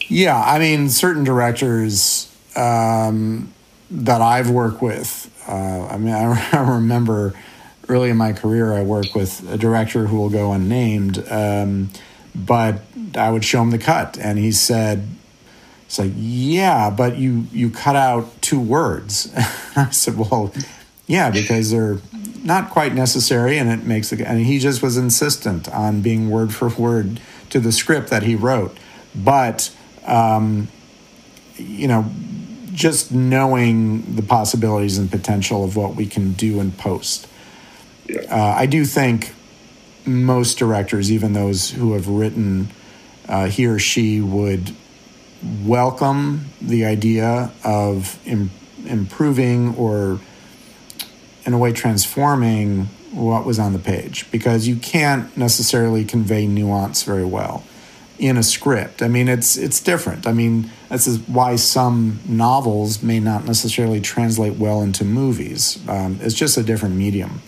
Yeah, 0.07 0.41
I 0.41 0.59
mean, 0.59 0.89
certain 0.89 1.23
directors 1.23 2.33
um, 2.55 3.53
that 3.89 4.21
I've 4.21 4.49
worked 4.49 4.81
with. 4.81 5.29
Uh, 5.47 5.87
I 5.87 5.97
mean, 5.97 6.13
I, 6.13 6.49
I, 6.53 6.69
remember 6.75 7.33
early 7.87 8.09
in 8.09 8.17
my 8.17 8.33
career, 8.33 8.73
I 8.73 8.81
worked 8.81 9.15
with 9.15 9.49
a 9.49 9.57
director 9.57 10.07
who 10.07 10.17
will 10.17 10.29
go 10.29 10.51
unnamed, 10.51 11.23
um, 11.29 11.89
but 12.35 12.81
I 13.15 13.29
would 13.29 13.45
show 13.45 13.61
him 13.61 13.71
the 13.71 13.77
cut, 13.77 14.17
and 14.17 14.37
he 14.37 14.51
said, 14.51 15.07
it's 15.93 15.99
like, 15.99 16.13
yeah, 16.15 16.89
but 16.89 17.17
you 17.17 17.45
you 17.51 17.69
cut 17.69 17.95
out 17.95 18.41
two 18.41 18.59
words. 18.59 19.31
I 19.75 19.91
said, 19.91 20.17
well, 20.17 20.51
yeah, 21.05 21.29
because 21.29 21.69
they're 21.69 21.99
not 22.43 22.71
quite 22.71 22.95
necessary, 22.95 23.59
and 23.59 23.69
it 23.69 23.85
makes 23.85 24.09
the. 24.09 24.27
And 24.27 24.39
he 24.43 24.57
just 24.57 24.81
was 24.81 24.97
insistent 24.97 25.69
on 25.69 26.01
being 26.01 26.31
word 26.31 26.51
for 26.51 26.69
word 26.69 27.21
to 27.51 27.59
the 27.59 27.71
script 27.71 28.09
that 28.09 28.23
he 28.23 28.33
wrote. 28.33 28.75
But 29.13 29.71
um, 30.07 30.67
you 31.57 31.87
know, 31.87 32.09
just 32.71 33.11
knowing 33.11 34.15
the 34.15 34.23
possibilities 34.23 34.97
and 34.97 35.11
potential 35.11 35.63
of 35.63 35.75
what 35.75 35.93
we 35.93 36.07
can 36.07 36.31
do 36.33 36.59
in 36.59 36.71
post. 36.71 37.27
Yeah. 38.07 38.21
Uh, 38.31 38.55
I 38.57 38.65
do 38.65 38.83
think 38.83 39.35
most 40.07 40.57
directors, 40.57 41.11
even 41.11 41.33
those 41.33 41.69
who 41.69 41.93
have 41.93 42.07
written, 42.07 42.69
uh, 43.29 43.45
he 43.45 43.67
or 43.67 43.77
she 43.77 44.19
would 44.19 44.75
welcome 45.63 46.45
the 46.61 46.85
idea 46.85 47.51
of 47.63 48.19
Im- 48.25 48.51
improving 48.85 49.75
or, 49.75 50.19
in 51.45 51.53
a 51.53 51.57
way, 51.57 51.71
transforming 51.71 52.87
what 53.11 53.45
was 53.45 53.59
on 53.59 53.73
the 53.73 53.79
page 53.79 54.29
because 54.31 54.67
you 54.67 54.75
can't 54.75 55.35
necessarily 55.37 56.03
convey 56.03 56.47
nuance 56.47 57.03
very 57.03 57.25
well 57.25 57.63
in 58.19 58.37
a 58.37 58.43
script. 58.43 59.01
I 59.01 59.07
mean, 59.07 59.27
it's 59.27 59.57
it's 59.57 59.79
different. 59.79 60.27
I 60.27 60.33
mean, 60.33 60.69
this 60.89 61.07
is 61.07 61.19
why 61.27 61.55
some 61.55 62.19
novels 62.25 63.03
may 63.03 63.19
not 63.19 63.45
necessarily 63.45 64.01
translate 64.01 64.53
well 64.53 64.81
into 64.81 65.03
movies. 65.03 65.79
Um, 65.87 66.19
it's 66.21 66.35
just 66.35 66.57
a 66.57 66.63
different 66.63 66.95
medium. 66.95 67.41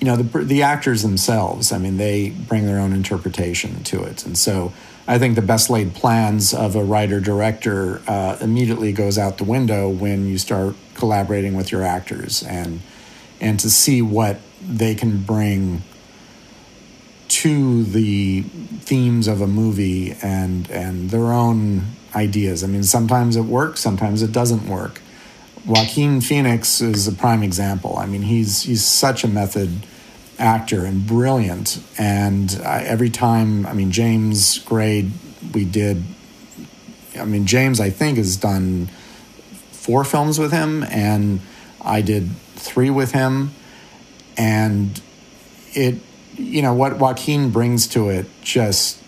You 0.00 0.06
know, 0.06 0.16
the 0.16 0.44
the 0.44 0.62
actors 0.62 1.02
themselves. 1.02 1.72
I 1.72 1.78
mean, 1.78 1.96
they 1.96 2.30
bring 2.30 2.66
their 2.66 2.78
own 2.78 2.92
interpretation 2.92 3.82
to 3.84 4.02
it, 4.04 4.24
and 4.24 4.36
so 4.36 4.72
I 5.08 5.18
think 5.18 5.36
the 5.36 5.42
best 5.42 5.70
laid 5.70 5.94
plans 5.94 6.52
of 6.52 6.76
a 6.76 6.84
writer 6.84 7.18
director 7.18 8.02
uh, 8.06 8.36
immediately 8.42 8.92
goes 8.92 9.16
out 9.16 9.38
the 9.38 9.44
window 9.44 9.88
when 9.88 10.26
you 10.26 10.36
start 10.36 10.76
collaborating 10.94 11.56
with 11.56 11.72
your 11.72 11.82
actors 11.82 12.42
and 12.42 12.80
and 13.40 13.58
to 13.60 13.70
see 13.70 14.02
what 14.02 14.38
they 14.60 14.94
can 14.94 15.22
bring 15.22 15.82
to 17.28 17.84
the 17.84 18.42
themes 18.80 19.28
of 19.28 19.40
a 19.40 19.46
movie 19.46 20.14
and 20.22 20.70
and 20.70 21.08
their 21.08 21.32
own 21.32 21.86
ideas. 22.14 22.62
I 22.62 22.66
mean, 22.66 22.82
sometimes 22.82 23.34
it 23.34 23.44
works, 23.44 23.80
sometimes 23.80 24.22
it 24.22 24.32
doesn't 24.32 24.68
work. 24.68 25.00
Joaquin 25.64 26.20
Phoenix 26.20 26.82
is 26.82 27.08
a 27.08 27.12
prime 27.12 27.42
example. 27.42 27.96
I 27.96 28.04
mean, 28.04 28.22
he's 28.22 28.62
he's 28.62 28.84
such 28.84 29.24
a 29.24 29.28
method 29.28 29.86
actor 30.38 30.84
and 30.84 31.06
brilliant. 31.06 31.82
And 31.98 32.60
I, 32.64 32.82
every 32.82 33.10
time, 33.10 33.66
I 33.66 33.72
mean, 33.72 33.90
James 33.90 34.58
Gray, 34.58 35.10
we 35.52 35.64
did. 35.64 36.02
I 37.18 37.24
mean, 37.24 37.46
James, 37.46 37.80
I 37.80 37.90
think, 37.90 38.18
has 38.18 38.36
done 38.36 38.88
four 39.72 40.04
films 40.04 40.38
with 40.38 40.52
him, 40.52 40.84
and 40.84 41.40
I 41.80 42.00
did 42.02 42.30
three 42.54 42.90
with 42.90 43.12
him. 43.12 43.52
And 44.36 45.00
it, 45.72 45.96
you 46.36 46.62
know, 46.62 46.74
what 46.74 46.98
Joaquin 46.98 47.50
brings 47.50 47.86
to 47.88 48.08
it 48.10 48.26
just, 48.42 49.02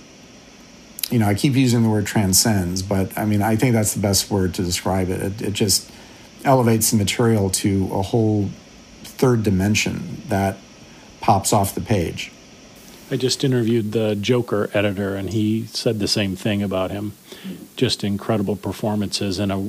you 1.11 1.18
know, 1.18 1.26
I 1.26 1.35
keep 1.35 1.55
using 1.55 1.83
the 1.83 1.89
word 1.89 2.07
transcends, 2.07 2.83
but 2.83 3.16
I 3.16 3.24
mean, 3.24 3.43
I 3.43 3.57
think 3.57 3.74
that's 3.74 3.95
the 3.95 4.01
best 4.01 4.31
word 4.31 4.55
to 4.55 4.62
describe 4.62 5.09
it. 5.11 5.20
It, 5.20 5.43
it 5.43 5.53
just 5.53 5.91
elevates 6.45 6.91
the 6.91 6.97
material 6.97 7.51
to 7.51 7.89
a 7.93 8.03
whole 8.03 8.49
third 9.03 9.43
dimension 9.43 10.22
that 10.28 10.57
pops 11.21 11.53
off 11.53 11.75
the 11.75 11.81
page. 11.81 12.33
I 13.11 13.16
just 13.16 13.43
interviewed 13.43 13.91
the 13.91 14.14
Joker 14.14 14.71
editor, 14.73 15.16
and 15.16 15.31
he 15.31 15.66
said 15.66 15.99
the 15.99 16.07
same 16.07 16.37
thing 16.37 16.62
about 16.62 16.93
him. 16.93 17.12
Just 17.75 18.05
incredible 18.05 18.55
performances 18.55 19.41
and 19.41 19.51
a 19.51 19.68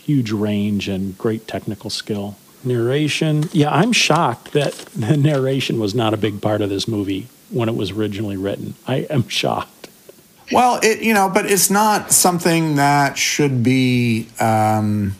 huge 0.00 0.30
range 0.30 0.88
and 0.88 1.16
great 1.16 1.48
technical 1.48 1.88
skill. 1.88 2.36
Narration, 2.64 3.48
yeah, 3.52 3.70
I'm 3.72 3.92
shocked 3.92 4.52
that 4.52 4.72
the 4.96 5.16
narration 5.16 5.80
was 5.80 5.94
not 5.94 6.12
a 6.12 6.18
big 6.18 6.42
part 6.42 6.60
of 6.60 6.68
this 6.68 6.86
movie 6.86 7.28
when 7.48 7.68
it 7.68 7.76
was 7.76 7.92
originally 7.92 8.36
written. 8.36 8.74
I 8.86 9.06
am 9.08 9.26
shocked. 9.28 9.88
Well, 10.50 10.78
it 10.82 11.00
you 11.00 11.14
know, 11.14 11.30
but 11.32 11.46
it's 11.46 11.70
not 11.70 12.12
something 12.12 12.76
that 12.76 13.16
should 13.16 13.62
be. 13.62 14.28
Um, 14.38 15.16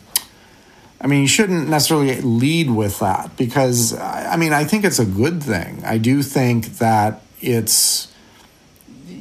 I 1.03 1.07
mean, 1.07 1.21
you 1.21 1.27
shouldn't 1.27 1.67
necessarily 1.67 2.21
lead 2.21 2.71
with 2.71 2.99
that 2.99 3.35
because 3.35 3.97
I 3.99 4.37
mean, 4.37 4.53
I 4.53 4.63
think 4.63 4.85
it's 4.85 4.99
a 4.99 5.05
good 5.05 5.43
thing. 5.43 5.83
I 5.83 5.97
do 5.97 6.23
think 6.23 6.77
that 6.77 7.21
it's 7.41 8.07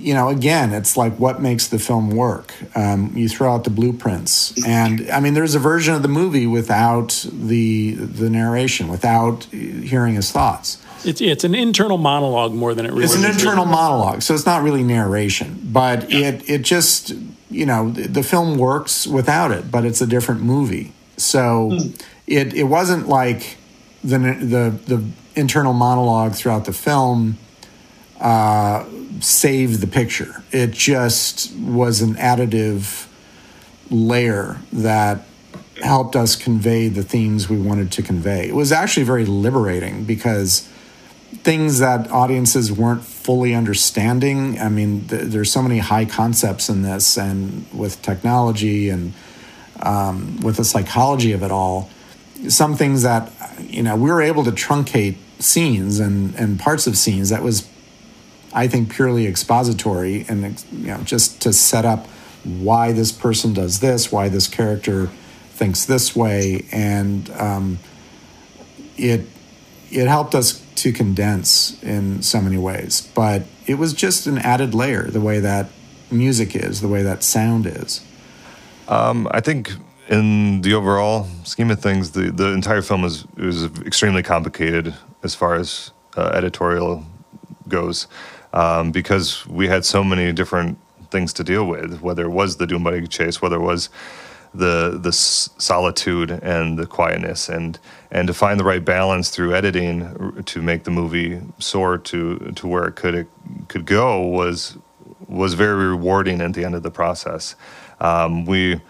you 0.02 0.14
know, 0.14 0.28
again, 0.28 0.72
it's 0.72 0.96
like 0.96 1.14
what 1.18 1.40
makes 1.40 1.68
the 1.68 1.78
film 1.78 2.10
work. 2.10 2.54
Um, 2.76 3.16
you 3.16 3.28
throw 3.28 3.54
out 3.54 3.64
the 3.64 3.70
blueprints, 3.70 4.64
and 4.66 5.08
I 5.10 5.20
mean, 5.20 5.34
there's 5.34 5.54
a 5.54 5.60
version 5.60 5.94
of 5.94 6.02
the 6.02 6.08
movie 6.08 6.46
without 6.46 7.26
the 7.32 7.94
the 7.94 8.28
narration, 8.28 8.88
without 8.88 9.44
hearing 9.44 10.14
his 10.14 10.30
thoughts. 10.30 10.82
It's 11.04 11.20
it's 11.20 11.44
an 11.44 11.54
internal 11.54 11.98
monologue 11.98 12.52
more 12.52 12.74
than 12.74 12.86
it 12.86 12.90
really. 12.90 13.04
It's 13.04 13.16
an 13.16 13.24
internal 13.24 13.64
monologue, 13.64 14.22
so 14.22 14.34
it's 14.34 14.46
not 14.46 14.62
really 14.62 14.82
narration, 14.82 15.60
but 15.64 16.12
it 16.12 16.48
it 16.48 16.62
just 16.62 17.12
you 17.50 17.66
know 17.66 17.90
the 17.90 18.22
film 18.22 18.58
works 18.58 19.06
without 19.06 19.52
it, 19.52 19.70
but 19.70 19.84
it's 19.84 20.00
a 20.00 20.06
different 20.06 20.42
movie. 20.42 20.92
So 21.24 21.70
mm. 21.70 22.02
it 22.26 22.54
it 22.54 22.64
wasn't 22.64 23.08
like 23.08 23.56
the 24.02 24.18
the 24.18 24.78
the 24.86 25.04
internal 25.34 25.72
monologue 25.72 26.34
throughout 26.34 26.64
the 26.64 26.72
film 26.72 27.38
uh, 28.20 28.84
saved 29.20 29.80
the 29.80 29.86
picture. 29.86 30.42
It 30.52 30.70
just 30.70 31.54
was 31.56 32.00
an 32.02 32.14
additive 32.14 33.08
layer 33.90 34.58
that 34.72 35.26
helped 35.82 36.14
us 36.14 36.36
convey 36.36 36.88
the 36.88 37.02
themes 37.02 37.48
we 37.48 37.58
wanted 37.58 37.90
to 37.92 38.02
convey. 38.02 38.48
It 38.48 38.54
was 38.54 38.70
actually 38.70 39.02
very 39.04 39.26
liberating 39.26 40.04
because 40.04 40.68
things 41.42 41.80
that 41.80 42.10
audiences 42.10 42.70
weren't 42.70 43.02
fully 43.02 43.54
understanding. 43.54 44.60
I 44.60 44.68
mean, 44.68 45.08
th- 45.08 45.22
there's 45.24 45.50
so 45.50 45.62
many 45.62 45.78
high 45.78 46.04
concepts 46.04 46.68
in 46.68 46.82
this, 46.82 47.18
and 47.18 47.66
with 47.72 48.00
technology 48.02 48.88
and 48.88 49.12
um, 49.82 50.40
with 50.40 50.56
the 50.56 50.64
psychology 50.64 51.32
of 51.32 51.42
it 51.42 51.50
all, 51.50 51.90
some 52.48 52.74
things 52.76 53.02
that 53.02 53.30
you 53.60 53.82
know 53.82 53.96
we 53.96 54.10
were 54.10 54.22
able 54.22 54.44
to 54.44 54.52
truncate 54.52 55.16
scenes 55.38 56.00
and 56.00 56.34
and 56.36 56.58
parts 56.58 56.86
of 56.86 56.96
scenes 56.96 57.28
that 57.30 57.42
was, 57.42 57.68
I 58.52 58.68
think, 58.68 58.92
purely 58.92 59.26
expository 59.26 60.24
and 60.28 60.64
you 60.72 60.88
know 60.88 60.98
just 60.98 61.42
to 61.42 61.52
set 61.52 61.84
up 61.84 62.06
why 62.44 62.92
this 62.92 63.12
person 63.12 63.52
does 63.52 63.80
this, 63.80 64.10
why 64.10 64.28
this 64.28 64.48
character 64.48 65.06
thinks 65.50 65.84
this 65.84 66.16
way, 66.16 66.66
and 66.72 67.30
um, 67.32 67.78
it 68.96 69.26
it 69.90 70.08
helped 70.08 70.34
us 70.34 70.64
to 70.76 70.92
condense 70.92 71.80
in 71.82 72.22
so 72.22 72.40
many 72.40 72.58
ways. 72.58 73.08
But 73.14 73.42
it 73.66 73.74
was 73.74 73.92
just 73.92 74.26
an 74.26 74.38
added 74.38 74.74
layer, 74.74 75.04
the 75.04 75.20
way 75.20 75.38
that 75.40 75.68
music 76.10 76.56
is, 76.56 76.80
the 76.80 76.88
way 76.88 77.02
that 77.02 77.22
sound 77.22 77.66
is. 77.66 78.00
Um, 78.92 79.26
I 79.30 79.40
think 79.40 79.72
in 80.08 80.60
the 80.60 80.74
overall 80.74 81.26
scheme 81.44 81.70
of 81.70 81.80
things, 81.80 82.10
the, 82.10 82.30
the 82.30 82.48
entire 82.52 82.82
film 82.82 83.04
is 83.04 83.26
was 83.36 83.64
extremely 83.86 84.22
complicated 84.22 84.94
as 85.22 85.34
far 85.34 85.54
as 85.54 85.92
uh, 86.14 86.30
editorial 86.34 87.02
goes, 87.68 88.06
um, 88.52 88.92
because 88.92 89.46
we 89.46 89.66
had 89.66 89.86
so 89.86 90.04
many 90.04 90.30
different 90.32 90.76
things 91.10 91.32
to 91.34 91.42
deal 91.42 91.64
with. 91.66 92.02
Whether 92.02 92.24
it 92.24 92.32
was 92.32 92.58
the 92.58 92.66
Dune 92.66 92.82
Buggy 92.82 93.06
chase, 93.06 93.40
whether 93.40 93.56
it 93.56 93.66
was 93.72 93.88
the 94.52 94.98
the 95.02 95.12
solitude 95.12 96.30
and 96.30 96.78
the 96.78 96.86
quietness 96.86 97.48
and 97.48 97.78
and 98.10 98.28
to 98.28 98.34
find 98.34 98.60
the 98.60 98.64
right 98.64 98.84
balance 98.84 99.30
through 99.30 99.54
editing 99.54 100.42
to 100.44 100.60
make 100.60 100.84
the 100.84 100.90
movie 100.90 101.40
soar 101.58 101.96
to 101.96 102.52
to 102.56 102.66
where 102.66 102.84
it 102.84 102.96
could 102.96 103.14
it 103.14 103.28
could 103.68 103.86
go 103.86 104.20
was 104.20 104.76
was 105.28 105.54
very 105.54 105.86
rewarding 105.86 106.42
at 106.42 106.52
the 106.52 106.64
end 106.64 106.74
of 106.74 106.82
the 106.82 106.90
process. 106.90 107.56
Um, 108.02 108.44
we, 108.44 108.80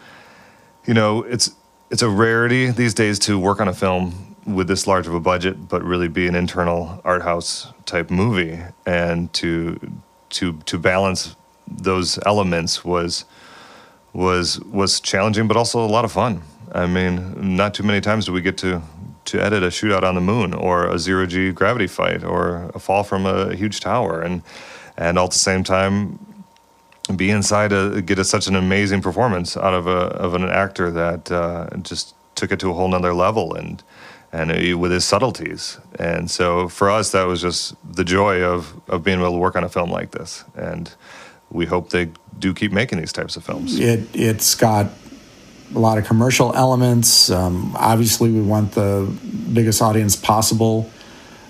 you 0.86 0.94
know, 0.94 1.22
it's 1.22 1.54
it's 1.90 2.02
a 2.02 2.08
rarity 2.08 2.70
these 2.70 2.94
days 2.94 3.18
to 3.20 3.38
work 3.38 3.60
on 3.60 3.68
a 3.68 3.74
film 3.74 4.36
with 4.46 4.66
this 4.66 4.86
large 4.86 5.06
of 5.06 5.14
a 5.14 5.20
budget, 5.20 5.68
but 5.68 5.84
really 5.84 6.08
be 6.08 6.26
an 6.26 6.34
internal 6.34 7.00
art 7.04 7.22
house 7.22 7.72
type 7.84 8.10
movie, 8.10 8.58
and 8.86 9.32
to 9.34 9.78
to 10.30 10.54
to 10.54 10.78
balance 10.78 11.36
those 11.68 12.18
elements 12.24 12.84
was 12.84 13.26
was 14.14 14.58
was 14.60 14.98
challenging, 15.00 15.46
but 15.46 15.56
also 15.56 15.84
a 15.84 15.86
lot 15.86 16.04
of 16.04 16.12
fun. 16.12 16.42
I 16.72 16.86
mean, 16.86 17.56
not 17.56 17.74
too 17.74 17.82
many 17.82 18.00
times 18.00 18.24
do 18.24 18.32
we 18.32 18.40
get 18.40 18.56
to 18.58 18.82
to 19.26 19.40
edit 19.40 19.62
a 19.62 19.68
shootout 19.68 20.02
on 20.02 20.14
the 20.14 20.20
moon 20.20 20.54
or 20.54 20.86
a 20.86 20.98
zero 20.98 21.26
g 21.26 21.52
gravity 21.52 21.86
fight 21.86 22.24
or 22.24 22.70
a 22.74 22.78
fall 22.78 23.04
from 23.04 23.26
a 23.26 23.54
huge 23.54 23.80
tower, 23.80 24.22
and 24.22 24.42
and 24.96 25.18
all 25.18 25.26
at 25.26 25.32
the 25.32 25.38
same 25.38 25.62
time 25.62 26.18
be 27.16 27.30
inside 27.30 27.72
a 27.72 28.00
get 28.02 28.18
a, 28.18 28.24
such 28.24 28.46
an 28.46 28.56
amazing 28.56 29.02
performance 29.02 29.56
out 29.56 29.74
of 29.74 29.86
a 29.86 29.90
of 29.90 30.34
an 30.34 30.44
actor 30.44 30.90
that 30.90 31.30
uh, 31.30 31.68
just 31.78 32.14
took 32.34 32.52
it 32.52 32.60
to 32.60 32.70
a 32.70 32.72
whole 32.72 32.88
nother 32.88 33.14
level 33.14 33.54
and 33.54 33.82
and 34.34 34.80
with 34.80 34.90
his 34.90 35.04
subtleties. 35.04 35.78
And 35.98 36.30
so 36.30 36.66
for 36.66 36.88
us, 36.90 37.12
that 37.12 37.24
was 37.24 37.42
just 37.42 37.74
the 37.84 38.04
joy 38.04 38.42
of 38.42 38.80
of 38.88 39.02
being 39.02 39.18
able 39.18 39.32
to 39.32 39.38
work 39.38 39.56
on 39.56 39.64
a 39.64 39.68
film 39.68 39.90
like 39.90 40.12
this 40.12 40.44
and 40.54 40.94
we 41.52 41.66
hope 41.66 41.90
they 41.90 42.10
do 42.38 42.54
keep 42.54 42.72
making 42.72 42.98
these 42.98 43.12
types 43.12 43.36
of 43.36 43.44
films. 43.44 43.78
It 43.78 44.08
it's 44.14 44.54
got 44.54 44.90
a 45.74 45.78
lot 45.78 45.98
of 45.98 46.06
commercial 46.06 46.54
elements. 46.54 47.30
Um, 47.30 47.74
obviously, 47.76 48.30
we 48.30 48.40
want 48.40 48.72
the 48.72 49.12
biggest 49.52 49.80
audience 49.82 50.16
possible 50.16 50.90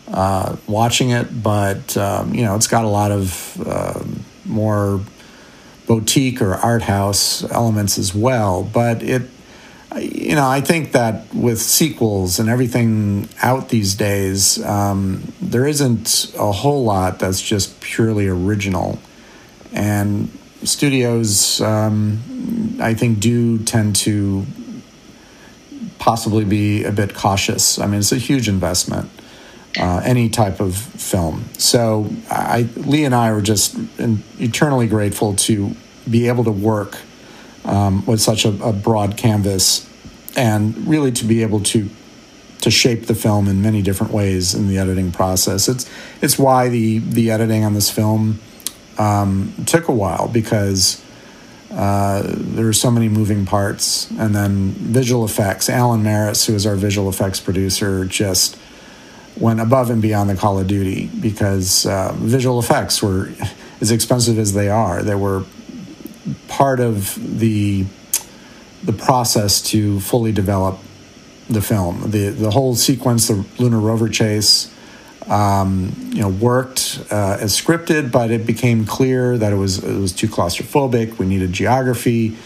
uh, 0.08 0.56
watching 0.66 1.10
it, 1.10 1.42
but 1.42 1.96
um, 1.96 2.34
you 2.34 2.42
know, 2.42 2.56
it's 2.56 2.66
got 2.66 2.84
a 2.84 2.88
lot 2.88 3.10
of 3.10 3.62
uh, 3.66 4.04
more 4.44 5.00
boutique 5.86 6.40
or 6.40 6.54
art 6.54 6.82
house 6.82 7.42
elements 7.50 7.98
as 7.98 8.14
well. 8.14 8.62
But 8.62 9.02
it, 9.02 9.22
you 10.00 10.34
know, 10.34 10.48
I 10.48 10.60
think 10.60 10.92
that 10.92 11.34
with 11.34 11.60
sequels 11.60 12.38
and 12.38 12.48
everything 12.48 13.28
out 13.42 13.68
these 13.68 13.94
days, 13.94 14.62
um, 14.64 15.32
there 15.40 15.66
isn't 15.66 16.34
a 16.38 16.52
whole 16.52 16.84
lot 16.84 17.18
that's 17.18 17.40
just 17.42 17.80
purely 17.80 18.28
original 18.28 18.98
and 19.72 20.28
studios, 20.64 21.60
um, 21.60 22.76
I 22.80 22.94
think, 22.94 23.20
do 23.20 23.58
tend 23.58 23.96
to 23.96 24.46
possibly 25.98 26.44
be 26.44 26.84
a 26.84 26.92
bit 26.92 27.14
cautious. 27.14 27.78
I 27.78 27.86
mean, 27.86 28.00
it's 28.00 28.12
a 28.12 28.18
huge 28.18 28.48
investment, 28.48 29.10
uh, 29.78 30.02
any 30.04 30.28
type 30.28 30.60
of 30.60 30.76
film. 30.76 31.44
So, 31.58 32.10
I, 32.30 32.68
Lee 32.76 33.04
and 33.04 33.14
I 33.14 33.32
were 33.32 33.42
just 33.42 33.76
eternally 33.98 34.86
grateful 34.86 35.34
to 35.36 35.74
be 36.08 36.28
able 36.28 36.44
to 36.44 36.50
work 36.50 36.98
um, 37.64 38.04
with 38.06 38.20
such 38.20 38.44
a, 38.44 38.50
a 38.62 38.72
broad 38.72 39.16
canvas 39.16 39.88
and 40.36 40.76
really 40.86 41.12
to 41.12 41.24
be 41.24 41.42
able 41.42 41.60
to 41.60 41.88
to 42.60 42.70
shape 42.70 43.06
the 43.06 43.14
film 43.14 43.48
in 43.48 43.60
many 43.60 43.82
different 43.82 44.12
ways 44.12 44.54
in 44.54 44.68
the 44.68 44.78
editing 44.78 45.10
process. 45.10 45.68
It's 45.68 45.88
it's 46.20 46.38
why 46.38 46.68
the 46.68 46.98
the 46.98 47.30
editing 47.30 47.64
on 47.64 47.74
this 47.74 47.90
film 47.90 48.40
um, 48.98 49.52
took 49.66 49.88
a 49.88 49.92
while 49.92 50.28
because 50.28 51.02
uh, 51.72 52.22
there 52.26 52.66
were 52.66 52.72
so 52.72 52.90
many 52.90 53.08
moving 53.08 53.46
parts. 53.46 54.10
And 54.12 54.34
then 54.34 54.70
visual 54.72 55.24
effects. 55.24 55.68
Alan 55.68 56.02
Maris, 56.02 56.46
who 56.46 56.54
is 56.54 56.66
our 56.66 56.76
visual 56.76 57.08
effects 57.08 57.40
producer, 57.40 58.04
just 58.04 58.58
went 59.36 59.60
above 59.60 59.90
and 59.90 60.02
beyond 60.02 60.30
the 60.30 60.36
Call 60.36 60.58
of 60.58 60.66
Duty 60.66 61.08
because 61.20 61.86
uh, 61.86 62.12
visual 62.16 62.58
effects 62.58 63.02
were 63.02 63.30
as 63.80 63.90
expensive 63.90 64.38
as 64.38 64.52
they 64.52 64.68
are. 64.68 65.02
They 65.02 65.14
were 65.14 65.44
part 66.48 66.80
of 66.80 67.38
the 67.38 67.84
the 68.84 68.92
process 68.92 69.62
to 69.62 70.00
fully 70.00 70.32
develop 70.32 70.78
the 71.48 71.62
film. 71.62 72.10
The 72.10 72.28
the 72.28 72.50
whole 72.50 72.74
sequence, 72.74 73.28
the 73.28 73.44
lunar 73.58 73.78
rover 73.78 74.08
chase, 74.08 74.72
um, 75.28 75.92
you 76.12 76.20
know, 76.20 76.28
worked 76.28 77.04
uh, 77.10 77.38
as 77.40 77.58
scripted, 77.58 78.10
but 78.10 78.30
it 78.30 78.46
became 78.46 78.84
clear 78.84 79.38
that 79.38 79.52
it 79.52 79.56
was 79.56 79.82
it 79.82 79.98
was 79.98 80.12
too 80.12 80.28
claustrophobic. 80.28 81.18
We 81.18 81.26
needed 81.26 81.52
geography, 81.52 82.36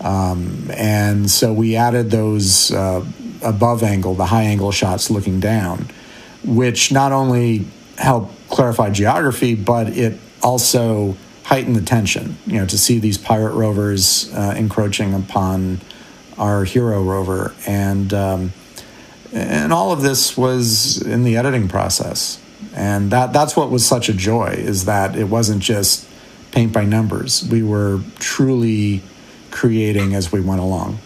um, 0.00 0.70
and 0.72 1.30
so 1.30 1.52
we 1.52 1.76
added 1.76 2.10
those 2.10 2.72
uh, 2.72 3.04
above 3.42 3.82
angle, 3.82 4.14
the 4.14 4.26
high 4.26 4.44
angle 4.44 4.72
shots 4.72 5.10
looking 5.10 5.40
down, 5.40 5.88
which 6.44 6.92
not 6.92 7.12
only 7.12 7.66
helped 7.98 8.34
clarify 8.48 8.90
geography, 8.90 9.54
but 9.54 9.88
it 9.88 10.18
also 10.42 11.16
heightened 11.44 11.76
the 11.76 11.82
tension. 11.82 12.36
You 12.46 12.60
know, 12.60 12.66
to 12.66 12.78
see 12.78 12.98
these 12.98 13.18
pirate 13.18 13.54
rovers 13.54 14.32
uh, 14.34 14.54
encroaching 14.56 15.14
upon 15.14 15.80
our 16.38 16.64
hero 16.64 17.02
rover 17.02 17.54
and. 17.66 18.12
Um, 18.14 18.52
and 19.32 19.72
all 19.72 19.92
of 19.92 20.02
this 20.02 20.36
was 20.36 21.00
in 21.02 21.22
the 21.22 21.36
editing 21.36 21.68
process 21.68 22.40
and 22.74 23.10
that 23.10 23.32
that's 23.32 23.56
what 23.56 23.70
was 23.70 23.86
such 23.86 24.08
a 24.08 24.12
joy 24.12 24.48
is 24.48 24.84
that 24.84 25.16
it 25.16 25.24
wasn't 25.24 25.62
just 25.62 26.06
paint 26.50 26.72
by 26.72 26.84
numbers 26.84 27.46
we 27.48 27.62
were 27.62 28.00
truly 28.18 29.02
creating 29.50 30.14
as 30.14 30.32
we 30.32 30.40
went 30.40 30.60
along 30.60 30.98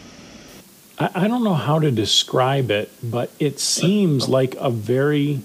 I, 0.98 1.10
I 1.14 1.28
don't 1.28 1.44
know 1.44 1.54
how 1.54 1.78
to 1.78 1.90
describe 1.90 2.70
it 2.70 2.90
but 3.02 3.30
it 3.38 3.60
seems 3.60 4.28
like 4.28 4.54
a 4.58 4.70
very 4.70 5.42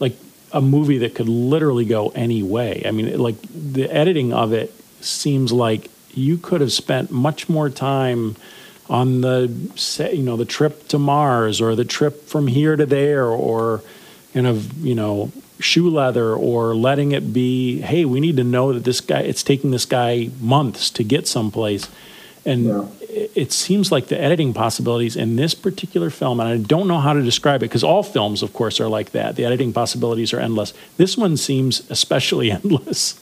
like 0.00 0.16
a 0.52 0.60
movie 0.60 0.98
that 0.98 1.14
could 1.14 1.28
literally 1.28 1.84
go 1.84 2.08
any 2.10 2.42
way 2.42 2.82
i 2.86 2.90
mean 2.90 3.18
like 3.18 3.36
the 3.42 3.90
editing 3.90 4.32
of 4.32 4.52
it 4.52 4.72
seems 5.00 5.52
like 5.52 5.90
you 6.14 6.38
could 6.38 6.60
have 6.60 6.72
spent 6.72 7.10
much 7.10 7.48
more 7.48 7.68
time 7.68 8.36
on 8.88 9.20
the 9.20 9.50
you 10.12 10.22
know 10.22 10.36
the 10.36 10.44
trip 10.44 10.88
to 10.88 10.98
Mars 10.98 11.60
or 11.60 11.74
the 11.74 11.84
trip 11.84 12.24
from 12.24 12.46
here 12.46 12.76
to 12.76 12.86
there 12.86 13.26
or 13.26 13.82
kind 14.32 14.46
of 14.46 14.84
you 14.84 14.94
know 14.94 15.32
shoe 15.58 15.88
leather 15.88 16.34
or 16.34 16.74
letting 16.74 17.12
it 17.12 17.32
be 17.32 17.80
hey 17.80 18.04
we 18.04 18.20
need 18.20 18.36
to 18.36 18.44
know 18.44 18.72
that 18.72 18.84
this 18.84 19.00
guy 19.00 19.20
it's 19.20 19.42
taking 19.42 19.70
this 19.70 19.86
guy 19.86 20.30
months 20.40 20.90
to 20.90 21.02
get 21.02 21.26
someplace 21.26 21.88
and 22.44 22.66
yeah. 22.66 22.84
It, 23.16 23.32
it 23.34 23.52
seems 23.52 23.90
like 23.90 24.06
the 24.08 24.20
editing 24.20 24.52
possibilities 24.52 25.16
in 25.16 25.36
this 25.36 25.54
particular 25.54 26.10
film 26.10 26.40
and 26.40 26.48
i 26.48 26.56
don't 26.56 26.86
know 26.86 26.98
how 26.98 27.12
to 27.12 27.22
describe 27.22 27.62
it 27.62 27.66
because 27.66 27.82
all 27.84 28.02
films 28.02 28.42
of 28.42 28.52
course 28.52 28.80
are 28.80 28.88
like 28.88 29.10
that. 29.12 29.36
The 29.36 29.44
editing 29.44 29.72
possibilities 29.72 30.32
are 30.32 30.40
endless. 30.40 30.72
This 30.96 31.16
one 31.16 31.36
seems 31.36 31.88
especially 31.90 32.50
endless. 32.60 33.18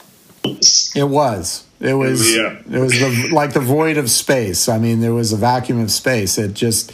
It 0.95 1.09
was. 1.09 1.65
It 1.81 1.95
was 1.95 2.35
yeah. 2.35 2.61
it 2.71 2.79
was 2.79 2.93
the, 2.93 3.31
like 3.33 3.53
the 3.53 3.61
void 3.61 3.97
of 3.97 4.11
space. 4.11 4.69
I 4.69 4.79
mean 4.79 5.01
there 5.01 5.15
was 5.15 5.33
a 5.33 5.37
vacuum 5.37 5.81
of 5.81 5.91
space. 5.91 6.39
It 6.39 6.55
just 6.55 6.93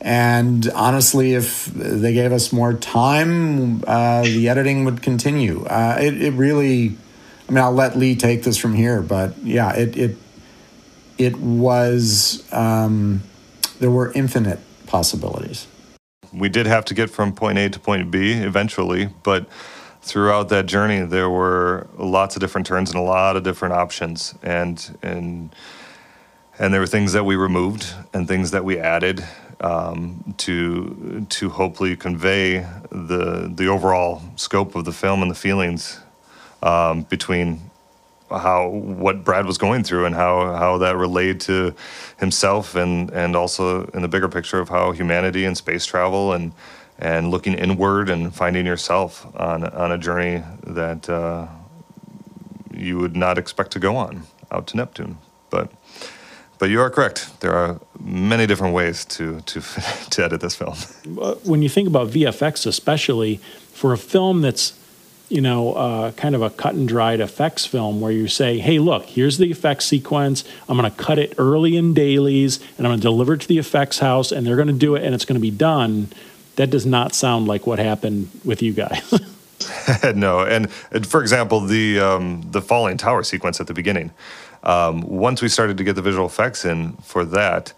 and 0.00 0.68
honestly, 0.74 1.32
if 1.32 1.64
they 1.66 2.12
gave 2.12 2.30
us 2.30 2.52
more 2.52 2.74
time, 2.74 3.82
uh, 3.86 4.22
the 4.22 4.50
editing 4.50 4.84
would 4.84 5.00
continue. 5.00 5.64
Uh, 5.64 5.96
it, 5.98 6.20
it 6.20 6.32
really, 6.32 6.94
I 7.48 7.52
mean, 7.52 7.64
I'll 7.64 7.72
let 7.72 7.96
Lee 7.96 8.14
take 8.14 8.42
this 8.42 8.58
from 8.58 8.74
here, 8.74 9.00
but 9.00 9.38
yeah, 9.38 9.72
it 9.72 9.96
it 9.96 10.16
it 11.18 11.36
was 11.38 12.46
um, 12.52 13.22
there 13.80 13.90
were 13.90 14.12
infinite 14.12 14.60
possibilities. 14.86 15.66
We 16.32 16.48
did 16.48 16.66
have 16.66 16.84
to 16.86 16.94
get 16.94 17.10
from 17.10 17.32
point 17.32 17.58
A 17.58 17.68
to 17.68 17.78
point 17.78 18.10
B 18.10 18.32
eventually, 18.32 19.08
but 19.22 19.46
throughout 20.02 20.48
that 20.50 20.66
journey, 20.66 21.00
there 21.00 21.30
were 21.30 21.86
lots 21.96 22.36
of 22.36 22.40
different 22.40 22.66
turns 22.66 22.90
and 22.90 22.98
a 22.98 23.02
lot 23.02 23.36
of 23.36 23.42
different 23.42 23.74
options, 23.74 24.34
and 24.42 24.98
and 25.02 25.54
and 26.58 26.72
there 26.72 26.80
were 26.80 26.86
things 26.86 27.12
that 27.12 27.24
we 27.24 27.36
removed 27.36 27.92
and 28.12 28.28
things 28.28 28.50
that 28.52 28.64
we 28.64 28.78
added 28.78 29.24
um, 29.60 30.34
to 30.38 31.26
to 31.30 31.50
hopefully 31.50 31.96
convey 31.96 32.66
the 32.90 33.52
the 33.54 33.66
overall 33.66 34.22
scope 34.36 34.74
of 34.74 34.84
the 34.84 34.92
film 34.92 35.22
and 35.22 35.30
the 35.30 35.36
feelings 35.36 36.00
um, 36.62 37.02
between 37.02 37.70
how 38.30 38.68
what 38.68 39.24
Brad 39.24 39.46
was 39.46 39.58
going 39.58 39.84
through 39.84 40.06
and 40.06 40.14
how 40.14 40.54
how 40.54 40.78
that 40.78 40.96
related 40.96 41.40
to 41.40 41.74
himself 42.18 42.74
and 42.74 43.10
and 43.10 43.36
also 43.36 43.84
in 43.86 44.02
the 44.02 44.08
bigger 44.08 44.28
picture 44.28 44.60
of 44.60 44.68
how 44.68 44.92
humanity 44.92 45.44
and 45.44 45.56
space 45.56 45.84
travel 45.84 46.32
and 46.32 46.52
and 46.98 47.30
looking 47.30 47.54
inward 47.54 48.08
and 48.08 48.34
finding 48.34 48.66
yourself 48.66 49.26
on 49.36 49.64
on 49.64 49.92
a 49.92 49.98
journey 49.98 50.42
that 50.66 51.08
uh, 51.08 51.46
you 52.72 52.98
would 52.98 53.16
not 53.16 53.38
expect 53.38 53.70
to 53.72 53.78
go 53.78 53.96
on 53.96 54.22
out 54.50 54.66
to 54.68 54.76
Neptune, 54.76 55.18
but 55.50 55.70
but 56.58 56.70
you 56.70 56.80
are 56.80 56.90
correct. 56.90 57.40
There 57.40 57.52
are 57.52 57.80
many 58.00 58.46
different 58.46 58.74
ways 58.74 59.04
to 59.06 59.40
to 59.42 59.60
to 60.10 60.24
edit 60.24 60.40
this 60.40 60.54
film. 60.54 60.76
When 61.44 61.62
you 61.62 61.68
think 61.68 61.88
about 61.88 62.08
VFX, 62.08 62.66
especially 62.66 63.36
for 63.72 63.92
a 63.92 63.98
film 63.98 64.40
that's 64.42 64.72
you 65.28 65.40
know 65.40 65.72
uh, 65.74 66.12
kind 66.12 66.34
of 66.34 66.42
a 66.42 66.50
cut 66.50 66.74
and 66.74 66.86
dried 66.86 67.20
effects 67.20 67.66
film, 67.66 68.00
where 68.00 68.12
you 68.12 68.28
say, 68.28 68.58
"Hey, 68.58 68.78
look, 68.78 69.04
here's 69.06 69.38
the 69.38 69.50
effects 69.50 69.86
sequence. 69.86 70.44
I'm 70.68 70.76
going 70.76 70.90
to 70.90 70.96
cut 70.96 71.18
it 71.18 71.34
early 71.38 71.76
in 71.76 71.94
dailies, 71.94 72.60
and 72.78 72.86
I'm 72.86 72.90
going 72.90 73.00
to 73.00 73.02
deliver 73.02 73.34
it 73.34 73.40
to 73.42 73.48
the 73.48 73.58
effects 73.58 73.98
house, 73.98 74.32
and 74.32 74.46
they're 74.46 74.56
going 74.56 74.68
to 74.68 74.74
do 74.74 74.94
it, 74.94 75.02
and 75.02 75.14
it's 75.14 75.24
going 75.24 75.40
to 75.40 75.42
be 75.42 75.50
done." 75.50 76.08
That 76.56 76.70
does 76.70 76.86
not 76.86 77.16
sound 77.16 77.48
like 77.48 77.66
what 77.66 77.80
happened 77.80 78.30
with 78.44 78.62
you 78.62 78.72
guys. 78.72 79.12
no, 80.14 80.40
and, 80.40 80.68
and, 80.92 81.04
for 81.04 81.20
example, 81.20 81.58
the 81.60 81.98
um, 81.98 82.42
the 82.50 82.62
falling 82.62 82.96
tower 82.96 83.24
sequence 83.24 83.60
at 83.60 83.66
the 83.66 83.74
beginning 83.74 84.12
um, 84.64 85.02
once 85.02 85.42
we 85.42 85.48
started 85.48 85.76
to 85.76 85.84
get 85.84 85.94
the 85.94 86.02
visual 86.02 86.26
effects 86.26 86.64
in 86.64 86.94
for 86.94 87.24
that, 87.26 87.72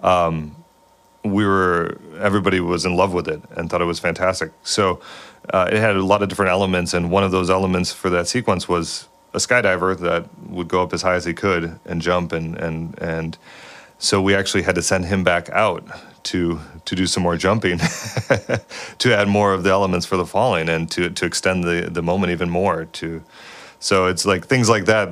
um, 0.00 0.56
we 1.22 1.44
were 1.44 2.00
everybody 2.18 2.60
was 2.60 2.86
in 2.86 2.96
love 2.96 3.12
with 3.12 3.28
it 3.28 3.42
and 3.56 3.68
thought 3.68 3.82
it 3.82 3.86
was 3.86 4.00
fantastic. 4.00 4.50
So 4.62 5.00
uh, 5.52 5.68
it 5.70 5.78
had 5.80 5.96
a 5.96 6.04
lot 6.04 6.22
of 6.22 6.28
different 6.28 6.50
elements, 6.50 6.94
and 6.94 7.10
one 7.10 7.24
of 7.24 7.30
those 7.30 7.50
elements 7.50 7.92
for 7.92 8.10
that 8.10 8.28
sequence 8.28 8.68
was 8.68 9.08
a 9.34 9.38
skydiver 9.38 9.98
that 9.98 10.28
would 10.48 10.68
go 10.68 10.82
up 10.82 10.92
as 10.92 11.02
high 11.02 11.14
as 11.14 11.24
he 11.24 11.34
could 11.34 11.78
and 11.84 12.02
jump, 12.02 12.32
and 12.32 12.56
and 12.56 12.98
and 12.98 13.38
so 13.98 14.22
we 14.22 14.34
actually 14.34 14.62
had 14.62 14.74
to 14.74 14.82
send 14.82 15.04
him 15.04 15.22
back 15.24 15.50
out 15.50 15.84
to 16.24 16.60
to 16.84 16.94
do 16.94 17.06
some 17.06 17.22
more 17.22 17.36
jumping 17.36 17.78
to 18.98 19.14
add 19.14 19.28
more 19.28 19.52
of 19.52 19.62
the 19.62 19.70
elements 19.70 20.06
for 20.06 20.16
the 20.16 20.26
falling 20.26 20.68
and 20.68 20.90
to 20.90 21.10
to 21.10 21.26
extend 21.26 21.64
the 21.64 21.88
the 21.90 22.02
moment 22.02 22.32
even 22.32 22.50
more 22.50 22.86
to 22.86 23.22
so 23.78 24.06
it's 24.06 24.24
like 24.26 24.46
things 24.46 24.68
like 24.68 24.86
that 24.86 25.08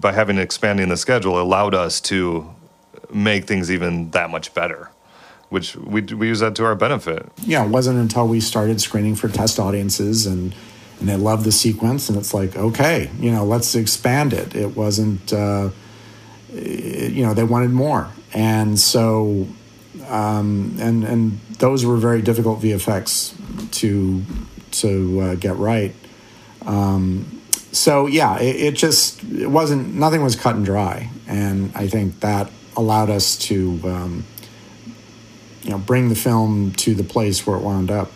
by 0.00 0.12
having 0.12 0.38
expanding 0.38 0.88
the 0.88 0.96
schedule 0.96 1.40
allowed 1.40 1.74
us 1.74 2.00
to 2.00 2.54
make 3.12 3.46
things 3.46 3.70
even 3.70 4.10
that 4.10 4.30
much 4.30 4.52
better 4.54 4.90
which 5.48 5.76
we, 5.76 6.02
we 6.02 6.28
use 6.28 6.40
that 6.40 6.54
to 6.56 6.64
our 6.64 6.74
benefit. 6.74 7.30
Yeah 7.44 7.64
it 7.64 7.70
wasn't 7.70 7.98
until 7.98 8.26
we 8.28 8.40
started 8.40 8.80
screening 8.80 9.14
for 9.14 9.28
test 9.28 9.58
audiences 9.58 10.26
and 10.26 10.54
and 11.00 11.08
they 11.08 11.16
loved 11.16 11.44
the 11.44 11.52
sequence 11.52 12.08
and 12.08 12.18
it's 12.18 12.34
like 12.34 12.56
okay 12.56 13.10
you 13.20 13.30
know 13.30 13.44
let's 13.44 13.74
expand 13.74 14.32
it. 14.32 14.54
It 14.54 14.76
wasn't 14.76 15.32
uh, 15.32 15.70
you 16.52 17.24
know 17.24 17.34
they 17.34 17.44
wanted 17.44 17.70
more. 17.70 18.10
And 18.34 18.78
so 18.78 19.46
um, 20.08 20.76
and 20.80 21.04
and 21.04 21.40
those 21.58 21.84
were 21.84 21.96
very 21.96 22.22
difficult 22.22 22.60
vfx 22.60 23.34
to 23.72 24.22
to 24.70 25.20
uh, 25.20 25.34
get 25.34 25.56
right. 25.56 25.94
Um, 26.66 27.40
so 27.72 28.06
yeah, 28.06 28.38
it, 28.38 28.56
it, 28.56 28.74
just 28.74 29.22
it 29.24 29.46
wasn't 29.46 29.94
nothing 29.94 30.22
was 30.22 30.36
cut 30.36 30.56
and 30.56 30.64
dry, 30.64 31.10
and 31.26 31.72
I 31.74 31.86
think 31.88 32.20
that 32.20 32.50
allowed 32.76 33.10
us 33.10 33.36
to 33.38 33.80
um, 33.84 34.24
you 35.68 35.74
know 35.74 35.78
bring 35.78 36.08
the 36.08 36.14
film 36.14 36.72
to 36.72 36.94
the 36.94 37.04
place 37.04 37.46
where 37.46 37.56
it 37.56 37.62
wound 37.62 37.90
up. 37.90 38.10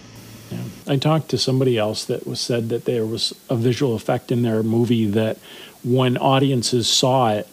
Yeah. 0.51 0.59
I 0.87 0.97
talked 0.97 1.29
to 1.31 1.39
somebody 1.39 1.79
else 1.79 2.05
that 2.07 2.27
was 2.27 2.41
said 2.41 2.71
that 2.71 2.87
there 2.87 3.07
was 3.07 3.35
a 3.49 3.57
visual 3.57 3.95
effect 3.95 4.33
in 4.33 4.43
their 4.43 4.63
movie 4.63 5.07
that 5.07 5.39
when 5.85 6.17
audiences 6.17 6.89
saw 6.89 7.33
it, 7.33 7.47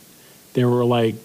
they 0.54 0.64
were 0.64 0.86
like, 0.86 1.16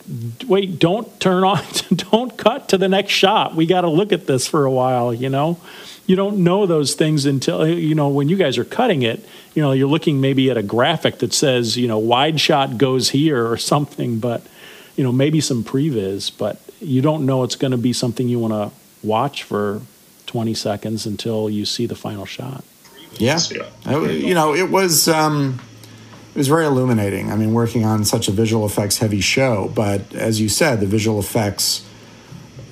"Wait, 0.47 0.79
don't 0.79 1.19
turn 1.21 1.45
on, 1.45 1.63
don't 1.95 2.37
cut 2.37 2.69
to 2.71 2.79
the 2.79 2.89
next 2.89 3.13
shot. 3.13 3.55
We 3.55 3.65
got 3.65 3.83
to 3.83 3.91
look 3.91 4.13
at 4.13 4.27
this 4.27 4.47
for 4.47 4.65
a 4.65 4.71
while," 4.71 5.15
you 5.15 5.31
know 5.31 5.59
you 6.07 6.17
don't 6.17 6.39
know 6.39 6.67
those 6.67 6.95
things 6.95 7.25
until 7.25 7.67
you 7.67 7.95
know 7.95 8.09
when 8.09 8.29
you 8.29 8.37
guys 8.37 8.59
are 8.59 8.65
cutting 8.65 9.03
it 9.03 9.25
you 9.55 9.63
know 9.63 9.73
you're 9.73 9.89
looking 9.89 10.21
maybe 10.21 10.51
at 10.51 10.57
a 10.57 10.63
graphic 10.63 11.19
that 11.19 11.33
says 11.33 11.77
you 11.77 11.89
know 11.89 11.99
wide 11.99 12.41
shot 12.41 12.77
goes 12.77 13.11
here 13.11 13.51
or 13.51 13.57
something 13.57 14.19
but 14.19 14.43
you 14.97 15.05
know 15.05 15.13
maybe 15.13 15.41
some 15.41 15.65
previs 15.65 16.31
but 16.37 16.61
you 16.85 17.03
don't 17.03 17.27
know 17.27 17.43
it's 17.43 17.57
going 17.57 17.71
to 17.71 17.79
be 17.79 17.93
something 17.93 18.29
you 18.29 18.39
want 18.39 18.53
to 18.53 19.07
watch 19.07 19.43
for 19.43 19.81
20 20.27 20.55
seconds 20.55 21.07
until 21.07 21.49
you 21.51 21.65
see 21.65 21.87
the 21.87 21.95
final 21.95 22.27
shot. 22.27 22.65
Yeah. 23.17 23.39
You 23.87 24.35
know 24.35 24.55
it 24.55 24.71
was 24.71 25.09
um 25.09 25.61
it 26.35 26.39
was 26.39 26.49
very 26.49 26.67
illuminating. 26.67 27.31
I 27.31 27.37
mean 27.37 27.53
working 27.53 27.85
on 27.85 28.05
such 28.05 28.29
a 28.29 28.33
visual 28.33 28.67
effects 28.67 28.99
heavy 28.99 29.21
show 29.21 29.71
but 29.75 30.15
as 30.15 30.41
you 30.41 30.49
said 30.49 30.81
the 30.81 30.87
visual 30.87 31.19
effects 31.21 31.87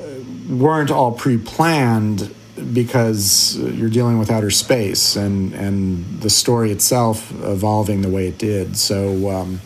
uh, 0.01 0.05
weren't 0.49 0.91
all 0.91 1.13
pre-planned 1.13 2.35
because 2.73 3.57
you're 3.57 3.89
dealing 3.89 4.19
with 4.19 4.31
outer 4.31 4.51
space 4.51 5.17
and 5.17 5.55
and 5.55 6.21
the 6.21 6.31
story 6.31 6.71
itself 6.71 7.31
evolving 7.43 8.03
the 8.03 8.09
way 8.09 8.27
it 8.29 8.39
did. 8.39 8.77
So 8.77 9.31
um, 9.31 9.61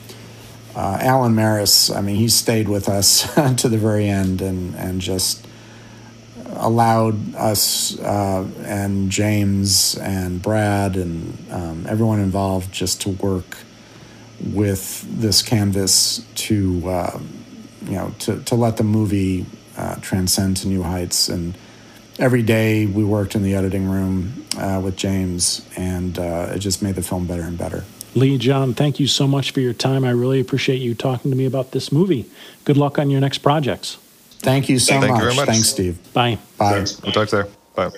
uh, 0.76 0.98
Alan 1.00 1.34
Maris, 1.34 1.90
I 1.90 2.00
mean, 2.00 2.16
he 2.16 2.28
stayed 2.28 2.68
with 2.68 2.88
us 2.88 3.22
to 3.56 3.68
the 3.68 3.78
very 3.78 4.08
end 4.08 4.40
and 4.42 4.74
and 4.76 5.00
just 5.00 5.46
allowed 6.58 7.34
us 7.34 7.98
uh, 8.00 8.46
and 8.64 9.10
James 9.10 9.96
and 9.96 10.40
Brad 10.40 10.96
and 10.96 11.36
um, 11.50 11.86
everyone 11.88 12.20
involved 12.20 12.72
just 12.72 13.00
to 13.02 13.10
work 13.10 13.58
with 14.40 15.04
this 15.20 15.42
canvas 15.42 16.24
to 16.34 16.88
uh, 16.88 17.20
you 17.84 17.92
know 17.92 18.14
to 18.20 18.40
to 18.44 18.54
let 18.54 18.76
the 18.76 18.84
movie 18.84 19.46
uh, 19.76 19.96
transcend 19.96 20.58
to 20.58 20.68
new 20.68 20.82
heights 20.82 21.28
and 21.28 21.56
every 22.18 22.42
day 22.42 22.86
we 22.86 23.04
worked 23.04 23.34
in 23.34 23.42
the 23.42 23.54
editing 23.54 23.88
room 23.88 24.44
uh, 24.56 24.80
with 24.82 24.96
James, 24.96 25.66
and 25.76 26.18
uh, 26.18 26.52
it 26.54 26.58
just 26.58 26.82
made 26.82 26.94
the 26.94 27.02
film 27.02 27.26
better 27.26 27.42
and 27.42 27.58
better. 27.58 27.84
Lee, 28.16 28.38
John, 28.38 28.72
thank 28.72 28.98
you 28.98 29.06
so 29.06 29.28
much 29.28 29.50
for 29.50 29.60
your 29.60 29.74
time. 29.74 30.02
I 30.02 30.10
really 30.10 30.40
appreciate 30.40 30.80
you 30.80 30.94
talking 30.94 31.30
to 31.30 31.36
me 31.36 31.44
about 31.44 31.72
this 31.72 31.92
movie. 31.92 32.24
Good 32.64 32.78
luck 32.78 32.98
on 32.98 33.10
your 33.10 33.20
next 33.20 33.38
projects. 33.38 33.98
Thank 34.38 34.70
you 34.70 34.78
so 34.78 34.98
thank 34.98 35.12
much. 35.12 35.20
You 35.20 35.36
much. 35.36 35.46
Thanks, 35.46 35.68
Steve. 35.68 35.98
Bye. 36.14 36.38
Bye. 36.56 36.86
We'll 37.02 37.12
talk 37.12 37.28
there. 37.28 37.46
Bye. 37.74 37.90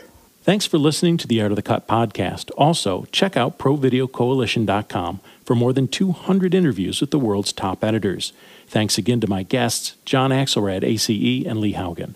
Thanks 0.43 0.67
for 0.67 0.77
listening 0.77 1.19
to 1.19 1.29
the 1.29 1.41
Art 1.41 1.53
of 1.53 1.57
the 1.57 1.63
Cut 1.63 1.87
podcast. 1.87 2.51
Also, 2.59 3.07
check 3.13 3.37
out 3.37 3.59
ProVideoCoalition.com 3.59 5.21
for 5.45 5.55
more 5.55 5.73
than 5.73 5.87
200 5.87 6.53
interviews 6.53 7.01
with 7.01 7.13
the 7.13 7.19
world's 7.19 7.53
top 7.53 7.85
editors. 7.85 8.33
Thanks 8.67 8.99
again 8.99 9.21
to 9.21 9.29
my 9.29 9.45
guests, 9.45 9.95
John 10.05 10.31
Axelrad, 10.31 10.83
ACE, 10.83 11.47
and 11.47 11.61
Lee 11.61 11.75
Haugen. 11.75 12.15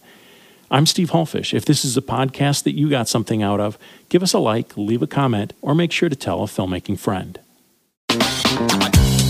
I'm 0.73 0.87
Steve 0.87 1.11
Hullfish. 1.11 1.55
If 1.55 1.67
this 1.67 1.85
is 1.85 1.97
a 1.97 2.03
podcast 2.03 2.65
that 2.65 2.75
you 2.75 2.91
got 2.91 3.07
something 3.07 3.43
out 3.43 3.61
of, 3.61 3.79
give 4.09 4.23
us 4.25 4.33
a 4.33 4.39
like, 4.41 4.77
leave 4.77 5.03
a 5.03 5.07
comment, 5.07 5.53
or 5.61 5.75
make 5.75 5.93
sure 5.93 6.09
to 6.09 6.17
tell 6.17 6.43
a 6.43 6.47
filmmaking 6.47 6.99
friend. 6.99 7.39
Come 8.19 8.83
on. 8.83 9.22